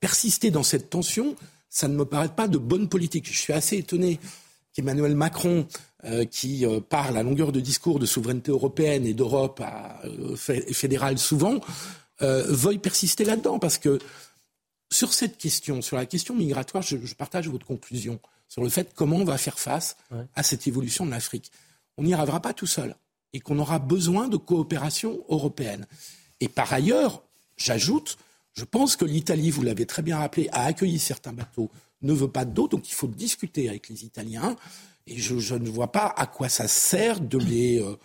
persister 0.00 0.50
dans 0.50 0.62
cette 0.62 0.88
tension, 0.88 1.36
ça 1.68 1.86
ne 1.86 1.94
me 1.94 2.06
paraît 2.06 2.34
pas 2.34 2.48
de 2.48 2.56
bonne 2.56 2.88
politique. 2.88 3.30
Je 3.30 3.38
suis 3.38 3.52
assez 3.52 3.76
étonné 3.76 4.18
qu'Emmanuel 4.72 5.14
Macron, 5.14 5.66
qui 6.30 6.64
parle 6.88 7.18
à 7.18 7.22
longueur 7.22 7.52
de 7.52 7.60
discours 7.60 7.98
de 7.98 8.06
souveraineté 8.06 8.50
européenne 8.50 9.04
et 9.04 9.12
d'Europe 9.12 9.62
fédérale 10.36 11.18
souvent, 11.18 11.60
veuille 12.20 12.78
persister 12.78 13.24
là-dedans, 13.24 13.58
parce 13.58 13.76
que 13.76 13.98
sur 14.90 15.12
cette 15.12 15.36
question, 15.36 15.82
sur 15.82 15.96
la 15.96 16.06
question 16.06 16.34
migratoire, 16.34 16.82
je 16.82 17.14
partage 17.14 17.48
votre 17.48 17.66
conclusion 17.66 18.18
sur 18.52 18.62
le 18.62 18.68
fait 18.68 18.92
comment 18.94 19.16
on 19.16 19.24
va 19.24 19.38
faire 19.38 19.58
face 19.58 19.96
à 20.34 20.42
cette 20.42 20.66
évolution 20.66 21.06
de 21.06 21.10
l'Afrique. 21.10 21.50
On 21.96 22.02
n'y 22.02 22.12
arrivera 22.12 22.42
pas 22.42 22.52
tout 22.52 22.66
seul 22.66 22.94
et 23.32 23.40
qu'on 23.40 23.58
aura 23.58 23.78
besoin 23.78 24.28
de 24.28 24.36
coopération 24.36 25.24
européenne. 25.30 25.86
Et 26.40 26.48
par 26.48 26.70
ailleurs, 26.70 27.22
j'ajoute, 27.56 28.18
je 28.52 28.64
pense 28.64 28.96
que 28.96 29.06
l'Italie, 29.06 29.50
vous 29.50 29.62
l'avez 29.62 29.86
très 29.86 30.02
bien 30.02 30.18
rappelé, 30.18 30.50
a 30.52 30.64
accueilli 30.64 30.98
certains 30.98 31.32
bateaux, 31.32 31.70
ne 32.02 32.12
veut 32.12 32.28
pas 32.28 32.44
d'autres, 32.44 32.76
donc 32.76 32.90
il 32.90 32.94
faut 32.94 33.06
discuter 33.06 33.70
avec 33.70 33.88
les 33.88 34.04
Italiens. 34.04 34.54
Et 35.06 35.16
je, 35.16 35.54
ne 35.54 35.70
vois 35.70 35.90
pas 35.90 36.12
à 36.14 36.26
quoi 36.26 36.50
ça 36.50 36.68
sert 36.68 37.20
de 37.20 37.38
les 37.38 37.80
euh, 37.80 37.96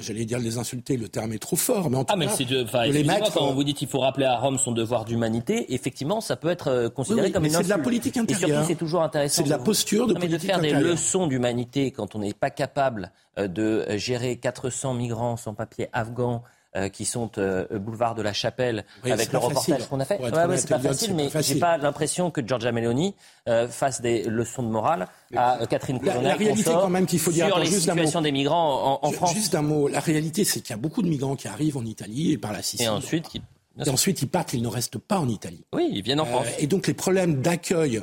j'allais 0.00 0.24
dire 0.24 0.38
les 0.38 0.58
insulter, 0.58 0.96
le 0.96 1.08
terme 1.08 1.32
est 1.32 1.38
trop 1.38 1.56
fort, 1.56 1.90
mais 1.90 1.96
en 1.96 2.04
tout 2.04 2.12
ah, 2.12 2.16
mais 2.16 2.28
c'est 2.28 2.44
les 2.44 3.04
mettre... 3.04 3.32
quand 3.32 3.52
vous 3.52 3.64
dites 3.64 3.76
qu'il 3.76 3.88
faut 3.88 4.00
rappeler 4.00 4.26
à 4.26 4.36
Rome 4.36 4.58
son 4.58 4.72
devoir 4.72 5.04
d'humanité, 5.04 5.72
effectivement, 5.74 6.20
ça 6.20 6.36
peut 6.36 6.48
être 6.48 6.68
euh, 6.68 6.88
considéré 6.88 7.30
comme 7.30 7.44
une 7.44 7.50
C'est 7.50 7.64
de 7.64 7.68
la 7.68 7.78
politique 7.78 8.16
intérieure. 8.16 8.48
Et 8.48 8.52
surtout, 8.52 8.68
c'est 8.68 8.74
toujours 8.74 9.02
intéressant. 9.02 9.36
C'est 9.36 9.44
de 9.44 9.50
la 9.50 9.58
posture 9.58 10.06
de 10.06 10.14
non, 10.14 10.20
mais 10.20 10.28
de 10.28 10.38
faire 10.38 10.60
des 10.60 10.72
leçons 10.72 11.26
d'humanité 11.26 11.90
quand 11.90 12.14
on 12.14 12.20
n'est 12.20 12.34
pas 12.34 12.50
capable 12.50 13.12
euh, 13.38 13.48
de 13.48 13.86
gérer 13.96 14.36
400 14.36 14.94
migrants 14.94 15.36
sans 15.36 15.54
papier 15.54 15.88
afghans 15.92 16.42
euh, 16.76 16.88
qui 16.88 17.04
sont 17.04 17.32
euh, 17.36 17.66
boulevard 17.80 18.14
de 18.14 18.22
la 18.22 18.32
Chapelle 18.32 18.84
avec 19.02 19.32
le 19.32 19.38
reportage 19.38 19.88
qu'on 19.88 19.98
a 19.98 20.04
fait. 20.04 20.20
Ouais, 20.20 20.30
ouais, 20.30 20.56
c'est 20.56 20.68
pas 20.68 20.78
facile, 20.78 21.16
mais 21.16 21.28
j'ai 21.40 21.56
pas 21.56 21.76
l'impression 21.76 22.30
que 22.30 22.46
Giorgia 22.46 22.70
Meloni 22.70 23.16
euh, 23.48 23.66
fasse 23.66 24.00
des 24.00 24.22
leçons 24.22 24.62
de 24.62 24.68
morale 24.68 25.08
à 25.34 25.58
Catherine 25.68 25.98
Colonna. 25.98 26.22
La, 26.22 26.34
réalité 26.36 26.70
quand 26.70 26.88
même 26.88 27.06
qu'il 27.06 27.18
faut 27.18 27.32
dire 27.32 27.48
sur 27.48 27.58
les 27.58 27.66
situations 27.66 28.20
des 28.20 28.30
migrants 28.30 29.00
en, 29.02 29.10
France. 29.10 29.34
Juste 29.34 29.56
un 29.56 29.62
mot. 29.62 29.88
La 29.88 29.98
réalité, 29.98 30.44
c'est 30.44 30.60
qu'il 30.60 30.70
y 30.70 30.74
a 30.74 30.80
beaucoup 30.80 31.02
de 31.02 31.08
migrants 31.08 31.34
qui 31.34 31.48
arrivent 31.48 31.76
en 31.76 31.84
Italie 31.84 32.30
et 32.32 32.38
par 32.38 32.52
la 32.52 32.62
Sicile. 32.62 32.86
Et 32.86 32.88
ensuite, 32.88 33.28
qui... 33.28 33.42
et 33.84 33.90
ensuite 33.90 34.22
ils 34.22 34.28
partent. 34.28 34.52
Ils 34.52 34.62
ne 34.62 34.68
restent 34.68 34.98
pas 34.98 35.18
en 35.18 35.28
Italie. 35.28 35.64
Oui, 35.74 35.88
ils 35.90 36.02
viennent 36.02 36.20
en 36.20 36.26
France. 36.26 36.46
et 36.60 36.68
donc 36.68 36.86
les 36.86 36.94
problèmes 36.94 37.42
d'accueil 37.42 38.00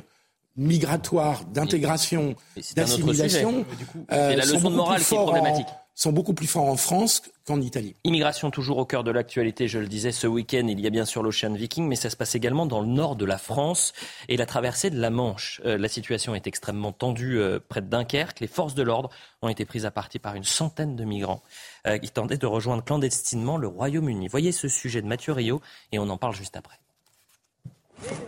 migratoire, 0.58 1.46
d'intégration, 1.46 2.36
d'assimilation, 2.76 3.64
euh, 4.12 4.36
la 4.36 4.44
leçon 4.44 4.72
de 4.72 4.76
morale 4.76 5.02
qui 5.02 5.14
est 5.14 5.18
problématique 5.18 5.68
sont 5.98 6.12
beaucoup 6.12 6.36
plus 6.36 6.46
forts 6.46 6.68
en 6.68 6.78
France 6.78 7.24
qu'en 7.48 7.60
Italie. 7.60 7.96
Immigration 8.04 8.52
toujours 8.52 8.78
au 8.78 8.86
cœur 8.86 9.04
de 9.04 9.10
l'actualité, 9.10 9.68
je 9.68 9.80
le 9.80 9.88
disais 9.88 10.12
ce 10.12 10.28
week-end, 10.28 10.68
il 10.68 10.80
y 10.80 10.86
a 10.86 10.92
bien 10.92 11.06
sûr 11.06 11.24
l'Ocean 11.24 11.52
Viking, 11.54 11.88
mais 11.88 11.96
ça 11.96 12.12
se 12.12 12.16
passe 12.16 12.36
également 12.36 12.68
dans 12.68 12.82
le 12.82 12.88
nord 12.88 13.16
de 13.16 13.26
la 13.26 13.40
France 13.40 13.94
et 14.30 14.38
la 14.38 14.46
traversée 14.46 14.92
de 14.92 15.00
la 15.00 15.10
Manche. 15.10 15.60
Euh, 15.66 15.76
la 15.76 15.88
situation 15.88 16.36
est 16.36 16.46
extrêmement 16.46 16.92
tendue 16.92 17.40
euh, 17.40 17.60
près 17.68 17.82
de 17.82 17.88
Dunkerque. 17.88 18.40
Les 18.42 18.48
forces 18.48 18.76
de 18.76 18.84
l'ordre 18.84 19.10
ont 19.42 19.50
été 19.50 19.66
prises 19.66 19.88
à 19.88 19.92
partie 19.92 20.20
par 20.20 20.36
une 20.36 20.44
centaine 20.44 20.96
de 20.96 21.04
migrants 21.04 21.42
euh, 21.88 21.98
qui 21.98 22.12
tentaient 22.12 22.38
de 22.38 22.46
rejoindre 22.46 22.84
clandestinement 22.84 23.58
le 23.58 23.68
Royaume-Uni. 23.68 24.28
Voyez 24.28 24.52
ce 24.52 24.68
sujet 24.68 25.02
de 25.02 25.08
Mathieu 25.08 25.34
Rio 25.34 25.62
et 25.92 25.98
on 25.98 26.10
en 26.10 26.18
parle 26.18 26.36
juste 26.36 26.58
après. 26.58 26.80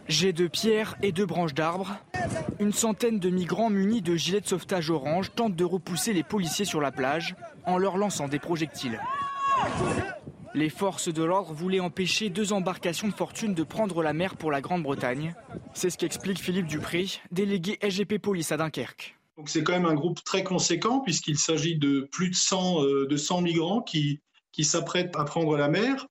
J'ai 0.08 0.34
de 0.34 0.48
pierres 0.48 0.96
et 1.02 1.12
deux 1.12 1.26
branches 1.26 1.54
d'arbres. 1.54 1.96
Une 2.60 2.74
centaine 2.74 3.20
de 3.20 3.30
migrants 3.30 3.70
munis 3.70 4.02
de 4.02 4.16
gilets 4.16 4.42
de 4.42 4.48
sauvetage 4.48 4.90
orange 4.90 5.32
tentent 5.36 5.56
de 5.56 5.64
repousser 5.64 6.14
les 6.14 6.24
policiers 6.24 6.66
sur 6.66 6.82
la 6.82 6.92
plage 6.92 7.36
en 7.66 7.78
leur 7.78 7.98
lançant 7.98 8.28
des 8.28 8.40
projectiles. 8.40 9.00
Les 10.56 10.70
forces 10.70 11.14
de 11.14 11.24
l'ordre 11.24 11.54
voulaient 11.54 11.80
empêcher 11.80 12.30
deux 12.30 12.54
embarcations 12.54 13.08
de 13.08 13.14
fortune 13.14 13.54
de 13.54 13.64
prendre 13.64 14.02
la 14.02 14.14
mer 14.14 14.36
pour 14.36 14.52
la 14.52 14.62
Grande-Bretagne. 14.62 15.36
C'est 15.74 15.90
ce 15.90 15.98
qu'explique 15.98 16.40
Philippe 16.40 16.66
Dupré, 16.66 17.06
délégué 17.32 17.78
SGP 17.82 18.18
Police 18.18 18.52
à 18.52 18.58
Dunkerque. 18.58 19.16
c'est 19.46 19.64
quand 19.64 19.74
même 19.74 19.86
un 19.86 19.94
groupe 19.94 20.24
très 20.24 20.44
conséquent 20.44 21.00
puisqu'il 21.00 21.38
s'agit 21.38 21.78
de 21.78 22.10
plus 22.12 22.30
de 22.30 22.36
100, 22.36 22.84
euh, 22.84 23.08
de 23.08 23.16
100 23.16 23.42
migrants 23.42 23.82
qui 23.82 24.20
s'apprêtent 24.62 25.16
à 25.16 25.24
prendre 25.24 25.56
la 25.56 25.70
mer 25.70 26.08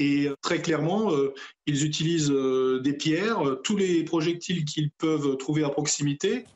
et 0.00 0.26
euh, 0.26 0.36
très 0.40 0.60
clairement, 0.60 1.12
euh, 1.12 1.34
ils 1.66 1.84
utilisent 1.84 2.32
euh, 2.32 2.80
des 2.80 2.94
pierres, 2.94 3.58
tous 3.62 3.76
les 3.76 4.02
projectiles 4.02 4.64
qu'ils 4.64 4.90
peuvent 4.90 5.36
trouver 5.36 5.62
à 5.62 5.68
proximité. 5.68 6.46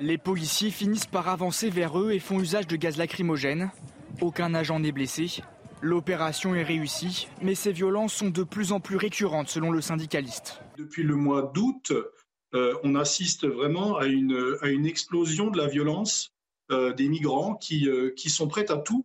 Les 0.00 0.18
policiers 0.18 0.70
finissent 0.70 1.06
par 1.06 1.28
avancer 1.28 1.70
vers 1.70 2.00
eux 2.00 2.12
et 2.12 2.18
font 2.18 2.40
usage 2.40 2.66
de 2.66 2.76
gaz 2.76 2.96
lacrymogène. 2.96 3.70
Aucun 4.20 4.54
agent 4.54 4.80
n'est 4.80 4.90
blessé. 4.90 5.42
L'opération 5.82 6.54
est 6.54 6.62
réussie, 6.62 7.28
mais 7.42 7.54
ces 7.54 7.72
violences 7.72 8.14
sont 8.14 8.30
de 8.30 8.42
plus 8.42 8.72
en 8.72 8.80
plus 8.80 8.96
récurrentes 8.96 9.48
selon 9.48 9.70
le 9.70 9.82
syndicaliste. 9.82 10.60
Depuis 10.78 11.02
le 11.02 11.14
mois 11.14 11.52
d'août, 11.54 11.92
on 12.54 12.94
assiste 12.94 13.46
vraiment 13.46 13.96
à 13.98 14.06
une, 14.06 14.56
à 14.62 14.68
une, 14.68 14.86
explosion 14.86 15.50
de 15.50 15.58
la 15.58 15.66
violence 15.66 16.32
des 16.70 17.08
migrants 17.08 17.56
qui, 17.56 17.88
qui, 18.16 18.30
sont 18.30 18.48
prêts 18.48 18.70
à 18.70 18.78
tout 18.78 19.04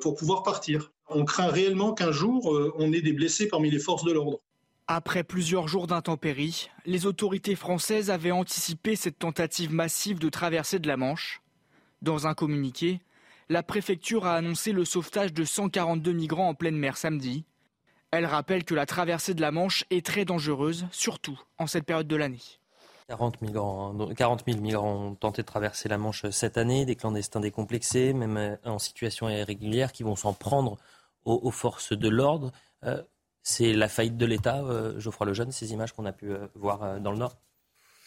pour 0.00 0.16
pouvoir 0.16 0.42
partir 0.42 0.90
on 1.10 1.24
craint 1.24 1.48
réellement 1.48 1.92
qu'un 1.92 2.12
jour, 2.12 2.54
euh, 2.54 2.72
on 2.76 2.92
ait 2.92 3.02
des 3.02 3.12
blessés 3.12 3.48
parmi 3.48 3.70
les 3.70 3.78
forces 3.78 4.04
de 4.04 4.12
l'ordre. 4.12 4.40
Après 4.86 5.22
plusieurs 5.22 5.68
jours 5.68 5.86
d'intempéries, 5.86 6.68
les 6.84 7.06
autorités 7.06 7.54
françaises 7.54 8.10
avaient 8.10 8.32
anticipé 8.32 8.96
cette 8.96 9.18
tentative 9.18 9.72
massive 9.72 10.18
de 10.18 10.28
traversée 10.28 10.80
de 10.80 10.88
la 10.88 10.96
Manche. 10.96 11.42
Dans 12.02 12.26
un 12.26 12.34
communiqué, 12.34 13.00
la 13.48 13.62
préfecture 13.62 14.26
a 14.26 14.34
annoncé 14.34 14.72
le 14.72 14.84
sauvetage 14.84 15.32
de 15.32 15.44
142 15.44 16.12
migrants 16.12 16.48
en 16.48 16.54
pleine 16.54 16.76
mer 16.76 16.96
samedi. 16.96 17.44
Elle 18.10 18.26
rappelle 18.26 18.64
que 18.64 18.74
la 18.74 18.86
traversée 18.86 19.34
de 19.34 19.40
la 19.40 19.52
Manche 19.52 19.84
est 19.90 20.04
très 20.04 20.24
dangereuse, 20.24 20.86
surtout 20.90 21.40
en 21.58 21.68
cette 21.68 21.84
période 21.84 22.08
de 22.08 22.16
l'année. 22.16 22.42
40, 23.08 23.42
migrants, 23.42 24.08
40 24.16 24.44
000 24.46 24.60
migrants 24.60 25.06
ont 25.06 25.14
tenté 25.14 25.42
de 25.42 25.46
traverser 25.46 25.88
la 25.88 25.98
Manche 25.98 26.28
cette 26.30 26.58
année, 26.58 26.84
des 26.84 26.94
clandestins 26.94 27.40
décomplexés, 27.40 28.12
même 28.12 28.58
en 28.64 28.78
situation 28.78 29.28
irrégulière, 29.28 29.92
qui 29.92 30.04
vont 30.04 30.16
s'en 30.16 30.32
prendre 30.32 30.78
aux, 31.24 31.50
forces 31.50 31.92
de 31.92 32.08
l'ordre. 32.08 32.52
Euh, 32.84 33.02
c'est 33.42 33.72
la 33.72 33.88
faillite 33.88 34.16
de 34.16 34.26
l'État, 34.26 34.62
euh, 34.62 34.98
Geoffroy 34.98 35.26
Lejeune, 35.26 35.52
ces 35.52 35.72
images 35.72 35.92
qu'on 35.92 36.06
a 36.06 36.12
pu 36.12 36.30
euh, 36.30 36.46
voir 36.54 37.00
dans 37.00 37.12
le 37.12 37.18
Nord? 37.18 37.36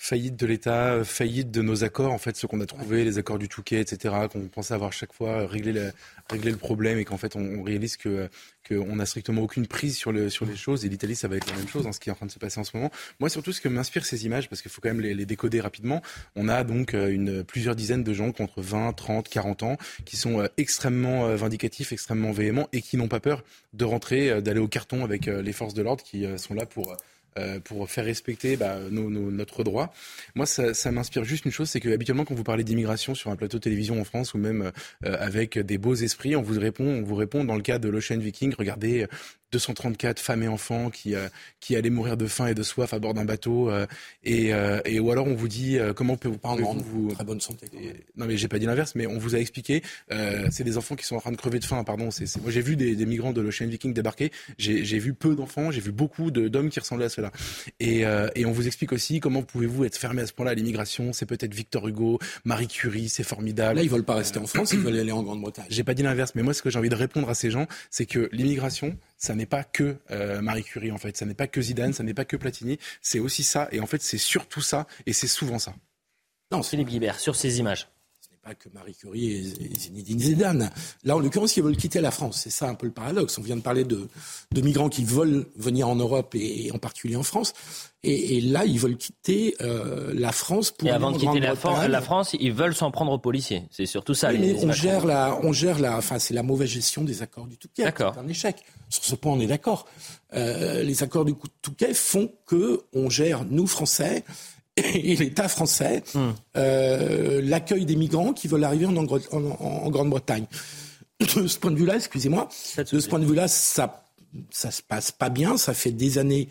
Faillite 0.03 0.35
de 0.35 0.45
l'État, 0.45 1.01
faillite 1.05 1.49
de 1.49 1.61
nos 1.61 1.85
accords, 1.85 2.11
en 2.11 2.17
fait, 2.17 2.35
ce 2.35 2.45
qu'on 2.45 2.59
a 2.59 2.65
trouvé, 2.65 3.05
les 3.05 3.19
accords 3.19 3.39
du 3.39 3.47
Touquet, 3.47 3.79
etc., 3.79 4.13
qu'on 4.29 4.49
pensait 4.49 4.73
avoir 4.73 4.91
chaque 4.91 5.13
fois 5.13 5.47
réglé, 5.47 5.91
régler 6.29 6.51
le 6.51 6.57
problème 6.57 6.97
et 6.97 7.05
qu'en 7.05 7.15
fait, 7.15 7.37
on, 7.37 7.63
réalise 7.63 7.95
que 7.95 8.27
qu'on 8.67 8.97
n'a 8.97 9.05
strictement 9.05 9.41
aucune 9.41 9.65
prise 9.65 9.95
sur, 9.95 10.11
le, 10.11 10.29
sur 10.29 10.45
les 10.45 10.57
choses. 10.57 10.83
Et 10.83 10.89
l'Italie, 10.89 11.15
ça 11.15 11.29
va 11.29 11.37
être 11.37 11.49
la 11.49 11.55
même 11.55 11.69
chose, 11.69 11.83
dans 11.83 11.93
ce 11.93 12.01
qui 12.01 12.09
est 12.09 12.11
en 12.11 12.15
train 12.15 12.25
de 12.25 12.31
se 12.31 12.39
passer 12.39 12.59
en 12.59 12.65
ce 12.65 12.75
moment. 12.75 12.91
Moi, 13.21 13.29
surtout, 13.29 13.53
ce 13.53 13.61
que 13.61 13.69
m'inspire 13.69 14.05
ces 14.05 14.25
images, 14.25 14.49
parce 14.49 14.61
qu'il 14.61 14.71
faut 14.71 14.81
quand 14.81 14.89
même 14.89 14.99
les, 14.99 15.25
décoder 15.25 15.61
rapidement, 15.61 16.01
on 16.35 16.49
a 16.49 16.65
donc 16.65 16.93
euh, 16.93 17.07
une, 17.07 17.45
plusieurs 17.45 17.75
dizaines 17.75 18.03
de 18.03 18.13
gens 18.13 18.33
contre 18.33 18.61
20, 18.61 18.91
30, 18.91 19.29
40 19.29 19.63
ans, 19.63 19.77
qui 20.03 20.17
sont 20.17 20.41
euh, 20.41 20.47
extrêmement 20.57 21.27
euh, 21.27 21.37
vindicatifs, 21.37 21.93
extrêmement 21.93 22.33
véhéments 22.33 22.67
et 22.73 22.81
qui 22.81 22.97
n'ont 22.97 23.07
pas 23.07 23.21
peur 23.21 23.43
de 23.71 23.85
rentrer, 23.85 24.41
d'aller 24.41 24.59
au 24.59 24.67
carton 24.67 25.05
avec 25.05 25.27
les 25.27 25.53
forces 25.53 25.73
de 25.73 25.81
l'ordre 25.81 26.03
qui 26.03 26.25
sont 26.37 26.53
là 26.53 26.65
pour 26.65 26.95
euh, 27.37 27.59
pour 27.59 27.89
faire 27.89 28.05
respecter 28.05 28.57
bah, 28.57 28.77
notre 28.89 29.63
droit. 29.63 29.93
Moi, 30.35 30.45
ça, 30.45 30.91
m'inspire 30.91 31.23
juste 31.23 31.45
une 31.45 31.51
chose, 31.51 31.69
c'est 31.69 31.79
que 31.79 31.89
habituellement, 31.89 32.25
quand 32.25 32.35
vous 32.35 32.43
parlez 32.43 32.63
d'immigration 32.63 33.15
sur 33.15 33.31
un 33.31 33.35
plateau 33.35 33.57
de 33.57 33.63
télévision 33.63 33.99
en 33.99 34.03
France 34.03 34.33
ou 34.33 34.37
même 34.37 34.71
euh, 35.05 35.17
avec 35.19 35.57
des 35.57 35.77
beaux 35.77 35.95
esprits, 35.95 36.35
on 36.35 36.41
vous 36.41 36.59
répond, 36.59 36.85
on 36.85 37.01
vous 37.01 37.15
répond 37.15 37.43
dans 37.43 37.55
le 37.55 37.61
cas 37.61 37.79
de 37.79 37.89
l'Ocean 37.89 38.17
Viking, 38.17 38.53
regardez 38.57 39.07
234 39.53 40.19
femmes 40.19 40.43
et 40.43 40.47
enfants 40.47 40.89
qui, 40.89 41.15
qui 41.59 41.75
allaient 41.75 41.89
mourir 41.89 42.17
de 42.17 42.27
faim 42.27 42.47
et 42.47 42.53
de 42.53 42.63
soif 42.63 42.93
à 42.93 42.99
bord 42.99 43.13
d'un 43.13 43.25
bateau. 43.25 43.71
et, 44.23 44.51
et, 44.85 44.99
ou 44.99 45.11
alors 45.11 45.27
on 45.27 45.35
vous 45.35 45.47
dit 45.47 45.77
comment 45.95 46.17
peut, 46.17 46.31
pas 46.31 46.55
vous, 46.55 46.79
vous, 46.79 47.11
très 47.13 47.23
bonne 47.23 47.41
santé. 47.41 47.67
non 48.17 48.25
mais 48.25 48.37
j'ai 48.37 48.47
pas 48.47 48.59
dit 48.59 48.65
l'inverse, 48.65 48.95
mais 48.95 49.07
on 49.07 49.17
vous 49.17 49.35
a 49.35 49.39
expliqué. 49.39 49.81
c'est 50.51 50.63
des 50.63 50.77
enfants 50.77 50.95
qui 50.95 51.05
sont 51.05 51.15
en 51.15 51.21
train 51.21 51.31
de 51.31 51.37
crever 51.37 51.59
de 51.59 51.65
faim. 51.65 51.83
Pardon. 51.83 52.11
C'est, 52.11 52.35
moi 52.41 52.51
j'ai 52.51 52.61
vu 52.61 52.75
des, 52.75 52.95
des, 52.95 53.05
migrants 53.05 53.33
de 53.33 53.41
l'Ocean 53.41 53.67
Viking 53.67 53.93
débarquer. 53.93 54.31
J'ai, 54.57 54.83
j'ai 54.83 54.99
vu 54.99 55.13
peu 55.13 55.35
d'enfants. 55.35 55.71
J'ai 55.71 55.81
vu 55.81 55.91
beaucoup 55.91 56.31
d'hommes 56.31 56.69
qui 56.69 56.79
ressemblaient 56.79 57.05
à 57.05 57.09
cela. 57.09 57.31
Et, 57.79 58.03
et 58.35 58.45
on 58.45 58.51
vous 58.51 58.67
explique 58.67 58.91
aussi 58.91 59.19
comment 59.19 59.41
pouvez-vous 59.41 59.85
être 59.85 59.97
fermé 59.97 60.21
à 60.21 60.27
ce 60.27 60.33
point-là 60.33 60.51
à 60.51 60.55
l'immigration. 60.55 61.13
C'est 61.13 61.25
peut-être 61.25 61.53
Victor 61.53 61.87
Hugo, 61.87 62.19
Marie 62.45 62.67
Curie, 62.67 63.09
c'est 63.09 63.23
formidable. 63.23 63.77
Là 63.77 63.83
ils 63.83 63.89
veulent 63.89 64.03
pas 64.03 64.15
rester 64.15 64.39
en 64.39 64.47
France, 64.47 64.73
ils 64.73 64.79
veulent 64.79 64.99
aller 64.99 65.11
en 65.11 65.23
Grande-Bretagne. 65.23 65.65
J'ai 65.69 65.83
pas 65.83 65.93
dit 65.93 66.03
l'inverse, 66.03 66.33
mais 66.35 66.43
moi 66.43 66.53
ce 66.53 66.61
que 66.61 66.69
j'ai 66.69 66.79
envie 66.79 66.89
de 66.89 66.95
répondre 66.95 67.29
à 67.29 67.35
ces 67.35 67.51
gens, 67.51 67.67
c'est 67.89 68.05
que 68.05 68.29
l'immigration, 68.31 68.97
ça 69.23 69.35
n'est 69.35 69.45
pas 69.45 69.63
que 69.63 69.97
euh, 70.11 70.41
Marie 70.41 70.63
Curie 70.63 70.91
en 70.91 70.97
fait, 70.97 71.15
ça 71.15 71.25
n'est 71.25 71.33
pas 71.33 71.47
que 71.47 71.61
Zidane, 71.61 71.93
ça 71.93 72.03
n'est 72.03 72.13
pas 72.13 72.25
que 72.25 72.35
Platini, 72.35 72.77
c'est 73.01 73.19
aussi 73.19 73.43
ça, 73.43 73.69
et 73.71 73.79
en 73.79 73.85
fait 73.85 74.01
c'est 74.01 74.17
surtout 74.17 74.59
ça, 74.61 74.85
et 75.05 75.13
c'est 75.13 75.27
souvent 75.27 75.59
ça. 75.59 75.73
Non, 76.51 76.61
Philippe 76.61 76.89
Guibert, 76.89 77.19
sur 77.19 77.37
ces 77.37 77.59
images 77.59 77.87
pas 78.43 78.55
que 78.55 78.67
Marie 78.73 78.93
Curie 78.93 79.31
et, 79.31 79.79
Zinedine 79.79 80.19
Zidane. 80.19 80.69
Là, 81.03 81.15
en 81.15 81.19
l'occurrence, 81.19 81.55
ils 81.55 81.63
veulent 81.63 81.77
quitter 81.77 82.01
la 82.01 82.11
France. 82.11 82.41
C'est 82.43 82.49
ça 82.49 82.67
un 82.67 82.75
peu 82.75 82.85
le 82.85 82.91
paradoxe. 82.91 83.37
On 83.37 83.41
vient 83.41 83.55
de 83.55 83.61
parler 83.61 83.85
de, 83.85 84.07
de 84.51 84.61
migrants 84.61 84.89
qui 84.89 85.05
veulent 85.05 85.45
venir 85.55 85.87
en 85.87 85.95
Europe 85.95 86.35
et, 86.35 86.69
en 86.73 86.77
particulier 86.77 87.15
en 87.15 87.23
France. 87.23 87.53
Et, 88.03 88.37
et 88.37 88.41
là, 88.41 88.65
ils 88.65 88.79
veulent 88.79 88.97
quitter 88.97 89.55
euh, 89.61 90.13
la 90.13 90.33
France 90.33 90.71
pour. 90.71 90.89
Et 90.89 90.91
avant 90.91 91.11
de 91.11 91.17
quitter 91.17 91.39
la, 91.39 91.55
la, 91.87 92.01
France, 92.01 92.35
ils 92.37 92.51
veulent 92.51 92.75
s'en 92.75 92.91
prendre 92.91 93.13
aux 93.13 93.19
policiers. 93.19 93.63
C'est 93.71 93.85
surtout 93.85 94.13
ça. 94.13 94.31
Oui, 94.31 94.39
mais 94.39 94.65
on 94.65 94.73
gère 94.73 95.05
la, 95.05 95.39
on 95.41 95.53
gère 95.53 95.79
la, 95.79 95.97
enfin, 95.97 96.19
c'est 96.19 96.33
la 96.33 96.43
mauvaise 96.43 96.69
gestion 96.69 97.03
des 97.03 97.21
accords 97.21 97.47
du 97.47 97.57
Touquet. 97.57 97.83
D'accord. 97.83 98.13
C'est 98.13 98.21
un 98.21 98.27
échec. 98.27 98.57
Sur 98.89 99.05
ce 99.05 99.15
point, 99.15 99.31
on 99.31 99.39
est 99.39 99.47
d'accord. 99.47 99.87
Euh, 100.33 100.83
les 100.83 101.01
accords 101.01 101.25
du 101.25 101.33
Touquet 101.61 101.93
font 101.93 102.29
que 102.45 102.81
on 102.93 103.09
gère 103.09 103.45
nous 103.45 103.67
Français 103.67 104.25
et 104.77 105.15
l'État 105.15 105.47
français 105.47 106.03
hmm. 106.13 106.29
euh, 106.57 107.41
l'accueil 107.43 107.85
des 107.85 107.95
migrants 107.95 108.33
qui 108.33 108.47
veulent 108.47 108.63
arriver 108.63 108.85
en, 108.85 108.95
en, 108.95 109.89
Grande-Bretagne. 109.89 110.45
De 111.19 111.47
ce 111.47 111.57
point 111.57 111.71
de 111.71 111.77
vue-là, 111.77 111.95
excusez-moi, 111.95 112.49
de 112.77 112.99
ce 112.99 113.07
point 113.07 113.19
de 113.19 113.25
vue-là, 113.25 113.47
ça 113.47 114.03
ça 114.49 114.71
se 114.71 114.81
passe 114.81 115.11
pas 115.11 115.29
bien. 115.29 115.57
Ça 115.57 115.73
fait 115.73 115.91
des 115.91 116.17
années 116.17 116.49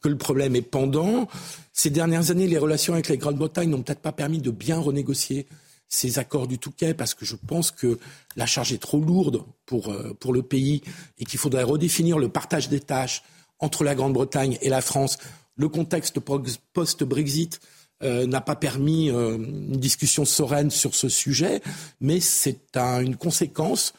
que 0.00 0.08
le 0.08 0.18
problème 0.18 0.56
est 0.56 0.62
pendant. 0.62 1.28
Ces 1.72 1.90
dernières 1.90 2.30
années, 2.30 2.46
les 2.46 2.58
relations 2.58 2.94
avec 2.94 3.08
la 3.08 3.16
Grande-Bretagne 3.16 3.70
n'ont 3.70 3.82
peut-être 3.82 4.00
pas 4.00 4.12
permis 4.12 4.38
de 4.38 4.50
bien 4.50 4.78
renégocier 4.78 5.46
ces 5.88 6.18
accords 6.18 6.46
du 6.46 6.58
Touquet 6.58 6.94
parce 6.94 7.14
que 7.14 7.24
je 7.24 7.34
pense 7.34 7.70
que 7.70 7.98
la 8.36 8.46
charge 8.46 8.72
est 8.72 8.78
trop 8.78 9.00
lourde 9.00 9.42
pour, 9.66 9.90
euh, 9.90 10.14
pour 10.20 10.32
le 10.32 10.42
pays 10.42 10.82
et 11.18 11.24
qu'il 11.24 11.38
faudrait 11.38 11.64
redéfinir 11.64 12.18
le 12.18 12.28
partage 12.28 12.68
des 12.68 12.80
tâches 12.80 13.22
entre 13.58 13.84
la 13.84 13.94
Grande-Bretagne 13.94 14.56
et 14.62 14.68
la 14.68 14.80
France 14.80 15.18
le 15.56 15.68
contexte 15.68 16.20
post-Brexit 16.20 17.60
euh, 18.02 18.26
n'a 18.26 18.40
pas 18.40 18.56
permis 18.56 19.10
euh, 19.10 19.36
une 19.36 19.76
discussion 19.76 20.24
sereine 20.24 20.70
sur 20.70 20.94
ce 20.94 21.08
sujet, 21.08 21.60
mais 22.00 22.20
c'est 22.20 22.74
une 22.76 23.16
conséquence 23.16 23.92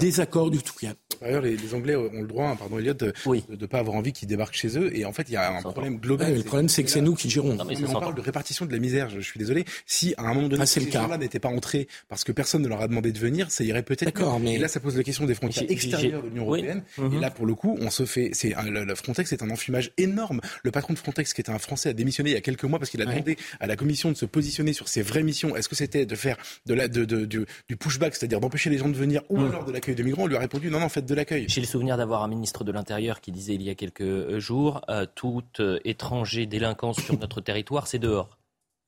des 0.00 0.20
accords 0.20 0.50
du 0.50 0.58
Touquet. 0.58 0.90
D'ailleurs, 1.20 1.42
les, 1.42 1.56
les, 1.56 1.74
Anglais 1.74 1.96
ont 1.96 2.20
le 2.20 2.26
droit, 2.26 2.48
hein, 2.48 2.56
pardon 2.56 2.78
Elliot, 2.78 2.94
de 2.94 3.12
ne 3.48 3.66
pas 3.66 3.78
avoir 3.78 3.96
envie 3.96 4.12
qu'ils 4.12 4.28
débarquent 4.28 4.54
chez 4.54 4.78
eux. 4.78 4.94
Et 4.94 5.04
en 5.04 5.12
fait, 5.12 5.24
il 5.28 5.32
y 5.32 5.36
a 5.36 5.56
un 5.56 5.62
problème 5.62 5.98
global. 5.98 6.34
le 6.34 6.42
problème, 6.42 6.68
c'est 6.68 6.84
que 6.84 6.90
c'est 6.90 7.00
nous 7.00 7.14
qui 7.14 7.30
gérons. 7.30 7.54
Non, 7.54 7.64
mais 7.64 7.76
on 7.88 8.00
parle 8.00 8.14
de 8.14 8.20
répartition 8.20 8.66
de 8.66 8.72
la 8.72 8.78
misère. 8.78 9.08
Je, 9.08 9.20
suis 9.20 9.38
désolé. 9.38 9.64
Si 9.86 10.14
à 10.16 10.22
un 10.22 10.34
moment 10.34 10.48
donné, 10.48 10.62
ah, 10.62 10.66
ces 10.66 10.90
gens-là 10.90 11.18
n'étaient 11.18 11.40
pas 11.40 11.48
entrés 11.48 11.88
parce 12.08 12.24
que 12.24 12.32
personne 12.32 12.62
ne 12.62 12.68
leur 12.68 12.80
a 12.80 12.88
demandé 12.88 13.12
de 13.12 13.18
venir, 13.18 13.50
ça 13.50 13.64
irait 13.64 13.82
peut-être. 13.82 14.04
D'accord, 14.04 14.40
mais 14.40 14.54
et 14.54 14.58
là, 14.58 14.68
ça 14.68 14.80
pose 14.80 14.96
la 14.96 15.02
question 15.02 15.24
des 15.24 15.34
frontières 15.34 15.70
extérieures 15.70 16.22
de 16.22 16.28
l'Union 16.28 16.44
européenne. 16.44 16.82
Et 16.98 17.00
mhm. 17.02 17.20
là, 17.20 17.30
pour 17.30 17.46
le 17.46 17.54
coup, 17.54 17.76
on 17.80 17.90
se 17.90 18.04
fait. 18.04 18.30
C'est 18.32 18.54
le, 18.64 18.94
Frontex 18.94 19.32
est 19.32 19.42
un 19.42 19.50
enfumage 19.50 19.92
énorme. 19.98 20.40
Le 20.62 20.70
patron 20.70 20.94
de 20.94 20.98
Frontex, 20.98 21.32
qui 21.32 21.40
était 21.40 21.50
un 21.50 21.58
Français, 21.58 21.90
a 21.90 21.92
démissionné 21.92 22.30
il 22.30 22.34
y 22.34 22.36
a 22.36 22.40
quelques 22.40 22.64
mois 22.64 22.78
parce 22.78 22.90
qu'il 22.90 23.02
a 23.02 23.06
demandé 23.06 23.36
à 23.60 23.66
la 23.66 23.76
Commission 23.76 24.10
de 24.10 24.16
se 24.16 24.26
positionner 24.26 24.72
sur 24.72 24.88
ses 24.88 25.02
vraies 25.02 25.22
missions. 25.22 25.56
Est-ce 25.56 25.68
que 25.68 25.76
c'était 25.76 26.06
de 26.06 26.14
faire 26.14 26.36
de 26.66 26.74
la, 26.74 26.88
de, 26.88 27.04
de, 27.04 27.24
du 27.24 27.76
pushback, 27.76 28.14
c'est-à-dire 28.14 28.40
d'empêcher 28.40 28.70
les 28.70 28.78
gens 28.78 28.88
de 28.88 28.96
venir, 28.96 29.22
ou 29.28 29.38
mhm. 29.38 29.48
alors 29.48 29.64
de 29.64 29.72
l'accueil 29.76 29.94
de 29.94 30.02
migrants 30.02 30.24
On 30.24 30.26
lui 30.26 30.36
a 30.36 30.40
répondu 30.40 30.70
non, 30.70 30.80
non, 30.80 30.88
faites 30.88 31.06
de 31.06 31.14
l'accueil. 31.14 31.46
J'ai 31.48 31.60
le 31.60 31.66
souvenir 31.66 31.96
d'avoir 31.96 32.22
un 32.22 32.28
ministre 32.28 32.64
de 32.64 32.72
l'Intérieur 32.72 33.20
qui 33.20 33.30
disait 33.30 33.54
il 33.54 33.62
y 33.62 33.70
a 33.70 33.74
quelques 33.74 34.00
euh, 34.00 34.40
jours 34.40 34.82
euh, 34.88 35.06
tout 35.14 35.44
euh, 35.60 35.78
étranger 35.84 36.46
délinquant 36.46 36.92
sur 36.92 37.18
notre 37.20 37.40
territoire, 37.40 37.86
c'est 37.86 37.98
dehors. 37.98 38.38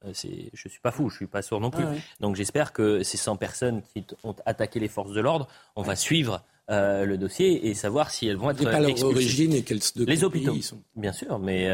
je 0.02 0.08
ne 0.08 0.70
suis 0.70 0.80
pas 0.82 0.90
fou, 0.90 1.08
je 1.08 1.14
ne 1.14 1.18
suis 1.18 1.26
pas 1.26 1.42
sourd 1.42 1.60
non 1.60 1.70
plus. 1.70 1.84
Ah 1.84 1.94
Donc 2.20 2.36
j'espère 2.36 2.72
que 2.72 3.02
ces 3.02 3.16
100 3.16 3.36
personnes 3.36 3.82
qui 3.92 4.04
ont 4.24 4.34
attaqué 4.46 4.80
les 4.80 4.88
forces 4.88 5.12
de 5.12 5.20
l'ordre, 5.20 5.46
on 5.76 5.82
va 5.82 5.94
suivre 5.94 6.42
le 6.70 7.16
dossier 7.16 7.68
et 7.68 7.72
savoir 7.72 8.10
si 8.10 8.26
elles 8.26 8.36
vont 8.36 8.50
être 8.50 8.62
pas 8.62 8.78
leur 8.78 9.02
origine 9.02 9.54
et 9.54 9.64
les 9.96 10.22
hôpitaux, 10.22 10.54
bien 10.96 11.12
sûr, 11.12 11.38
mais 11.38 11.70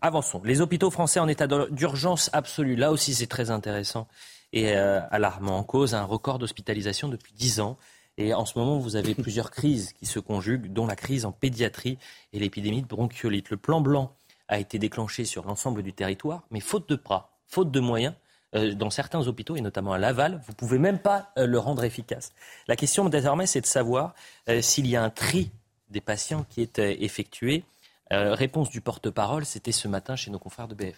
avançons. 0.00 0.42
Les 0.44 0.60
hôpitaux 0.60 0.90
français 0.90 1.20
en 1.20 1.28
état 1.28 1.46
d'urgence 1.46 2.30
absolue, 2.32 2.74
là 2.74 2.90
aussi 2.90 3.14
c'est 3.14 3.28
très 3.28 3.50
intéressant 3.50 4.08
et 4.52 4.74
alarmant. 4.74 5.58
En 5.58 5.62
cause 5.62 5.94
un 5.94 6.02
record 6.02 6.40
d'hospitalisation 6.40 7.08
depuis 7.08 7.32
10 7.32 7.60
ans. 7.60 7.78
Et 8.16 8.32
en 8.32 8.44
ce 8.44 8.58
moment, 8.58 8.78
vous 8.78 8.96
avez 8.96 9.14
plusieurs 9.14 9.50
crises 9.50 9.92
qui 9.92 10.06
se 10.06 10.18
conjuguent, 10.18 10.72
dont 10.72 10.86
la 10.86 10.96
crise 10.96 11.24
en 11.24 11.32
pédiatrie 11.32 11.98
et 12.32 12.38
l'épidémie 12.38 12.82
de 12.82 12.86
bronchiolite. 12.86 13.50
Le 13.50 13.56
plan 13.56 13.80
blanc 13.80 14.14
a 14.48 14.58
été 14.58 14.78
déclenché 14.78 15.24
sur 15.24 15.44
l'ensemble 15.44 15.82
du 15.82 15.92
territoire, 15.92 16.42
mais 16.50 16.60
faute 16.60 16.88
de 16.88 16.96
bras, 16.96 17.36
faute 17.46 17.70
de 17.70 17.80
moyens, 17.80 18.14
euh, 18.54 18.74
dans 18.74 18.90
certains 18.90 19.26
hôpitaux, 19.26 19.56
et 19.56 19.60
notamment 19.60 19.92
à 19.92 19.98
Laval, 19.98 20.40
vous 20.46 20.52
ne 20.52 20.56
pouvez 20.56 20.78
même 20.78 20.98
pas 20.98 21.32
euh, 21.38 21.46
le 21.46 21.58
rendre 21.58 21.82
efficace. 21.82 22.32
La 22.68 22.76
question 22.76 23.08
désormais, 23.08 23.46
c'est 23.46 23.60
de 23.60 23.66
savoir 23.66 24.14
euh, 24.48 24.62
s'il 24.62 24.86
y 24.86 24.96
a 24.96 25.02
un 25.02 25.10
tri 25.10 25.50
des 25.90 26.00
patients 26.00 26.44
qui 26.48 26.62
est 26.62 26.78
effectué. 26.78 27.64
réponse 28.10 28.70
du 28.70 28.80
porte-parole, 28.80 29.44
c'était 29.44 29.72
ce 29.72 29.86
matin 29.86 30.16
chez 30.16 30.30
nos 30.30 30.38
confrères 30.38 30.66
de 30.66 30.74
BFM. 30.74 30.94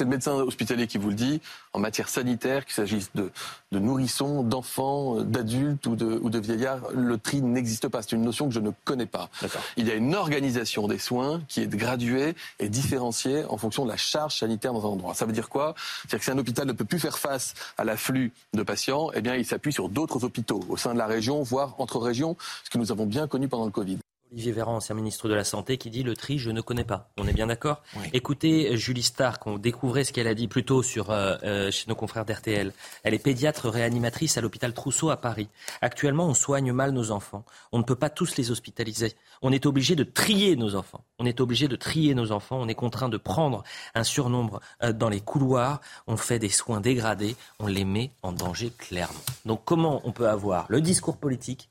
C'est 0.00 0.04
le 0.04 0.10
médecin 0.12 0.32
hospitalier 0.32 0.86
qui 0.86 0.96
vous 0.96 1.10
le 1.10 1.14
dit, 1.14 1.42
en 1.74 1.78
matière 1.78 2.08
sanitaire, 2.08 2.64
qu'il 2.64 2.72
s'agisse 2.72 3.10
de, 3.14 3.30
nourrissons, 3.70 4.42
d'enfants, 4.42 5.16
d'adultes 5.20 5.86
ou 5.86 5.94
de, 5.94 6.18
ou 6.22 6.30
de 6.30 6.38
vieillards, 6.38 6.90
le 6.94 7.18
tri 7.18 7.42
n'existe 7.42 7.86
pas. 7.88 8.00
C'est 8.00 8.12
une 8.12 8.22
notion 8.22 8.48
que 8.48 8.54
je 8.54 8.60
ne 8.60 8.70
connais 8.86 9.04
pas. 9.04 9.28
Il 9.76 9.86
y 9.86 9.90
a 9.90 9.94
une 9.94 10.14
organisation 10.14 10.88
des 10.88 10.96
soins 10.96 11.42
qui 11.48 11.60
est 11.60 11.66
graduée 11.66 12.34
et 12.60 12.70
différenciée 12.70 13.44
en 13.44 13.58
fonction 13.58 13.84
de 13.84 13.90
la 13.90 13.98
charge 13.98 14.38
sanitaire 14.38 14.72
dans 14.72 14.86
un 14.86 14.92
endroit. 14.92 15.12
Ça 15.12 15.26
veut 15.26 15.34
dire 15.34 15.50
quoi? 15.50 15.74
C'est-à-dire 15.76 16.20
que 16.20 16.24
si 16.24 16.30
un 16.30 16.38
hôpital 16.38 16.66
ne 16.66 16.72
peut 16.72 16.86
plus 16.86 16.98
faire 16.98 17.18
face 17.18 17.52
à 17.76 17.84
l'afflux 17.84 18.32
de 18.54 18.62
patients, 18.62 19.10
eh 19.12 19.20
bien, 19.20 19.34
il 19.34 19.44
s'appuie 19.44 19.74
sur 19.74 19.90
d'autres 19.90 20.24
hôpitaux 20.24 20.64
au 20.70 20.78
sein 20.78 20.94
de 20.94 20.98
la 20.98 21.06
région, 21.06 21.42
voire 21.42 21.74
entre 21.76 21.98
régions, 21.98 22.38
ce 22.64 22.70
que 22.70 22.78
nous 22.78 22.90
avons 22.90 23.04
bien 23.04 23.26
connu 23.26 23.48
pendant 23.48 23.66
le 23.66 23.70
Covid. 23.70 23.98
Olivier 24.32 24.52
Véran, 24.52 24.76
ancien 24.76 24.94
ministre 24.94 25.28
de 25.28 25.34
la 25.34 25.42
Santé, 25.42 25.76
qui 25.76 25.90
dit 25.90 26.04
le 26.04 26.14
tri, 26.14 26.38
je 26.38 26.50
ne 26.50 26.60
connais 26.60 26.84
pas. 26.84 27.10
On 27.18 27.26
est 27.26 27.32
bien 27.32 27.48
d'accord? 27.48 27.82
Écoutez 28.12 28.76
Julie 28.76 29.02
Stark, 29.02 29.44
on 29.48 29.58
découvrait 29.58 30.04
ce 30.04 30.12
qu'elle 30.12 30.28
a 30.28 30.34
dit 30.34 30.46
plus 30.46 30.64
tôt 30.64 30.84
sur, 30.84 31.10
euh, 31.10 31.36
euh, 31.42 31.70
chez 31.72 31.86
nos 31.88 31.96
confrères 31.96 32.24
d'RTL. 32.24 32.72
Elle 33.02 33.14
est 33.14 33.18
pédiatre 33.18 33.68
réanimatrice 33.68 34.38
à 34.38 34.40
l'hôpital 34.40 34.72
Trousseau 34.72 35.10
à 35.10 35.16
Paris. 35.16 35.48
Actuellement, 35.80 36.26
on 36.26 36.34
soigne 36.34 36.72
mal 36.72 36.92
nos 36.92 37.10
enfants. 37.10 37.44
On 37.72 37.78
ne 37.78 37.82
peut 37.82 37.96
pas 37.96 38.08
tous 38.08 38.36
les 38.36 38.52
hospitaliser. 38.52 39.14
On 39.42 39.50
est 39.50 39.66
obligé 39.66 39.96
de 39.96 40.04
trier 40.04 40.54
nos 40.54 40.76
enfants. 40.76 41.02
On 41.18 41.26
est 41.26 41.40
obligé 41.40 41.66
de 41.66 41.74
trier 41.74 42.14
nos 42.14 42.30
enfants. 42.30 42.58
On 42.60 42.68
est 42.68 42.74
contraint 42.74 43.08
de 43.08 43.16
prendre 43.16 43.64
un 43.96 44.04
surnombre 44.04 44.60
euh, 44.84 44.92
dans 44.92 45.08
les 45.08 45.20
couloirs. 45.20 45.80
On 46.06 46.16
fait 46.16 46.38
des 46.38 46.50
soins 46.50 46.80
dégradés. 46.80 47.34
On 47.58 47.66
les 47.66 47.84
met 47.84 48.12
en 48.22 48.32
danger 48.32 48.70
clairement. 48.70 49.18
Donc 49.44 49.62
comment 49.64 50.02
on 50.04 50.12
peut 50.12 50.28
avoir 50.28 50.66
le 50.68 50.80
discours 50.80 51.16
politique 51.16 51.69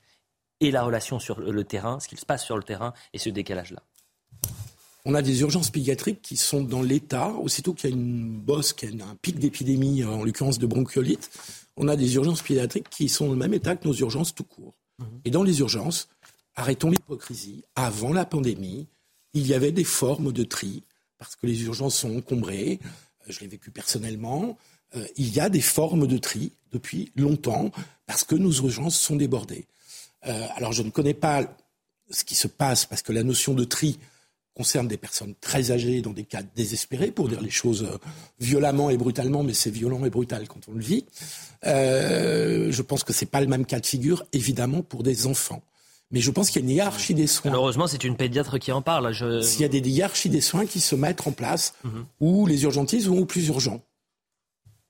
et 0.60 0.70
la 0.70 0.82
relation 0.82 1.18
sur 1.18 1.40
le 1.40 1.64
terrain, 1.64 2.00
ce 2.00 2.08
qu'il 2.08 2.18
se 2.18 2.26
passe 2.26 2.44
sur 2.44 2.56
le 2.56 2.62
terrain 2.62 2.92
et 3.12 3.18
ce 3.18 3.30
décalage-là. 3.30 3.82
On 5.06 5.14
a 5.14 5.22
des 5.22 5.40
urgences 5.40 5.70
pédiatriques 5.70 6.20
qui 6.20 6.36
sont 6.36 6.62
dans 6.62 6.82
l'état, 6.82 7.28
aussitôt 7.28 7.72
qu'il 7.72 7.88
y 7.88 7.92
a 7.92 7.96
une 7.96 8.38
bosse, 8.38 8.74
qu'il 8.74 8.96
y 8.96 9.02
a 9.02 9.06
un 9.06 9.14
pic 9.14 9.38
d'épidémie, 9.38 10.04
en 10.04 10.22
l'occurrence 10.22 10.58
de 10.58 10.66
bronchiolite, 10.66 11.30
on 11.76 11.88
a 11.88 11.96
des 11.96 12.14
urgences 12.16 12.42
pédiatriques 12.42 12.90
qui 12.90 13.08
sont 13.08 13.26
dans 13.26 13.32
le 13.32 13.38
même 13.38 13.54
état 13.54 13.76
que 13.76 13.88
nos 13.88 13.94
urgences 13.94 14.34
tout 14.34 14.44
court. 14.44 14.74
Mhm. 14.98 15.06
Et 15.24 15.30
dans 15.30 15.42
les 15.42 15.60
urgences, 15.60 16.08
arrêtons 16.54 16.90
l'hypocrisie, 16.90 17.64
avant 17.74 18.12
la 18.12 18.26
pandémie, 18.26 18.88
il 19.32 19.46
y 19.46 19.54
avait 19.54 19.72
des 19.72 19.84
formes 19.84 20.32
de 20.32 20.44
tri, 20.44 20.84
parce 21.16 21.34
que 21.36 21.46
les 21.46 21.62
urgences 21.62 21.96
sont 21.96 22.18
encombrées, 22.18 22.80
euh, 22.82 23.32
je 23.32 23.40
l'ai 23.40 23.46
vécu 23.46 23.70
personnellement, 23.70 24.58
euh, 24.96 25.06
il 25.16 25.34
y 25.34 25.40
a 25.40 25.48
des 25.48 25.60
formes 25.60 26.06
de 26.06 26.18
tri 26.18 26.52
depuis 26.72 27.10
longtemps, 27.16 27.70
parce 28.06 28.24
que 28.24 28.34
nos 28.34 28.52
urgences 28.52 28.98
sont 28.98 29.16
débordées. 29.16 29.66
Euh, 30.26 30.46
alors 30.56 30.72
je 30.72 30.82
ne 30.82 30.90
connais 30.90 31.14
pas 31.14 31.44
ce 32.10 32.24
qui 32.24 32.34
se 32.34 32.48
passe 32.48 32.86
parce 32.86 33.02
que 33.02 33.12
la 33.12 33.22
notion 33.22 33.54
de 33.54 33.64
tri 33.64 33.98
concerne 34.54 34.88
des 34.88 34.96
personnes 34.96 35.34
très 35.40 35.70
âgées 35.70 36.02
dans 36.02 36.10
des 36.10 36.24
cas 36.24 36.42
désespérés, 36.54 37.10
pour 37.10 37.28
dire 37.28 37.40
les 37.40 37.50
choses 37.50 37.84
euh, 37.84 37.96
violemment 38.40 38.90
et 38.90 38.96
brutalement, 38.96 39.42
mais 39.42 39.54
c'est 39.54 39.70
violent 39.70 40.04
et 40.04 40.10
brutal 40.10 40.48
quand 40.48 40.60
on 40.68 40.72
le 40.72 40.82
vit. 40.82 41.06
Euh, 41.66 42.70
je 42.70 42.82
pense 42.82 43.04
que 43.04 43.12
c'est 43.12 43.26
pas 43.26 43.40
le 43.40 43.46
même 43.46 43.64
cas 43.64 43.80
de 43.80 43.86
figure, 43.86 44.24
évidemment, 44.32 44.82
pour 44.82 45.02
des 45.02 45.26
enfants. 45.26 45.62
Mais 46.10 46.20
je 46.20 46.30
pense 46.32 46.50
qu'il 46.50 46.60
y 46.60 46.64
a 46.64 46.68
une 46.68 46.74
hiérarchie 46.74 47.14
des 47.14 47.28
soins. 47.28 47.52
Heureusement, 47.52 47.86
c'est 47.86 48.02
une 48.02 48.16
pédiatre 48.16 48.58
qui 48.58 48.72
en 48.72 48.82
parle. 48.82 49.12
Je... 49.12 49.40
S'il 49.40 49.62
y 49.62 49.64
a 49.64 49.68
des 49.68 49.78
hiérarchies 49.78 50.28
des 50.28 50.40
soins 50.40 50.66
qui 50.66 50.80
se 50.80 50.96
mettent 50.96 51.26
en 51.26 51.32
place, 51.32 51.74
mhm. 51.84 52.04
où 52.20 52.46
les 52.46 52.64
urgentistes 52.64 53.06
vont 53.06 53.20
au 53.20 53.26
plus 53.26 53.46
urgent. 53.48 53.80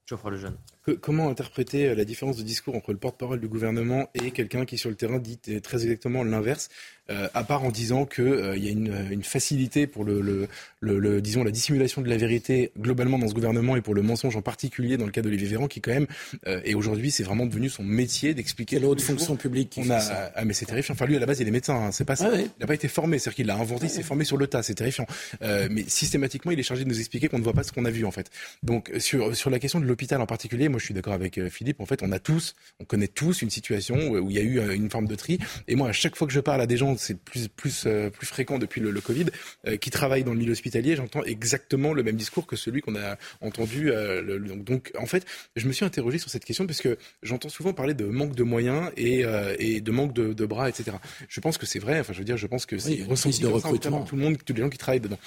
Geoffroy 0.07 0.33
Lejeune 0.33 0.57
comment 0.95 1.29
interpréter 1.29 1.95
la 1.95 2.05
différence 2.05 2.37
de 2.37 2.43
discours 2.43 2.75
entre 2.75 2.93
le 2.93 2.99
porte-parole 2.99 3.41
du 3.41 3.49
gouvernement 3.49 4.09
et 4.15 4.31
quelqu'un 4.31 4.65
qui, 4.65 4.79
sur 4.79 4.91
le 4.91 4.97
terrain, 4.97 5.19
dit 5.19 5.39
très 5.63 5.83
exactement 5.83 6.25
l'inverse? 6.25 6.69
Euh, 7.11 7.29
à 7.35 7.43
part 7.43 7.65
en 7.65 7.71
disant 7.71 8.07
qu'il 8.07 8.25
euh, 8.25 8.57
y 8.57 8.69
a 8.69 8.71
une, 8.71 9.23
facilité 9.23 9.87
pour 9.87 10.05
le, 10.05 10.49
le, 10.81 11.21
disons, 11.21 11.45
la 11.45 11.51
dissimulation 11.51 12.03
de 12.03 12.09
la 12.09 12.17
vérité 12.17 12.73
globalement 12.79 13.19
dans 13.19 13.29
ce 13.29 13.35
gouvernement 13.35 13.77
et 13.77 13.81
pour 13.81 13.95
le 13.95 14.03
mensonge 14.03 14.37
en 14.37 14.43
particulier 14.43 14.97
dans 14.97 15.07
le 15.07 15.11
cas 15.11 15.21
d'Olivier 15.21 15.49
Véran, 15.49 15.67
qui 15.67 15.81
quand 15.81 15.93
même, 15.93 16.07
euh, 16.47 16.61
et 16.65 16.75
aujourd'hui, 16.75 17.11
c'est 17.11 17.23
vraiment 17.23 17.47
devenu 17.47 17.69
son 17.69 17.83
métier 17.83 18.33
d'expliquer 18.35 18.79
la 18.79 18.89
haute 18.89 19.01
fonction 19.01 19.37
publique. 19.37 19.75
On 19.77 19.91
a, 19.91 19.99
ah, 20.35 20.45
mais 20.45 20.55
c'est 20.55 20.67
terrifiant. 20.67 20.95
Enfin, 20.95 21.07
lui, 21.07 21.17
à 21.17 21.21
la 21.21 21.27
base, 21.27 21.41
il 21.41 21.49
est 21.49 21.51
médecin. 21.51 21.75
Hein. 21.75 21.93
C'est 21.93 22.05
pas 22.05 22.17
ça. 22.17 22.31
Il 22.35 22.49
n'a 22.61 22.67
pas 22.67 22.75
été 22.75 22.89
formé, 22.89 23.19
c'est-à-dire 23.19 23.37
qu'il 23.37 23.47
l'a 23.47 23.57
inventé, 23.57 23.87
il 23.87 23.91
s'est 23.91 24.03
formé 24.03 24.25
sur 24.25 24.37
le 24.37 24.47
tas. 24.47 24.63
C'est 24.63 24.75
terrifiant. 24.75 25.07
mais 25.41 25.85
systématiquement, 25.89 26.53
il 26.53 26.61
est 26.61 26.65
chargé 26.65 26.85
de 26.85 26.89
nous 26.89 26.99
expliquer 26.99 27.29
qu'on 27.29 27.39
ne 27.39 27.45
voit 27.45 27.53
pas 27.53 27.63
ce 27.63 27.73
qu'on 27.73 27.85
a 27.85 27.91
vu 27.91 28.05
en 28.05 28.11
fait. 28.11 28.31
Donc 28.63 28.91
sur 28.99 29.37
sur 29.37 29.51
la 29.51 29.59
question 29.59 29.81
de 29.81 29.87
l'hôpital 29.87 30.21
en 30.21 30.27
particulier, 30.27 30.69
moi, 30.69 30.79
je 30.79 30.85
suis 30.85 30.95
d'accord 30.95 31.15
avec 31.15 31.49
Philippe. 31.49 31.81
En 31.81 31.87
fait, 31.87 32.03
on 32.03 32.13
a 32.13 32.19
tous, 32.19 32.55
on 32.79 32.85
connaît 32.85 33.09
tous 33.09 33.43
une 33.43 33.51
situation 33.51 33.97
où 34.11 34.31
il 34.31 34.37
y 34.37 34.39
a 34.39 34.43
eu 34.43 34.75
une 34.75 34.91
forme 34.91 35.07
de 35.07 35.15
tri. 35.15 35.39
Et 35.69 35.75
moi, 35.75 35.89
à 35.89 35.93
chaque 35.93 36.17
fois 36.17 36.27
que 36.27 36.33
je 36.33 36.41
parle 36.41 36.61
à 36.61 36.67
des 36.67 36.77
gens, 36.77 36.97
c'est 37.01 37.19
plus 37.19 37.49
plus 37.49 37.85
euh, 37.87 38.11
plus 38.11 38.27
fréquent 38.27 38.59
depuis 38.59 38.81
le, 38.81 39.01
Covid, 39.01 39.27
euh, 39.67 39.77
qui 39.77 39.91
travaillent 39.91 40.25
dans 40.25 40.33
le 40.33 40.39
milieu 40.39 40.53
hospitalier, 40.53 40.97
j'entends 40.97 41.23
exactement 41.25 41.95
le 41.95 42.03
même 42.03 42.17
discours 42.17 42.47
que 42.47 42.57
celui 42.57 42.83
qu'on 42.83 42.97
a 42.97 43.17
entendu. 43.41 43.91
Euh, 43.91 44.39
donc, 44.57 44.93
en 44.99 45.07
fait, 45.07 45.25
je 45.57 45.67
me 45.67 45.73
suis 45.73 45.85
interrogé 45.85 46.19
sur 46.19 46.31
cette 46.31 46.45
question 46.45 46.67
parce 46.67 46.81
que 46.81 46.99
j'entends 47.23 47.49
souvent 47.49 47.73
parler 47.73 47.95
de 47.95 48.05
manque 48.05 48.35
de 48.35 48.43
moyens 48.43 48.91
et, 48.97 49.25
et 49.59 49.81
de 49.81 49.91
manque 49.91 50.13
de, 50.13 50.47
bras, 50.47 50.69
etc. 50.69 50.97
Je 51.29 51.41
pense 51.41 51.59
que 51.59 51.67
c'est 51.67 51.79
vrai. 51.79 52.01
Enfin, 52.01 52.13
je 52.13 52.19
veux 52.19 52.25
dire, 52.25 52.37
je 52.37 52.47
pense 52.47 52.67
que 52.67 52.79
c'est 52.79 52.91
oui, 52.91 53.39
de 53.41 53.47
recrutement. 53.47 54.03
tout 54.05 54.17
le 54.17 54.23
monde, 54.23 54.37
tous 54.45 54.53
les 54.53 54.63
gens 54.63 54.69
qui 54.69 54.79
travaillent 54.79 55.01
dedans. 55.01 55.19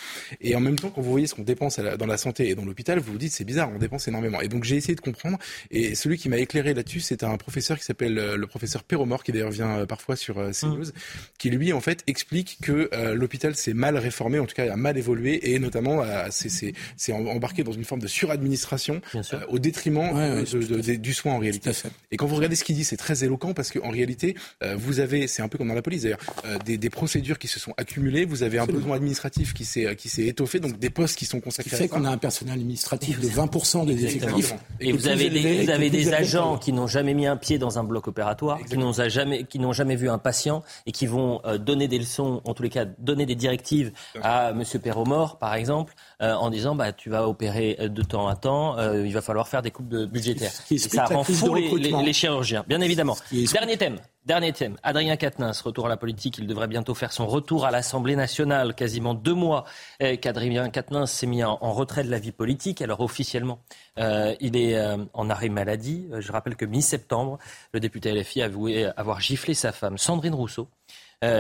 Et 0.41 0.55
en 0.55 0.59
même 0.59 0.77
temps, 0.77 0.89
quand 0.89 1.01
vous 1.01 1.11
voyez 1.11 1.27
ce 1.27 1.35
qu'on 1.35 1.43
dépense 1.43 1.79
dans 1.79 2.05
la 2.05 2.17
santé 2.17 2.49
et 2.49 2.55
dans 2.55 2.65
l'hôpital, 2.65 2.99
vous 2.99 3.13
vous 3.13 3.17
dites 3.17 3.31
c'est 3.31 3.45
bizarre, 3.45 3.71
on 3.73 3.79
dépense 3.79 4.07
énormément. 4.07 4.41
Et 4.41 4.47
donc 4.47 4.63
j'ai 4.63 4.75
essayé 4.75 4.95
de 4.95 5.01
comprendre. 5.01 5.37
Et 5.71 5.95
celui 5.95 6.17
qui 6.17 6.29
m'a 6.29 6.37
éclairé 6.37 6.73
là-dessus, 6.73 6.99
c'est 6.99 7.23
un 7.23 7.37
professeur 7.37 7.77
qui 7.77 7.85
s'appelle 7.85 8.13
le 8.13 8.47
professeur 8.47 8.83
Perromor, 8.83 9.23
qui 9.23 9.31
d'ailleurs 9.31 9.51
vient 9.51 9.85
parfois 9.85 10.15
sur 10.15 10.35
CNews, 10.35 10.87
mmh. 10.87 10.91
qui 11.37 11.49
lui 11.49 11.62
en 11.71 11.79
fait 11.79 12.03
explique 12.07 12.57
que 12.61 12.89
euh, 12.93 13.13
l'hôpital 13.13 13.55
s'est 13.55 13.73
mal 13.73 13.97
réformé, 13.97 14.39
en 14.39 14.45
tout 14.45 14.55
cas 14.55 14.71
a 14.71 14.75
mal 14.75 14.97
évolué, 14.97 15.53
et 15.53 15.59
notamment 15.59 16.01
euh, 16.01 16.27
c'est 16.31 17.13
embarqué 17.13 17.63
dans 17.63 17.71
une 17.71 17.85
forme 17.85 18.01
de 18.01 18.07
suradministration 18.07 19.01
euh, 19.15 19.21
au 19.47 19.59
détriment 19.59 20.43
du 20.43 21.13
soin 21.13 21.33
en 21.33 21.39
réalité. 21.39 21.71
Et 22.11 22.17
quand 22.17 22.25
vous 22.25 22.35
regardez 22.35 22.55
ce 22.55 22.63
qu'il 22.63 22.75
dit, 22.75 22.83
c'est 22.83 22.97
très 22.97 23.23
éloquent 23.23 23.53
parce 23.53 23.71
qu'en 23.71 23.89
réalité, 23.89 24.35
vous 24.75 24.99
avez, 24.99 25.27
c'est 25.27 25.41
un 25.41 25.47
peu 25.47 25.57
comme 25.57 25.67
dans 25.67 25.75
la 25.75 25.81
police 25.81 26.03
d'ailleurs, 26.03 26.19
des, 26.65 26.77
des, 26.77 26.89
procédures 26.89 27.37
qui 27.37 27.47
se 27.47 27.59
sont 27.59 27.73
accumulées, 27.77 28.25
vous 28.25 28.43
avez 28.43 28.59
un 28.59 28.65
besoin 28.65 28.95
administratif 28.95 29.53
qui 29.53 29.65
s'est 29.65 29.95
qui 29.95 30.09
s'est 30.09 30.25
étoffé, 30.25 30.59
donc 30.59 30.79
des 30.79 30.89
postes 30.89 31.17
qui 31.17 31.25
sont 31.25 31.39
consacrés. 31.39 31.69
Ce 31.69 31.75
qui 31.75 31.81
fait 31.83 31.87
qu'on 31.87 32.05
a 32.05 32.09
un 32.09 32.17
personnel 32.17 32.55
administratif 32.55 33.19
de 33.19 33.27
20% 33.27 33.85
des 33.85 34.05
effectifs. 34.05 34.53
Et, 34.79 34.91
vous 34.91 35.07
avez 35.07 35.29
des, 35.29 35.63
vous 35.63 35.69
avez 35.69 35.89
des 35.89 36.13
agents 36.13 36.57
qui 36.57 36.73
n'ont 36.73 36.87
jamais 36.87 37.13
mis 37.13 37.27
un 37.27 37.37
pied 37.37 37.57
dans 37.57 37.79
un 37.79 37.83
bloc 37.83 38.07
opératoire, 38.07 38.59
qui 38.65 38.77
n'ont 38.77 38.93
jamais 38.93 39.43
qui 39.43 39.59
n'ont 39.59 39.73
jamais 39.73 39.95
vu 39.95 40.09
un 40.09 40.17
patient 40.17 40.63
et 40.85 40.91
qui 40.91 41.05
vont 41.05 41.41
donner 41.59 41.87
des 41.87 41.99
leçons 41.99 42.41
en 42.45 42.53
tous 42.53 42.63
les 42.63 42.69
cas, 42.69 42.85
donner 42.85 43.25
des 43.25 43.35
directives 43.35 43.91
à 44.21 44.51
M. 44.51 44.63
Perromort, 44.81 45.37
par 45.37 45.55
exemple, 45.55 45.93
euh, 46.21 46.33
en 46.33 46.49
disant 46.49 46.75
bah, 46.75 46.91
tu 46.91 47.09
vas 47.09 47.27
opérer 47.27 47.77
de 47.79 48.01
temps 48.01 48.27
à 48.27 48.35
temps, 48.35 48.77
euh, 48.77 49.05
il 49.05 49.13
va 49.13 49.21
falloir 49.21 49.47
faire 49.47 49.61
des 49.61 49.71
coupes 49.71 49.87
de 49.87 50.05
budgétaires. 50.05 50.51
Et 50.71 50.77
ça 50.77 51.05
rend 51.05 51.23
fou 51.23 51.53
les, 51.53 52.13
chirurgiens, 52.13 52.63
bien 52.67 52.81
évidemment. 52.81 53.17
Dernier 53.31 53.77
thème. 53.77 53.97
Dernier 54.25 54.53
thème, 54.53 54.77
Adrien 54.83 55.17
Quatennens, 55.17 55.61
retour 55.61 55.87
à 55.87 55.89
la 55.89 55.97
politique. 55.97 56.37
Il 56.37 56.47
devrait 56.47 56.69
bientôt 56.69 56.93
faire 56.93 57.11
son 57.11 57.27
retour 57.27 57.65
à 57.65 57.71
l'Assemblée 57.71 58.15
nationale. 58.15 58.73
Quasiment 58.73 59.13
deux 59.13 59.33
mois 59.33 59.65
euh, 60.01 60.15
qu'Adrien 60.15 60.69
Quatennens 60.69 61.11
s'est 61.11 61.27
mis 61.27 61.43
en, 61.43 61.57
retrait 61.73 62.05
de 62.05 62.09
la 62.09 62.19
vie 62.19 62.31
politique. 62.31 62.81
Alors 62.81 63.01
officiellement, 63.01 63.59
il 63.97 64.55
est 64.55 64.79
en 65.13 65.29
arrêt 65.29 65.49
maladie. 65.49 66.07
Je 66.17 66.31
rappelle 66.31 66.55
que 66.55 66.65
mi-septembre, 66.65 67.37
le 67.73 67.81
député 67.81 68.13
LFI 68.13 68.43
a 68.43 68.45
avoué 68.45 68.85
avoir 68.95 69.19
giflé 69.19 69.53
sa 69.53 69.73
femme, 69.73 69.97
Sandrine 69.97 70.35
Rousseau. 70.35 70.69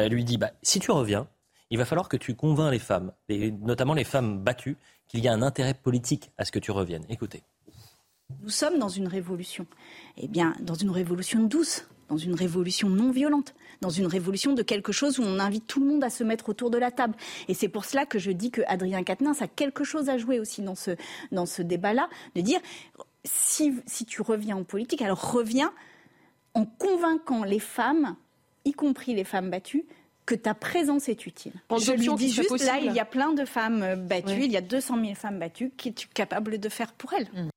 Lui 0.09 0.23
dit 0.23 0.37
bah, 0.37 0.51
si 0.61 0.79
tu 0.79 0.91
reviens, 0.91 1.27
il 1.69 1.77
va 1.77 1.85
falloir 1.85 2.09
que 2.09 2.17
tu 2.17 2.35
convaincs 2.35 2.71
les 2.71 2.79
femmes, 2.79 3.11
et 3.29 3.51
notamment 3.51 3.93
les 3.93 4.03
femmes 4.03 4.39
battues, 4.39 4.77
qu'il 5.07 5.21
y 5.21 5.27
a 5.27 5.33
un 5.33 5.41
intérêt 5.41 5.73
politique 5.73 6.31
à 6.37 6.45
ce 6.45 6.51
que 6.51 6.59
tu 6.59 6.71
reviennes. 6.71 7.05
Écoutez. 7.09 7.43
Nous 8.41 8.49
sommes 8.49 8.79
dans 8.79 8.89
une 8.89 9.07
révolution. 9.07 9.65
Eh 10.17 10.27
bien, 10.27 10.53
dans 10.59 10.75
une 10.75 10.89
révolution 10.89 11.43
douce, 11.43 11.87
dans 12.09 12.17
une 12.17 12.35
révolution 12.35 12.89
non 12.89 13.11
violente, 13.11 13.53
dans 13.81 13.89
une 13.89 14.07
révolution 14.07 14.53
de 14.53 14.61
quelque 14.61 14.91
chose 14.91 15.19
où 15.19 15.23
on 15.23 15.39
invite 15.39 15.67
tout 15.67 15.79
le 15.79 15.87
monde 15.87 16.03
à 16.03 16.09
se 16.09 16.23
mettre 16.23 16.49
autour 16.49 16.69
de 16.69 16.77
la 16.77 16.91
table. 16.91 17.15
Et 17.47 17.53
c'est 17.53 17.69
pour 17.69 17.85
cela 17.85 18.05
que 18.05 18.19
je 18.19 18.31
dis 18.31 18.51
que 18.51 18.61
Adrien 18.67 19.03
Quatennens 19.03 19.41
a 19.41 19.47
quelque 19.47 19.83
chose 19.83 20.09
à 20.09 20.17
jouer 20.17 20.39
aussi 20.39 20.61
dans 20.61 20.75
ce, 20.75 20.91
dans 21.31 21.45
ce 21.45 21.61
débat-là, 21.61 22.09
de 22.35 22.41
dire 22.41 22.59
si, 23.25 23.73
si 23.85 24.05
tu 24.05 24.21
reviens 24.21 24.57
en 24.57 24.63
politique, 24.63 25.01
alors 25.01 25.31
reviens 25.31 25.73
en 26.53 26.65
convainquant 26.65 27.43
les 27.43 27.59
femmes, 27.59 28.15
y 28.65 28.73
compris 28.73 29.13
les 29.13 29.23
femmes 29.23 29.49
battues, 29.49 29.85
que 30.25 30.35
ta 30.35 30.53
présence 30.53 31.09
est 31.09 31.25
utile. 31.25 31.53
Je 31.69 31.91
lui 31.91 32.13
dis 32.15 32.31
juste, 32.31 32.63
là, 32.63 32.79
il 32.81 32.93
y 32.93 32.99
a 32.99 33.05
plein 33.05 33.33
de 33.33 33.45
femmes 33.45 33.83
euh, 33.83 33.95
battues, 33.95 34.45
il 34.45 34.51
y 34.51 34.57
a 34.57 34.61
200 34.61 35.01
000 35.01 35.15
femmes 35.15 35.39
battues, 35.39 35.71
qui 35.75 35.89
es-tu 35.89 36.07
capable 36.07 36.57
de 36.59 36.69
faire 36.69 36.93
pour 36.93 37.13
elles 37.13 37.27
mm. 37.33 37.49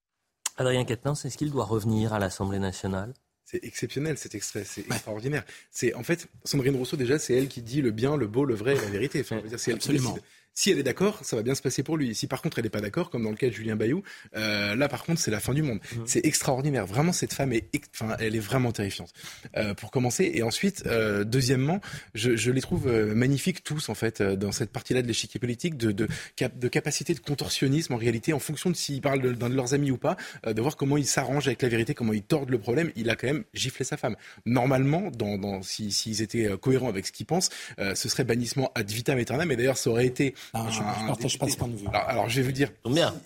Adrien 0.59 0.85
Quatennens, 0.85 1.25
est-ce 1.25 1.37
qu'il 1.37 1.51
doit 1.51 1.65
revenir 1.65 2.13
à 2.13 2.19
l'Assemblée 2.19 2.59
nationale? 2.59 3.13
C'est 3.45 3.63
exceptionnel 3.63 4.19
cet 4.19 4.35
extrait, 4.35 4.65
c'est 4.65 4.87
extraordinaire. 4.87 5.45
C'est 5.71 5.95
en 5.95 6.03
fait 6.03 6.27
Sandrine 6.45 6.75
Rousseau 6.75 6.97
déjà, 6.97 7.19
c'est 7.19 7.35
elle 7.35 7.47
qui 7.47 7.63
dit 7.63 7.81
le 7.81 7.93
bien, 7.93 8.17
le 8.17 8.27
beau, 8.27 8.45
le 8.45 8.55
vrai 8.55 8.73
et 8.73 8.81
la 8.81 8.89
vérité. 8.89 9.21
Enfin, 9.21 9.41
c'est 9.57 9.75
Absolument. 9.75 10.19
Si 10.59 10.71
elle 10.71 10.79
est 10.79 10.83
d'accord, 10.83 11.19
ça 11.23 11.37
va 11.37 11.43
bien 11.43 11.55
se 11.55 11.61
passer 11.61 11.83
pour 11.83 11.99
lui. 11.99 12.15
Si 12.15 12.27
par 12.27 12.41
contre 12.41 12.59
elle 12.59 12.65
n'est 12.65 12.71
pas 12.71 12.81
d'accord, 12.81 13.11
comme 13.11 13.23
dans 13.23 13.31
le 13.31 13.37
cas 13.37 13.49
de 13.49 13.53
Julien 13.53 13.77
Bayou, 13.77 14.03
euh, 14.37 14.75
là 14.75 14.89
par 14.89 15.05
contre 15.05 15.21
c'est 15.21 15.31
la 15.31 15.39
fin 15.39 15.53
du 15.53 15.63
monde. 15.63 15.81
Mmh. 15.81 16.03
C'est 16.07 16.25
extraordinaire. 16.25 16.87
Vraiment 16.87 17.13
cette 17.13 17.35
femme 17.35 17.53
est, 17.53 17.67
enfin 17.95 18.17
elle 18.21 18.35
est 18.35 18.41
vraiment 18.41 18.73
terrifiante. 18.73 19.13
Euh, 19.59 19.75
pour 19.75 19.91
commencer 19.91 20.31
et 20.33 20.43
ensuite 20.43 20.85
euh, 20.87 21.25
deuxièmement, 21.25 21.83
je, 22.15 22.37
je, 22.37 22.51
les 22.51 22.63
trouve 22.63 22.89
euh, 22.89 23.15
magnifiques 23.15 23.63
tous 23.65 23.91
en 23.91 23.95
fait 23.95 24.23
euh, 24.23 24.35
dans 24.35 24.51
cette 24.51 24.71
partie-là 24.71 25.03
de 25.03 25.07
l'échiquier 25.07 25.39
politique, 25.39 25.77
de, 25.77 25.93
de, 25.93 26.09
de, 26.39 26.69
capacité 26.69 27.13
de 27.13 27.21
contorsionnisme 27.21 27.93
en 27.93 27.99
réalité 27.99 28.33
en 28.33 28.39
fonction 28.39 28.71
de 28.71 28.77
s'ils 28.77 29.03
parlent 29.03 29.21
d'un 29.37 29.51
de, 29.51 29.55
leurs 29.55 29.75
amis 29.75 29.91
ou 29.91 29.99
pas, 29.99 30.17
euh, 30.47 30.55
de 30.55 30.63
voir 30.63 30.77
comment 30.77 30.97
ils 30.97 31.05
s'arrangent 31.05 31.49
avec 31.49 31.61
la 31.61 31.69
vérité, 31.69 31.93
comment 31.93 32.15
ils 32.15 32.23
tordent 32.23 32.49
le 32.49 32.59
problème. 32.59 32.93
Il 32.97 33.11
a 33.11 33.17
quand 33.17 33.27
même 33.27 33.45
giflé 33.53 33.85
sa 33.85 33.99
femme. 33.99 34.17
Normalement, 34.47 35.11
dans, 35.11 35.37
dans 35.37 35.61
s'ils 35.61 35.93
si, 35.93 36.23
étaient 36.23 36.49
cohérents 36.63 36.89
avec 36.89 37.07
ce 37.07 37.13
qu'ils 37.13 37.27
pensent, 37.27 37.51
ce 37.79 38.09
serait 38.09 38.25
bannissement 38.25 38.73
ad 38.75 38.91
vitam 38.91 39.19
aeternam. 39.19 39.53
Et 39.53 39.57
d'ailleurs 39.57 39.77
ça 39.77 39.91
aurait 39.91 40.07
été 40.07 40.35
je 40.55 40.80
ne 40.80 41.07
partage 41.07 41.38
pas 41.38 41.49
ce 41.49 41.57
point 41.57 41.68
de 41.68 41.76
vue. 41.76 41.86
Alors, 41.92 42.28
je 42.28 42.40
vais 42.40 42.47
vous 42.47 42.53
dire, 42.53 42.70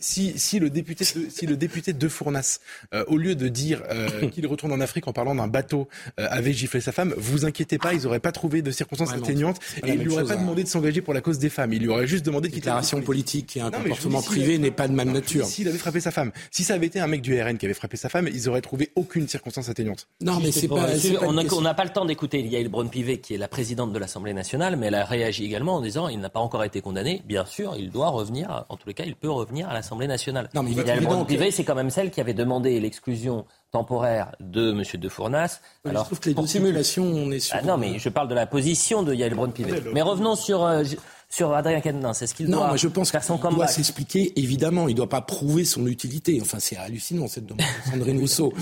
si, 0.01 0.39
si, 0.39 0.59
le 0.59 0.71
député 0.71 1.05
de, 1.05 1.31
si 1.31 1.47
le 1.47 1.57
député 1.57 1.93
de 1.93 2.09
Fournas, 2.09 2.61
euh, 2.95 3.05
au 3.09 3.17
lieu 3.17 3.35
de 3.35 3.49
dire 3.49 3.83
euh, 3.91 4.29
qu'il 4.33 4.47
retourne 4.47 4.73
en 4.73 4.81
Afrique 4.81 5.09
en 5.09 5.13
parlant 5.13 5.35
d'un 5.35 5.49
bateau, 5.49 5.89
euh, 6.19 6.27
avait 6.31 6.53
giflé 6.53 6.81
sa 6.81 6.93
femme, 6.93 7.15
vous 7.17 7.45
inquiétez 7.45 7.79
pas, 7.79 7.95
ils 7.95 8.03
n'auraient 8.03 8.21
pas 8.21 8.33
trouvé 8.33 8.63
de 8.63 8.71
circonstances 8.71 9.13
atténuantes 9.13 9.59
et 9.85 9.91
il 9.91 10.01
lui 10.01 10.13
aurait 10.13 10.25
pas 10.25 10.35
hein. 10.35 10.41
demandé 10.41 10.63
de 10.63 10.69
s'engager 10.69 11.01
pour 11.01 11.15
la 11.15 11.21
cause 11.21 11.39
des 11.39 11.51
femmes. 11.51 11.73
Il 11.73 11.83
lui 11.83 11.89
aurait 11.89 12.07
juste 12.07 12.25
demandé 12.25 12.49
de 12.49 12.55
quitter 12.55 12.67
Déclaration 12.67 13.01
politique 13.01 13.57
et 13.57 13.61
un 13.61 13.71
comportement 13.71 14.23
privé 14.23 14.59
n'est 14.59 14.71
pas 14.71 14.87
de 14.87 14.93
même 14.93 15.13
nature. 15.13 15.47
S'il 15.47 15.69
avait 15.69 15.79
frappé 15.79 16.01
sa 16.01 16.11
femme, 16.11 16.33
si 16.51 16.65
ça 16.65 16.75
avait 16.75 16.87
été 16.87 17.01
un 17.01 17.07
mec 17.07 17.23
du 17.23 17.41
RN 17.41 17.59
qui 17.59 17.67
avait 17.67 17.75
frappé 17.75 17.97
sa 17.97 18.09
femme, 18.09 18.29
ils 18.33 18.49
auraient 18.49 18.61
trouvé 18.61 18.91
aucune 18.97 19.29
circonstance 19.29 19.69
atténuante. 19.69 20.07
Non, 20.21 20.41
mais 20.41 20.53
c'est 20.53 20.69
pas. 20.69 20.87
On 21.23 21.63
n'a 21.63 21.75
pas 21.75 21.85
le 21.85 21.91
temps 21.91 22.05
d'écouter 22.05 22.41
Yael 22.41 22.69
Braun-Pivet, 22.69 23.19
qui 23.19 23.35
est 23.35 23.39
la 23.39 23.49
présidente 23.49 23.93
de 23.93 23.99
l'Assemblée 23.99 24.33
nationale, 24.33 24.77
mais 24.77 24.87
elle 24.87 24.95
a 24.95 25.05
réagi 25.05 25.45
également 25.45 25.77
en 25.77 25.81
disant 25.81 26.09
il 26.09 26.21
n'a 26.21 26.31
pas 26.31 26.41
encore 26.41 26.65
été 26.65 26.81
condamné. 26.81 27.10
Bien 27.25 27.45
sûr, 27.45 27.75
il 27.77 27.91
doit 27.91 28.09
revenir, 28.09 28.65
en 28.69 28.77
tous 28.77 28.89
les 28.89 28.95
cas, 28.95 29.05
il 29.05 29.17
peut 29.17 29.31
revenir 29.31 29.69
à 29.69 29.75
l'Assemblée 29.75 30.07
nationale. 30.07 30.49
Non, 30.55 30.63
mais 30.63 30.73
il 30.73 31.53
c'est 31.53 31.65
quand 31.65 31.75
même 31.75 31.91
celle 31.91 32.11
qui 32.11 32.21
avait 32.21 32.35
demandé 32.35 32.79
l'exclusion 32.81 33.45
temporaire 33.73 34.33
de 34.41 34.71
M. 34.71 34.83
De 35.01 35.09
Fournas. 35.09 35.61
Alors, 35.85 36.05
je 36.05 36.07
trouve 36.09 36.21
que 36.21 36.29
les 36.29 36.35
deux 36.35 36.47
simulations, 36.47 37.05
on 37.05 37.31
est 37.31 37.41
sur... 37.41 37.57
Ah 37.57 37.63
non, 37.63 37.77
mais 37.77 37.99
je 37.99 38.09
parle 38.09 38.29
de 38.29 38.35
la 38.35 38.47
position 38.47 39.03
de 39.03 39.15
Yael 39.15 39.35
Braun-Pivet. 39.35 39.83
Mais 39.93 40.03
revenons 40.03 40.37
sur... 40.37 40.65
Euh, 40.65 40.85
sur 41.33 41.55
Adrien 41.55 41.81
Quatennens, 41.81 42.19
c'est 42.19 42.27
ce 42.27 42.35
qu'il 42.35 42.49
doit 42.49 42.71
Non, 42.71 42.77
je 42.77 42.89
pense 42.89 43.13
qu'il 43.13 43.21
doit 43.55 43.69
s'expliquer, 43.69 44.33
évidemment, 44.39 44.89
il 44.89 44.93
ne 44.93 44.97
doit 44.97 45.09
pas 45.09 45.21
prouver 45.21 45.65
son 45.65 45.87
utilité. 45.87 46.41
Enfin, 46.43 46.59
c'est 46.59 46.77
hallucinant, 46.77 47.29
cette 47.29 47.47
demande 47.47 47.61
de 47.61 47.91
Sandrine 47.91 48.19
Rousseau. 48.21 48.53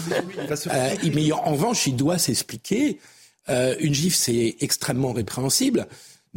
euh, 0.71 0.91
mais 1.15 1.33
en 1.33 1.53
revanche, 1.53 1.87
il 1.87 1.97
doit 1.97 2.19
s'expliquer. 2.19 2.99
Euh, 3.49 3.75
une 3.81 3.95
gifle, 3.95 4.17
c'est 4.17 4.57
extrêmement 4.61 5.13
répréhensible. 5.15 5.89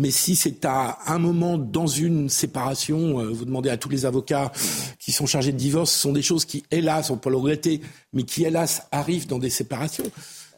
Mais 0.02 0.10
si 0.10 0.36
c'est 0.36 0.66
à 0.66 0.98
un 1.06 1.20
moment 1.20 1.60
dans 1.60 1.86
une 1.86 2.28
séparation, 2.28 3.20
euh, 3.20 3.30
vous 3.30 3.46
demandez 3.46 3.70
à 3.70 3.78
tous 3.78 3.90
les 3.90 4.08
avocats 4.08 4.52
qui 4.98 5.12
sont 5.12 5.28
chargés 5.28 5.52
de 5.52 5.58
divorce, 5.58 5.92
ce 5.92 6.00
sont 6.00 6.12
des 6.12 6.24
choses 6.24 6.44
qui, 6.44 6.64
hélas, 6.72 7.12
on 7.12 7.18
peut 7.18 7.30
le 7.30 7.36
regretter, 7.36 7.82
mais 8.12 8.24
qui, 8.24 8.44
hélas, 8.44 8.88
arrivent 8.92 9.28
dans 9.28 9.38
des 9.38 9.52
séparations 9.52 10.06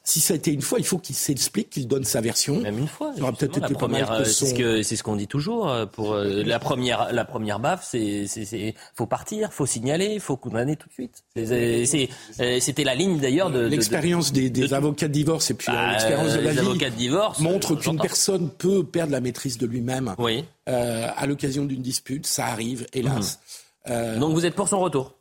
si 0.06 0.20
ça 0.20 0.34
a 0.34 0.38
été 0.38 0.51
une 0.51 0.62
fois, 0.62 0.80
il 0.80 0.86
faut 0.86 0.97
qu'il 0.97 1.16
s'explique, 1.16 1.70
qu'il 1.70 1.88
donne 1.88 2.04
sa 2.04 2.20
version. 2.20 2.60
Même 2.60 2.78
une 2.78 2.88
fois. 2.88 3.14
peut-être 3.14 3.58
été 3.58 3.74
première, 3.74 4.12
euh, 4.12 4.26
C'est 4.26 4.95
ce 4.97 5.04
qu'on 5.04 5.16
dit 5.16 5.28
toujours. 5.28 5.70
Euh, 5.70 5.86
pour 5.86 6.14
euh, 6.14 6.43
la 6.43 6.60
première, 6.60 7.14
la 7.14 7.24
première 7.24 7.60
baffe, 7.60 7.88
c'est, 7.89 8.28
c'est, 8.28 8.76
faut 8.95 9.06
partir, 9.06 9.54
faut 9.54 9.66
signaler, 9.66 10.20
faut 10.20 10.36
condamner 10.36 10.76
tout 10.76 10.89
de 10.89 10.93
suite. 10.93 11.24
c'était 12.60 12.84
la 12.84 12.95
ligne 12.95 13.18
d'ailleurs 13.18 13.49
de 13.49 13.62
l'expérience 13.62 14.34
des, 14.34 14.49
des 14.49 14.74
avocats 14.74 15.08
de 15.08 15.14
divorce 15.14 15.51
et 15.51 15.54
puis 15.54 15.72
bah, 15.72 15.91
l'expérience 15.91 16.34
de 16.34 16.39
la 16.39 16.51
vie 16.51 16.78
de 16.78 16.89
divorce, 16.89 17.39
montre 17.39 17.76
qu'une 17.76 17.97
personne 17.97 18.49
peut 18.49 18.84
perdre 18.84 19.14
la 19.14 19.22
maîtrise 19.22 19.58
de 19.58 19.66
lui-même. 19.66 20.16
Oui. 20.18 20.43
à 20.66 21.26
l'occasion 21.28 21.64
d'une 21.64 21.82
dispute, 21.82 22.28
ça 22.28 22.47
arrive, 22.47 22.88
hélas. 22.91 23.39
Mhm. 23.88 24.20
Donc 24.20 24.34
vous 24.34 24.45
êtes 24.45 24.56
pour 24.56 24.68
son 24.68 24.80
retour? 24.80 25.16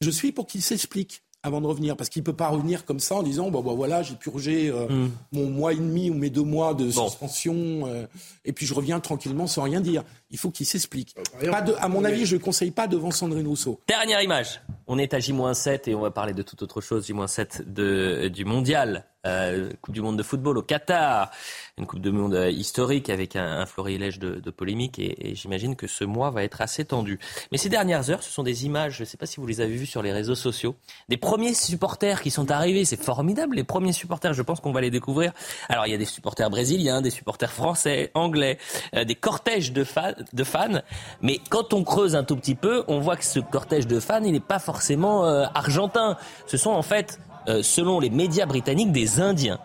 Je 0.00 0.10
suis 0.10 0.32
pour 0.32 0.46
qu'il 0.46 0.62
s'explique. 0.62 1.22
Avant 1.42 1.60
de 1.60 1.66
revenir 1.66 1.96
Parce 1.96 2.08
qu'il 2.08 2.22
ne 2.22 2.24
peut 2.24 2.32
pas 2.32 2.48
revenir 2.48 2.84
comme 2.84 3.00
ça 3.00 3.16
en 3.16 3.22
disant 3.22 3.50
bon, 3.50 3.62
bah, 3.62 3.72
voilà, 3.74 4.02
j'ai 4.02 4.14
purgé 4.14 4.68
euh, 4.68 4.88
hmm. 4.88 5.10
mon 5.32 5.50
mois 5.50 5.72
et 5.72 5.76
demi 5.76 6.10
ou 6.10 6.14
mes 6.14 6.30
deux 6.30 6.42
mois 6.42 6.74
de 6.74 6.90
suspension 6.90 7.54
euh, 7.86 8.06
et 8.44 8.52
puis 8.52 8.66
je 8.66 8.74
reviens 8.74 9.00
tranquillement 9.00 9.46
sans 9.46 9.62
rien 9.62 9.80
dire. 9.80 10.04
Il 10.30 10.38
faut 10.38 10.50
qu'il 10.50 10.66
s'explique. 10.66 11.14
Pas 11.50 11.64
à 11.80 11.88
mon 11.88 12.04
avis, 12.04 12.26
je 12.26 12.36
ne 12.36 12.40
conseille 12.40 12.70
pas 12.70 12.86
devant 12.86 13.10
Sandrine 13.10 13.46
Rousseau. 13.46 13.80
Dernière 13.88 14.22
image. 14.22 14.60
On 14.86 14.98
est 14.98 15.14
à 15.14 15.18
J-7 15.18 15.88
et 15.88 15.94
on 15.94 16.00
va 16.00 16.10
parler 16.10 16.34
de 16.34 16.42
toute 16.42 16.62
autre 16.62 16.80
chose. 16.80 17.06
J-7 17.06 18.28
du 18.30 18.44
mondial 18.44 19.06
euh, 19.26 19.70
Coupe 19.82 19.94
du 19.94 20.00
Monde 20.00 20.16
de 20.16 20.22
football 20.22 20.58
au 20.58 20.62
Qatar, 20.62 21.30
une 21.76 21.86
Coupe 21.86 22.00
du 22.00 22.10
Monde 22.12 22.34
euh, 22.34 22.50
historique 22.50 23.10
avec 23.10 23.34
un, 23.34 23.66
florilège 23.66 24.18
de, 24.18 24.36
de 24.36 24.50
polémiques 24.50 24.98
et, 24.98 25.34
j'imagine 25.34 25.76
que 25.76 25.86
ce 25.86 26.04
mois 26.04 26.30
va 26.30 26.44
être 26.44 26.60
assez 26.60 26.84
tendu. 26.84 27.18
Mais 27.50 27.58
ces 27.58 27.68
dernières 27.68 28.10
heures, 28.10 28.22
ce 28.22 28.30
sont 28.30 28.44
des 28.44 28.64
images, 28.64 28.94
je 28.96 29.02
ne 29.02 29.06
sais 29.06 29.16
pas 29.16 29.26
si 29.26 29.40
vous 29.40 29.46
les 29.46 29.60
avez 29.60 29.74
vues 29.74 29.86
sur 29.86 30.02
les 30.02 30.12
réseaux 30.12 30.36
sociaux, 30.36 30.76
des 31.08 31.16
premiers 31.16 31.54
supporters 31.54 32.22
qui 32.22 32.30
sont 32.30 32.50
arrivés. 32.50 32.84
C'est 32.84 33.02
formidable, 33.02 33.56
les 33.56 33.64
premiers 33.64 33.92
supporters. 33.92 34.34
Je 34.34 34.42
pense 34.42 34.60
qu'on 34.60 34.72
va 34.72 34.80
les 34.80 34.90
découvrir. 34.90 35.32
Alors 35.68 35.86
il 35.86 35.90
y 35.90 35.94
a 35.94 35.98
des 35.98 36.04
supporters 36.04 36.48
brésiliens, 36.48 37.02
des 37.02 37.10
supporters 37.10 37.52
français, 37.52 38.10
anglais, 38.14 38.58
euh, 38.94 39.04
des 39.04 39.16
cortèges 39.16 39.72
de, 39.72 39.84
de, 40.32 40.44
fans. 40.44 40.80
Mais 41.22 41.40
quand 41.50 41.72
on 41.72 41.84
creuse 41.84 42.16
un 42.16 42.24
tout 42.24 42.36
petit 42.36 42.54
peu, 42.54 42.84
on 42.88 43.00
voit 43.00 43.16
que 43.16 43.24
ce 43.24 43.40
cortège 43.40 43.86
de 43.86 44.00
fans, 44.00 44.22
il 44.22 44.32
n'est 44.32 44.40
pas 44.40 44.58
forcément 44.58 45.24
argentin. 45.24 46.16
Ce 46.46 46.56
sont 46.56 46.70
en 46.70 46.82
fait 46.82 47.18
euh, 47.48 47.62
selon 47.62 47.98
les 47.98 48.10
médias 48.10 48.44
britanniques, 48.44 48.92
des 48.92 49.20
Indiens 49.20 49.58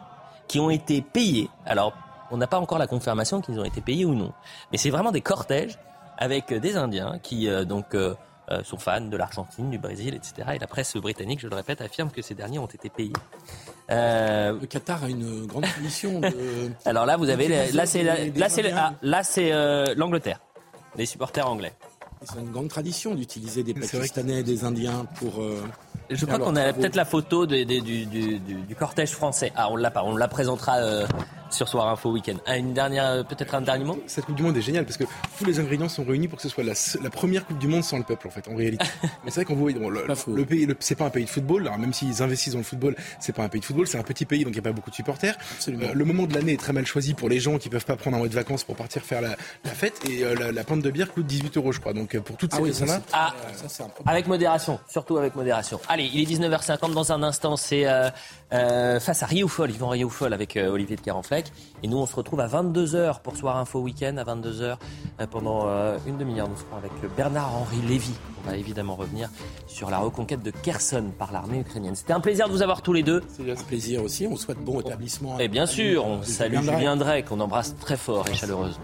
qui 0.48 0.60
ont 0.60 0.70
été 0.70 1.02
payés. 1.02 1.50
Alors, 1.66 1.94
on 2.32 2.38
n'a 2.38 2.48
pas 2.48 2.60
encore 2.60 2.78
la 2.78 2.88
confirmation 2.88 3.42
qu'ils 3.42 3.60
ont 3.60 3.66
été 3.66 3.82
payés 3.82 4.06
ou 4.06 4.14
non. 4.14 4.32
Mais 4.72 4.78
c'est 4.78 4.90
vraiment 4.90 5.12
des 5.12 5.22
cortèges 5.22 5.78
avec 6.18 6.54
des 6.54 6.78
Indiens 6.78 7.20
qui 7.22 7.50
euh, 7.50 7.66
donc 7.66 7.94
euh, 8.52 8.64
sont 8.64 8.78
fans 8.78 9.02
de 9.02 9.18
l'Argentine, 9.18 9.70
du 9.70 9.78
Brésil, 9.78 10.16
etc. 10.16 10.50
Et 10.56 10.60
la 10.60 10.68
presse 10.68 10.96
britannique, 10.98 11.40
je 11.40 11.48
le 11.48 11.56
répète, 11.56 11.82
affirme 11.82 12.10
que 12.10 12.22
ces 12.22 12.36
derniers 12.36 12.60
ont 12.60 12.68
été 12.68 12.90
payés. 12.90 13.14
Le 13.90 14.66
Qatar 14.66 15.04
a 15.04 15.10
une 15.10 15.46
grande 15.46 15.66
tradition 15.66 16.20
de. 16.20 16.72
Alors 16.86 17.06
là, 17.06 17.18
vous 17.18 17.30
avez 17.30 17.72
là 17.72 17.86
c'est 17.86 18.04
là 18.04 18.50
c'est 18.50 18.74
là 19.02 19.24
c'est 19.24 19.96
l'Angleterre, 19.96 20.40
les 20.96 21.06
supporters 21.06 21.48
anglais. 21.48 21.74
C'est 22.24 22.40
une 22.40 22.52
grande 22.52 22.70
tradition 22.70 23.16
d'utiliser 23.16 23.64
des 23.64 23.74
Pakistanais 23.74 24.40
et 24.40 24.44
des 24.44 24.64
Indiens 24.64 25.06
pour 25.20 25.42
je 26.10 26.26
crois 26.26 26.40
qu'on 26.40 26.56
a 26.56 26.74
peut-être 26.74 26.96
la 26.96 27.06
photo 27.06 27.46
du, 27.46 28.76
cortège 28.78 29.12
français. 29.12 29.52
Ah, 29.56 29.70
on 29.72 29.76
l'a 29.76 29.92
pas. 29.92 30.04
On 30.04 30.16
la 30.16 30.28
présentera 30.28 30.78
euh, 30.78 31.08
sur 31.54 31.68
Soir 31.68 31.88
Info 31.88 32.12
Week-end. 32.12 32.36
Ah, 32.46 32.58
une 32.58 32.74
dernière, 32.74 33.26
peut-être 33.26 33.56
un 33.56 33.62
dernier 33.62 33.86
mot? 33.86 34.02
Cette 34.08 34.26
Coupe 34.26 34.36
du 34.36 34.44
Monde 34.44 34.58
est 34.58 34.62
géniale 34.62 34.86
parce 34.86 34.98
que 34.98 35.04
tous 35.38 35.46
les 35.46 35.60
ingrédients 35.60 35.90
sont 35.90 36.04
réunis 36.04 36.28
pour 36.28 36.38
que 36.38 36.44
ce 36.44 36.50
soit 36.50 36.64
la, 36.64 37.10
première 37.10 37.46
Coupe 37.46 37.60
du 37.60 37.68
Monde 37.68 37.84
sans 37.84 37.98
le 37.98 38.04
peuple, 38.04 38.28
en 38.28 38.32
fait, 38.32 38.48
en 38.48 38.56
réalité. 38.56 38.86
Mais 39.24 39.32
c'est 39.32 39.42
vrai 39.42 39.46
qu'on 39.46 39.56
voit, 39.56 39.72
le, 39.72 40.46
pays, 40.46 40.68
c'est 40.80 40.96
pas 40.96 41.06
un 41.06 41.10
pays 41.10 41.26
de 41.26 41.30
football. 41.30 41.68
Alors, 41.68 41.78
même 41.78 41.94
s'ils 41.94 42.22
investissent 42.22 42.54
dans 42.54 42.60
le 42.60 42.64
football, 42.64 42.96
c'est 43.20 43.34
pas 43.34 43.44
un 43.44 43.50
pays 43.50 43.62
de 43.62 43.66
football, 43.66 43.88
c'est 43.88 43.98
un 43.98 44.04
petit 44.04 44.26
pays, 44.26 44.44
donc 44.44 44.54
il 44.54 44.56
n'y 44.56 44.60
a 44.60 44.64
pas 44.64 44.72
beaucoup 44.72 44.90
de 44.90 44.96
supporters. 44.96 45.38
Euh, 45.68 45.94
le 45.94 46.06
moment 46.06 46.24
de 46.24 46.34
l'année 46.34 46.54
est 46.54 46.60
très 46.60 46.74
mal 46.74 46.86
choisi 46.86 47.14
pour 47.14 47.30
les 47.30 47.40
gens 47.40 47.58
qui 47.58 47.70
peuvent 47.70 47.86
pas 47.86 47.96
prendre 47.96 48.16
un 48.16 48.20
mois 48.20 48.28
de 48.28 48.34
vacances 48.34 48.64
pour 48.64 48.76
partir 48.76 49.04
faire 49.04 49.22
la, 49.22 49.36
fête. 49.74 50.02
Et 50.10 50.24
euh, 50.24 50.52
la, 50.52 50.64
pinte 50.64 50.82
de 50.82 50.92
bière 50.92 51.12
coûte 51.12 51.26
18 51.26 51.58
euros, 51.58 51.72
je 51.72 51.80
crois. 51.80 51.94
Donc, 51.94 52.18
pour 52.20 52.38
toutes 52.38 52.52
ah 52.54 52.58
ces 52.58 52.64
raisons-là. 52.64 53.02
Ah, 53.12 53.34
avec 54.06 54.28
modération, 54.28 54.80
surtout 54.88 55.18
avec 55.18 55.36
modération. 55.36 55.80
Allez, 55.88 56.10
il 56.14 56.22
est 56.22 56.36
19h50 56.36 56.94
dans 56.94 57.12
un 57.12 57.24
instant, 57.24 57.56
c'est 57.56 57.86
euh, 57.86 58.10
face 59.00 59.24
à 59.24 59.26
Rioufol, 59.26 59.72
à 59.72 59.90
Rioufol 59.90 60.34
avec 60.34 60.58
Olivier 60.58 60.96
de 60.96 61.02
Carenfleck. 61.02 61.52
Et 61.84 61.88
nous, 61.88 61.98
on 61.98 62.06
se 62.06 62.16
retrouve 62.16 62.40
à 62.40 62.48
22h 62.48 63.22
pour 63.22 63.36
Soir 63.36 63.58
Info 63.58 63.80
Week-end, 63.80 64.16
à 64.18 64.24
22h 64.24 64.78
euh, 65.20 65.28
pendant 65.28 65.68
euh, 65.68 65.98
une 66.08 66.18
demi-heure. 66.18 66.48
Nous 66.48 66.56
serons 66.56 66.78
avec 66.78 66.92
Bernard-Henri 67.16 67.82
Lévy. 67.88 68.14
On 68.44 68.50
va 68.50 68.58
évidemment 68.58 68.96
revenir 68.96 69.30
sur 69.68 69.90
la 69.90 70.00
reconquête 70.00 70.42
de 70.42 70.52
Kherson 70.52 71.12
par 71.18 71.32
l'armée 71.32 71.60
ukrainienne. 71.60 71.96
C'était 71.96 72.14
un 72.14 72.20
plaisir 72.20 72.48
de 72.48 72.54
vous 72.54 72.62
avoir 72.62 72.82
tous 72.82 72.94
les 72.94 73.04
deux. 73.04 73.22
C'est 73.28 73.52
un 73.52 73.56
plaisir 73.56 74.04
aussi. 74.04 74.28
On 74.28 74.36
souhaite 74.36 74.60
bon 74.60 74.80
établissement. 74.82 75.40
Et 75.40 75.48
bien 75.48 75.66
sûr, 75.66 76.06
on 76.06 76.24
salue 76.24 76.62
Julien 76.62 76.96
Drey, 76.96 77.24
qu'on 77.24 77.40
embrasse 77.40 77.76
très 77.78 77.98
fort 77.98 78.26
et 78.30 78.34
chaleureusement. 78.34 78.84